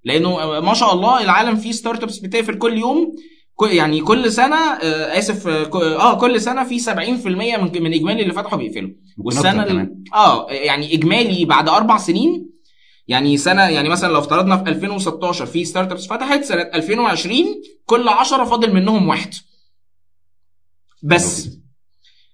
لأنه 0.05 0.61
ما 0.61 0.75
شاء 0.75 0.95
الله 0.95 1.23
العالم 1.25 1.57
فيه 1.57 1.73
startups 1.73 2.19
بتقفل 2.19 2.59
كل 2.59 2.79
يوم 2.79 3.17
يعني 3.63 4.01
كل 4.01 4.33
سنة 4.33 4.57
آه، 4.57 5.19
آسف 5.19 5.47
آه، 5.49 5.71
آه 6.01 6.19
كل 6.19 6.41
سنة 6.41 6.65
في 6.65 6.79
70% 6.79 6.91
من 7.27 7.83
من 7.83 7.95
إجمالي 7.95 8.23
اللي 8.23 8.33
فتحوا 8.35 8.59
بيقفلوا 8.59 8.91
والسنة 9.19 9.63
أكتر 9.63 9.73
كمان. 9.73 9.85
ال- 9.87 10.15
آه 10.15 10.51
يعني 10.51 10.95
إجمالي 10.95 11.45
بعد 11.45 11.69
أربع 11.69 11.99
سنين 11.99 12.51
يعني 13.09 13.37
سنة 13.37 13.63
يعني 13.63 13.89
مثلا 13.89 14.13
لو 14.13 14.19
افترضنا 14.19 14.57
في 14.57 14.71
2016 14.71 15.47
في 15.47 15.65
startups 15.65 16.07
فتحت 16.07 16.45
سنة 16.45 16.63
2020 16.63 17.45
كل 17.87 18.09
10 18.09 18.45
فاضل 18.45 18.75
منهم 18.75 19.09
واحد. 19.09 19.35
بس 21.03 21.49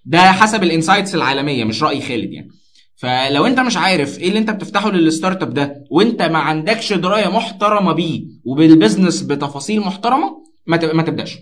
ده 0.05 0.21
حسب 0.33 0.63
ال 0.63 0.69
insights 0.69 1.15
العالمية 1.15 1.65
مش 1.65 1.83
رأي 1.83 2.01
خالد 2.01 2.33
يعني. 2.33 2.49
فلو 2.97 3.47
أنت 3.47 3.61
مش 3.61 3.77
عارف 3.77 4.19
إيه 4.19 4.29
اللي 4.29 4.39
أنت 4.39 4.51
بتفتحه 4.51 4.91
لل 4.91 5.43
startup 5.43 5.55
ده 5.55 5.85
وأنت 5.91 6.23
ما 6.23 6.39
عندكش 6.39 6.93
دراية 6.93 7.29
محترمة 7.29 7.93
بيه 7.93 8.23
وبال 8.45 8.66
business 8.66 9.23
بتفاصيل 9.23 9.81
محترمة 9.81 10.40
ما 10.67 11.03
تبدأش. 11.03 11.39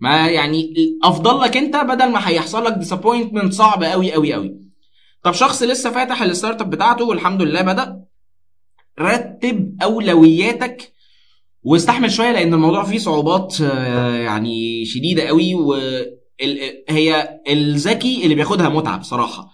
ما 0.00 0.28
يعني 0.28 0.74
أفضل 1.04 1.40
لك 1.40 1.56
أنت 1.56 1.76
بدل 1.76 2.10
ما 2.12 2.28
هيحصل 2.28 2.64
لك 2.64 2.72
disappointment 2.72 3.52
صعب 3.52 3.84
قوي 3.84 4.12
قوي 4.12 4.32
قوي 4.32 4.56
طب 5.22 5.32
شخص 5.32 5.62
لسه 5.62 5.90
فاتح 5.90 6.22
ال 6.22 6.60
startup 6.60 6.70
بتاعته 6.70 7.04
والحمد 7.04 7.42
لله 7.42 7.62
بدأ 7.62 8.04
رتب 9.00 9.76
أولوياتك 9.82 10.92
واستحمل 11.62 12.12
شوية 12.12 12.32
لأن 12.32 12.54
الموضوع 12.54 12.84
فيه 12.84 12.98
صعوبات 12.98 13.56
آه، 13.60 14.14
يعني 14.14 14.84
شديدة 14.84 15.22
قوي 15.22 15.54
وهي 15.54 17.38
الذكي 17.48 18.22
اللي 18.24 18.34
بياخدها 18.34 18.68
متعه 18.68 18.98
بصراحه 18.98 19.48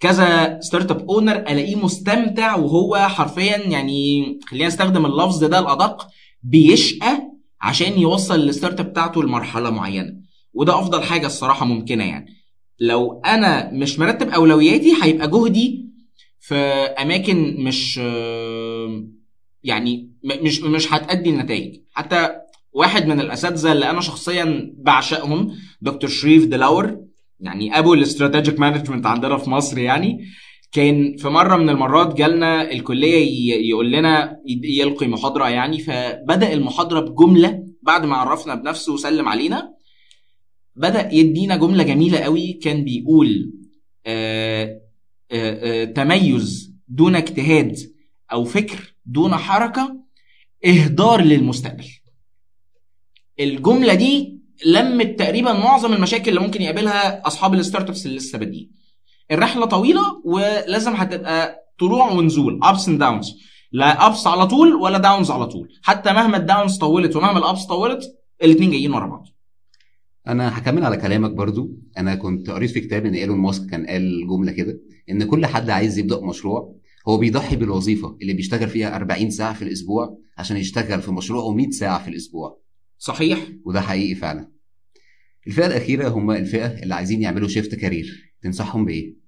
كذا 0.00 0.58
startup 0.60 1.10
owner 1.10 1.36
ألاقيه 1.36 1.76
مستمتع 1.76 2.56
وهو 2.56 2.96
حرفيا 2.96 3.56
يعني 3.56 4.38
خلينا 4.46 4.66
نستخدم 4.66 5.06
اللفظ 5.06 5.44
ده 5.44 5.58
الادق 5.58 6.06
بيشقى 6.42 7.29
عشان 7.60 7.98
يوصل 7.98 8.34
ال 8.34 8.80
startup 8.80 8.86
بتاعته 8.90 9.22
لمرحلة 9.22 9.70
معينة. 9.70 10.12
وده 10.54 10.78
أفضل 10.78 11.02
حاجة 11.02 11.26
الصراحة 11.26 11.66
ممكنة 11.66 12.04
يعني. 12.04 12.26
لو 12.80 13.22
أنا 13.26 13.70
مش 13.72 13.98
مرتب 13.98 14.28
أولوياتي 14.28 14.92
هيبقى 15.02 15.30
جهدي 15.30 15.86
في 16.40 16.54
أماكن 17.02 17.56
مش 17.58 18.00
يعني 19.64 20.10
مش 20.24 20.60
مش 20.60 20.92
هتأدي 20.92 21.30
النتائج. 21.30 21.80
حتى 21.92 22.28
واحد 22.72 23.06
من 23.06 23.20
الأساتذة 23.20 23.72
اللي 23.72 23.90
أنا 23.90 24.00
شخصيا 24.00 24.74
بعشقهم 24.78 25.54
دكتور 25.80 26.10
شريف 26.10 26.44
دلاور 26.46 27.00
يعني 27.40 27.78
أبو 27.78 27.94
ال 27.94 28.01
strategic 28.01 28.60
management 28.60 29.06
عندنا 29.06 29.36
في 29.36 29.50
مصر 29.50 29.78
يعني. 29.78 30.24
كان 30.72 31.16
في 31.16 31.28
مرة 31.28 31.56
من 31.56 31.68
المرات 31.70 32.14
جالنا 32.14 32.70
الكلية 32.72 33.54
يقول 33.70 33.92
لنا 33.92 34.40
يلقي 34.64 35.06
محاضرة 35.08 35.48
يعني 35.48 35.78
فبدأ 35.78 36.52
المحاضرة 36.52 37.00
بجملة 37.00 37.64
بعد 37.82 38.04
ما 38.04 38.16
عرفنا 38.16 38.54
بنفسه 38.54 38.92
وسلم 38.92 39.28
علينا 39.28 39.74
بدأ 40.76 41.14
يدينا 41.14 41.56
جملة 41.56 41.82
جميلة 41.82 42.18
قوي 42.18 42.52
كان 42.52 42.84
بيقول 42.84 43.52
آه 44.06 44.80
آه 45.32 45.82
آه 45.82 45.84
تميز 45.84 46.72
دون 46.88 47.16
اجتهاد 47.16 47.76
أو 48.32 48.44
فكر 48.44 48.94
دون 49.06 49.34
حركة 49.36 49.96
إهدار 50.66 51.20
للمستقبل. 51.20 51.86
الجملة 53.40 53.94
دي 53.94 54.38
لمت 54.66 55.18
تقريبا 55.18 55.52
معظم 55.52 55.92
المشاكل 55.92 56.28
اللي 56.28 56.40
ممكن 56.40 56.62
يقابلها 56.62 57.26
أصحاب 57.26 57.54
ال 57.54 57.88
startups 57.88 58.06
اللي 58.06 58.16
لسه 58.16 58.38
بادئين. 58.38 58.70
الرحلة 59.30 59.66
طويلة 59.66 60.02
ولازم 60.24 60.92
هتبقى 60.92 61.66
طلوع 61.78 62.10
ونزول 62.12 62.60
ups 62.62 62.88
and 62.88 62.98
downs 62.98 63.26
لا 63.72 64.06
ups 64.06 64.26
على 64.26 64.46
طول 64.46 64.74
ولا 64.74 64.98
downs 64.98 65.30
على 65.30 65.46
طول. 65.46 65.68
حتى 65.82 66.12
مهما 66.12 66.36
ال 66.36 66.43
downs 66.43 66.76
طولت 66.78 67.16
ومهما 67.16 67.38
ال 67.38 67.44
ups 67.44 67.64
طولت 67.64 68.02
الاثنين 68.42 68.70
جايين 68.70 68.92
ورا 68.92 69.06
بعض. 69.06 69.24
أنا 70.28 70.58
هكمل 70.58 70.84
على 70.84 70.96
كلامك 70.96 71.30
برضو. 71.30 71.70
أنا 71.98 72.14
كنت 72.14 72.50
قريت 72.50 72.70
في 72.70 72.80
كتاب 72.80 73.06
إن 73.06 73.14
إيلون 73.14 73.38
ماسك 73.38 73.70
كان 73.70 73.86
قال 73.86 74.26
جملة 74.28 74.52
كده 74.52 74.80
إن 75.10 75.24
كل 75.24 75.46
حد 75.46 75.70
عايز 75.70 75.98
يبدأ 75.98 76.20
مشروع 76.20 76.76
هو 77.08 77.18
بيضحي 77.18 77.56
بالوظيفة 77.56 78.16
اللي 78.22 78.32
بيشتغل 78.32 78.68
فيها 78.68 78.96
40 78.96 79.30
ساعة 79.30 79.54
في 79.54 79.62
الأسبوع 79.62 80.18
عشان 80.38 80.56
يشتغل 80.56 81.02
في 81.02 81.12
مشروعه 81.12 81.52
100 81.54 81.70
ساعة 81.70 82.02
في 82.04 82.10
الأسبوع. 82.10 82.60
صحيح. 82.98 83.38
وده 83.64 83.80
حقيقي 83.80 84.14
فعلا. 84.14 84.50
الفئة 85.46 85.66
الأخيرة 85.66 86.08
هم 86.08 86.30
الفئة 86.30 86.82
اللي 86.82 86.94
عايزين 86.94 87.22
يعملوا 87.22 87.48
shift 87.48 87.74
career 87.74 88.34
تنصحهم 88.42 88.84
بإيه؟ 88.84 89.19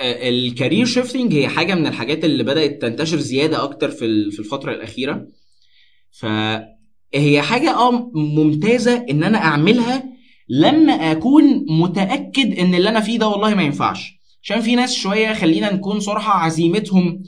ال 0.00 0.12
career 0.12 0.86
shifting 0.86 1.34
هي 1.34 1.48
حاجة 1.48 1.74
من 1.74 1.86
الحاجات 1.86 2.24
اللي 2.24 2.42
بدأت 2.42 2.82
تنتشر 2.82 3.16
زيادة 3.18 3.62
أكتر 3.62 3.90
في 3.90 4.30
في 4.30 4.38
الفترة 4.38 4.72
الأخيرة. 4.72 5.26
فهي 6.10 7.42
حاجة 7.42 7.70
آه 7.74 8.10
ممتازة 8.14 9.06
إن 9.10 9.24
أنا 9.24 9.38
أعملها 9.38 10.04
لما 10.48 10.92
أكون 10.92 11.66
متأكد 11.70 12.58
إن 12.58 12.74
اللي 12.74 12.88
أنا 12.88 13.00
فيه 13.00 13.18
ده 13.18 13.28
والله 13.28 13.54
ما 13.54 13.62
ينفعش. 13.62 14.20
عشان 14.42 14.60
في 14.60 14.74
ناس 14.76 14.94
شوية 14.94 15.32
خلينا 15.32 15.72
نكون 15.72 16.00
صراحة 16.00 16.32
عزيمتهم 16.32 17.22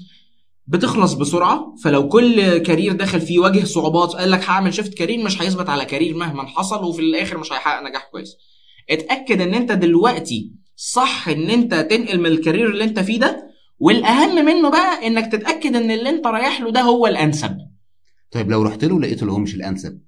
بتخلص 0.67 1.13
بسرعة. 1.13 1.75
فلو 1.85 2.09
كل 2.09 2.59
career 2.59 2.93
دخل 2.93 3.21
فيه 3.21 3.39
واجه 3.39 3.65
صعوبات 3.65 4.09
قال 4.11 4.31
لك 4.31 4.45
هعمل 4.45 4.75
shift 4.75 4.95
career 4.95 5.25
مش 5.25 5.43
هيثبت 5.43 5.69
على 5.69 5.85
career 5.85 6.17
مهما 6.17 6.47
حصل 6.47 6.85
وفي 6.85 7.01
الآخر 7.03 7.39
مش 7.39 7.53
هيحقق 7.53 7.89
نجاح 7.89 8.09
كويس. 8.13 8.37
اتأكد 8.91 9.41
إن 9.41 9.55
أنت 9.55 9.73
دلوقتي 9.73 10.62
صح 10.85 11.29
إن 11.29 11.51
أنت 11.51 11.75
تنقل 11.75 12.19
من 12.21 12.27
ال 12.27 12.33
career 12.33 12.71
اللي 12.71 12.85
أنت 12.85 13.01
فيه 13.01 13.21
ده 13.21 13.51
والأهم 13.79 14.45
منه 14.45 14.71
بقى 14.71 15.07
إنك 15.07 15.33
تتأكد 15.33 15.77
إن 15.77 15.91
اللي 15.91 16.09
أنت 16.09 16.27
رايح 16.27 16.61
له 16.61 16.71
ده 16.71 16.81
هو 16.81 17.07
الأنسب. 17.07 17.57
طيب 18.31 18.51
لو 18.51 18.63
رحت 18.63 18.85
له 18.85 19.01
لقيته 19.01 19.21
اللي 19.21 19.33
هو 19.33 19.39
مش 19.39 19.55
الأنسب. 19.55 20.01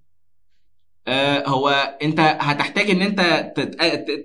آه 1.06 1.48
هو 1.48 1.96
أنت 2.02 2.20
هتحتاج 2.20 2.90
إن 2.90 3.02
أنت 3.02 3.52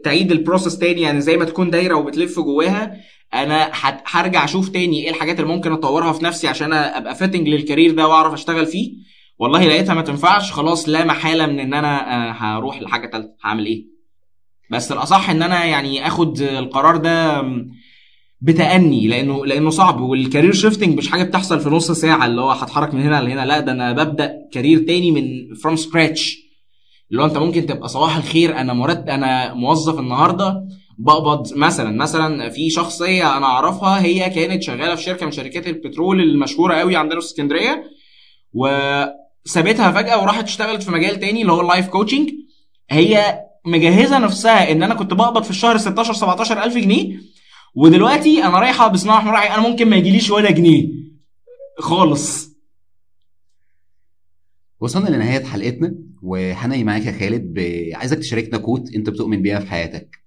تعيد 0.03 0.31
ال 0.31 0.37
process 0.37 0.77
تاني 0.77 1.01
يعني 1.01 1.21
زي 1.21 1.37
ما 1.37 1.45
تكون 1.45 1.69
دايرة 1.69 1.95
وبتلف 1.95 2.39
جواها 2.39 2.97
أنا 3.33 3.71
هرجع 4.05 4.43
أشوف 4.43 4.69
تاني 4.69 5.03
إيه 5.03 5.09
الحاجات 5.09 5.39
اللي 5.39 5.53
ممكن 5.53 5.71
أطورها 5.71 6.13
في 6.13 6.23
نفسي 6.25 6.47
عشان 6.47 6.73
أبقى 6.73 7.15
fitting 7.15 7.47
لل 7.47 7.58
career 7.58 7.91
ده 7.91 8.07
وأعرف 8.07 8.33
أشتغل 8.33 8.65
فيه. 8.65 8.93
والله 9.39 9.65
لقيتها 9.65 9.93
ما 9.95 10.01
تنفعش 10.01 10.51
خلاص 10.51 10.89
لا 10.89 11.05
محالة 11.05 11.45
من 11.45 11.59
إن 11.59 11.73
أنا 11.73 12.29
آه، 12.29 12.31
هروح 12.31 12.81
لحاجة 12.81 13.07
تالتة 13.07 13.29
هعمل 13.43 13.65
إيه؟ 13.65 13.98
بس 14.69 14.91
الأصح 14.91 15.29
إن 15.29 15.41
أنا 15.41 15.65
يعني 15.65 16.07
آخد 16.07 16.41
القرار 16.41 16.97
ده 16.97 17.43
بتأني 18.41 19.07
لأنه 19.07 19.45
لأنه 19.45 19.69
صعب. 19.69 20.01
وال 20.01 20.14
career 20.14 20.53
shifting 20.53 20.97
مش 20.97 21.09
حاجة 21.09 21.23
بتحصل 21.23 21.59
في 21.59 21.69
نص 21.69 21.91
ساعة 21.91 22.25
اللي 22.25 22.41
هو 22.41 22.51
هتحرك 22.51 22.93
من 22.93 23.01
هنا 23.01 23.21
لهنا. 23.21 23.45
لا 23.45 23.59
ده 23.59 23.71
أنا 23.71 23.91
ببدأ 23.91 24.33
career 24.51 24.79
تاني 24.79 25.11
من 25.11 25.55
from 25.55 25.75
scratch 25.75 26.37
اللي 27.11 27.21
هو 27.21 27.25
أنت 27.25 27.37
ممكن 27.37 27.65
تبقى 27.65 27.89
صباح 27.89 28.17
الخير 28.17 28.57
أنا 28.57 28.73
مرتب 28.73 29.09
أنا 29.09 29.53
موظف 29.53 29.99
النهارده 29.99 30.67
بقبض 30.97 31.53
مثلا. 31.57 31.91
مثلا 31.97 32.49
في 32.49 32.69
شخصية 32.69 33.37
أنا 33.37 33.45
أعرفها 33.45 34.01
هي 34.01 34.29
كانت 34.29 34.63
شغالة 34.63 34.95
في 34.95 35.03
شركة 35.03 35.25
من 35.25 35.31
شركات 35.31 35.67
البترول 35.67 36.21
المشهورة 36.21 36.73
قوي 36.75 36.95
عندنا 36.95 37.19
في 37.19 37.25
اسكندرية 37.25 37.83
وسابتها 38.53 39.91
فجأة 39.91 40.21
وراحت 40.21 40.43
اشتغلت 40.43 40.83
في 40.83 40.91
مجال 40.91 41.19
تاني 41.19 41.41
اللي 41.41 41.51
هو 41.51 41.61
ال 41.61 41.66
life 41.66 41.87
coaching 41.87 42.29
هي 42.89 43.39
مجهزة 43.65 44.17
نفسها 44.19 44.71
إن 44.71 44.83
أنا 44.83 44.93
كنت 44.95 45.13
بقبض 45.13 45.43
في 45.43 45.49
الشهر 45.49 45.77
16 45.77 46.13
17 46.13 46.63
ألف 46.63 46.77
جنيه 46.77 47.19
ودلوقتي 47.75 48.43
أنا 48.43 48.59
رايحه 48.59 48.87
بسم 48.87 49.09
الله 49.09 49.13
الرحمن 49.13 49.29
الرحيم 49.29 49.51
أنا 49.51 49.69
ممكن 49.69 49.89
ما 49.89 49.95
يجيليش 49.95 50.29
ولا 50.29 50.51
جنيه. 50.51 50.87
خالص. 51.79 52.49
وصلنا 54.79 55.09
لنهاية 55.09 55.43
حلقتنا 55.45 55.95
وهنقي 56.21 56.83
معاك 56.83 57.05
يا 57.05 57.11
خالد 57.11 57.53
ب... 57.53 57.59
عايزك 57.93 58.17
تشاركنا 58.19 58.57
كوت 58.57 58.93
أنت 58.95 59.09
بتؤمن 59.09 59.41
بيها 59.41 59.59
في 59.59 59.67
حياتك. 59.67 60.19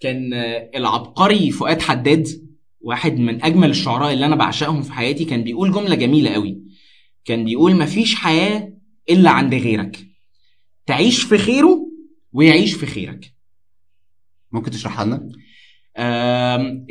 كان 0.00 0.34
العبقري 0.74 1.50
فؤاد 1.50 1.82
حداد 1.82 2.28
واحد 2.80 3.18
من 3.18 3.44
أجمل 3.44 3.70
الشعراء 3.70 4.12
اللي 4.12 4.26
أنا 4.26 4.36
بعشقهم 4.36 4.82
في 4.82 4.92
حياتي 4.92 5.24
كان 5.24 5.44
بيقول 5.44 5.72
جملة 5.72 5.94
جميلة 5.94 6.30
قوي. 6.30 6.58
كان 7.24 7.44
بيقول 7.44 7.76
مفيش 7.76 8.14
حياة 8.14 8.72
إلا 9.10 9.30
عند 9.30 9.54
غيرك. 9.54 9.98
تعيش 10.86 11.22
في 11.22 11.38
خيره 11.38 11.87
ويعيش 12.38 12.74
في 12.74 12.86
خيرك. 12.86 13.34
ممكن 14.52 14.70
تشرحها 14.70 15.04
لنا؟ 15.04 15.28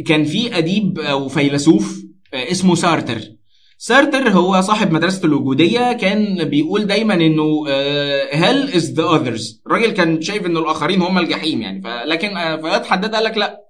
كان 0.06 0.24
في 0.24 0.58
أديب 0.58 1.00
أو 1.00 1.28
فيلسوف 1.28 2.04
آه، 2.34 2.52
اسمه 2.52 2.76
سارتر. 2.76 3.22
سارتر 3.78 4.30
هو 4.30 4.62
صاحب 4.62 4.92
مدرسة 4.92 5.26
الوجودية 5.26 5.94
كان 5.94 6.44
بيقول 6.44 6.88
دايما 6.88 7.14
إنه 7.14 7.68
hell 8.34 8.74
is 8.74 8.92
the 8.92 9.04
others 9.04 9.62
الراجل 9.68 9.92
كان 9.92 10.22
شايف 10.22 10.46
ان 10.46 10.58
الآخرين 10.58 11.02
هم 11.02 11.18
الجحيم 11.18 11.62
يعني. 11.62 11.82
لكن 12.06 12.30
فؤاد 12.62 12.86
حداد 12.86 13.16
قال 13.16 13.24
لك 13.24 13.38
لا. 13.38 13.62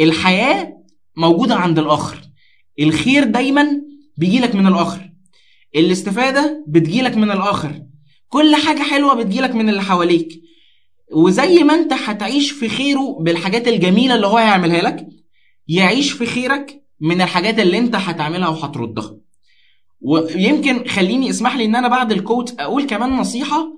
الحياة 0.00 0.76
موجودة 1.16 1.54
عند 1.54 1.78
الآخر. 1.78 2.18
الخير 2.80 3.24
دايما 3.24 3.66
بيجيلك 4.16 4.54
من 4.54 4.66
الآخر. 4.66 5.10
الاستفادة 5.76 6.64
بتجيلك 6.68 7.16
من 7.16 7.30
الآخر. 7.30 7.82
كل 8.28 8.54
حاجة 8.56 8.82
حلوة 8.82 9.14
بتجيلك 9.14 9.54
من 9.54 9.68
اللي 9.68 9.82
حواليك. 9.82 10.43
وزي 11.12 11.62
ما 11.62 11.74
انت 11.74 11.92
هتعيش 11.92 12.50
في 12.50 12.68
خيره 12.68 13.18
بالحاجات 13.20 13.68
الجميلة 13.68 14.14
اللي 14.14 14.26
هو 14.26 14.36
هيعملها 14.36 14.82
لك 14.82 15.06
يعيش 15.68 16.12
في 16.12 16.26
خيرك 16.26 16.82
من 17.00 17.20
الحاجات 17.20 17.58
اللي 17.58 17.78
انت 17.78 17.94
هتعملها 17.96 18.48
وهتردها. 18.48 19.16
ويمكن 20.00 20.88
خليني 20.88 21.30
اسمح 21.30 21.56
لي 21.56 21.64
ان 21.64 21.76
أنا 21.76 21.88
بعد 21.88 22.12
الكوت 22.12 22.60
أقول 22.60 22.86
كمان 22.86 23.10
نصيحة. 23.16 23.74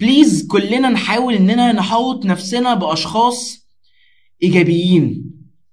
بليز 0.00 0.46
كلنا 0.46 0.88
نحاول 0.88 1.34
اننا 1.34 1.72
نحوط 1.72 2.24
نفسنا 2.26 2.74
بأشخاص 2.74 3.68
إيجابيين. 4.42 5.24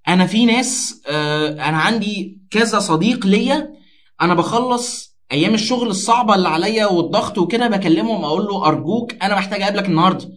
أنا 0.08 0.26
في 0.26 0.46
ناس 0.46 1.02
آه، 1.06 1.48
أنا 1.52 1.76
عندي 1.76 2.40
كذا 2.50 2.78
صديق 2.78 3.26
ليا 3.26 3.72
أنا 4.20 4.34
بخلص 4.34 5.16
أيام 5.32 5.54
الشغل 5.54 5.88
الصعبة 5.88 6.34
اللي 6.34 6.48
عليا 6.48 6.86
والضغط 6.86 7.38
وكده 7.38 7.68
بكلمهم 7.68 8.24
أقول 8.24 8.44
له 8.44 8.66
أرجوك 8.66 9.14
أنا 9.22 9.34
محتاج 9.34 9.62
أقابلك 9.62 9.86
النهارده. 9.86 10.30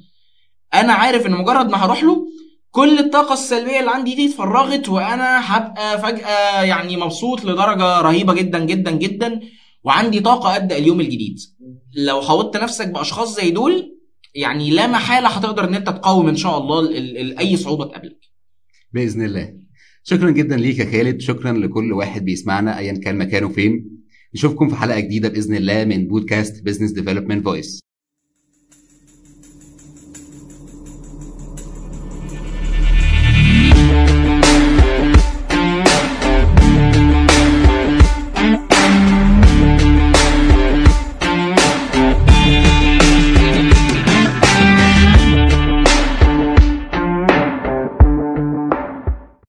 أنا 0.74 0.94
عارف 0.94 1.26
إن 1.26 1.32
مجرد 1.32 1.70
ما 1.70 1.78
هروح 1.78 2.04
له 2.04 2.28
كل 2.72 3.00
الطاقة 3.00 3.34
السلبية 3.34 3.80
اللي 3.80 3.92
عندي 3.92 4.16
دي 4.16 4.26
اتفرغت 4.30 4.90
وأنا 4.90 5.42
هبقى 5.58 6.02
فجأة 6.02 6.62
يعني 6.64 6.98
مبسوط 6.98 7.46
لدرجة 7.46 8.02
رهيبة 8.02 8.34
جدا 8.34 8.66
جدا 8.66 8.92
جدا 8.92 9.40
وعندي 9.84 10.20
طاقة 10.20 10.56
أبدأ 10.56 10.78
اليوم 10.78 11.02
الجديد. 11.02 11.40
لو 11.96 12.22
حاولت 12.22 12.58
نفسك 12.58 12.88
بأشخاص 12.88 13.36
زي 13.42 13.52
دول 13.52 13.98
يعني 14.36 14.70
لا 14.72 14.88
محالة 14.88 15.28
هتقدر 15.30 15.64
إن 15.68 15.76
أنت 15.76 15.88
تقاوم 15.88 16.28
إن 16.28 16.36
شاء 16.36 16.58
الله 16.58 16.80
ال- 16.80 17.18
ال- 17.18 17.38
أي 17.40 17.58
صعوبة 17.58 17.86
تقابلك. 17.86 18.20
بإذن 18.94 19.26
الله. 19.26 19.54
شكرا 20.04 20.30
جدا 20.32 20.56
ليك 20.58 20.80
يا 20.80 20.86
خالد. 20.86 21.22
شكرا 21.22 21.52
لكل 21.52 21.94
واحد 21.94 22.26
بيسمعنا 22.26 22.78
ايا 22.78 22.94
كان 22.94 23.18
مكانه 23.18 23.50
فين. 23.50 23.90
نشوفكم 24.36 24.70
في 24.70 24.76
حلقة 24.76 25.00
جديدة 25.00 25.30
بإذن 25.30 25.56
الله 25.56 25.86
من 25.86 26.08
بودكاست 26.08 26.64
Business 26.64 26.92
Development 26.92 27.46
Voice 27.46 27.80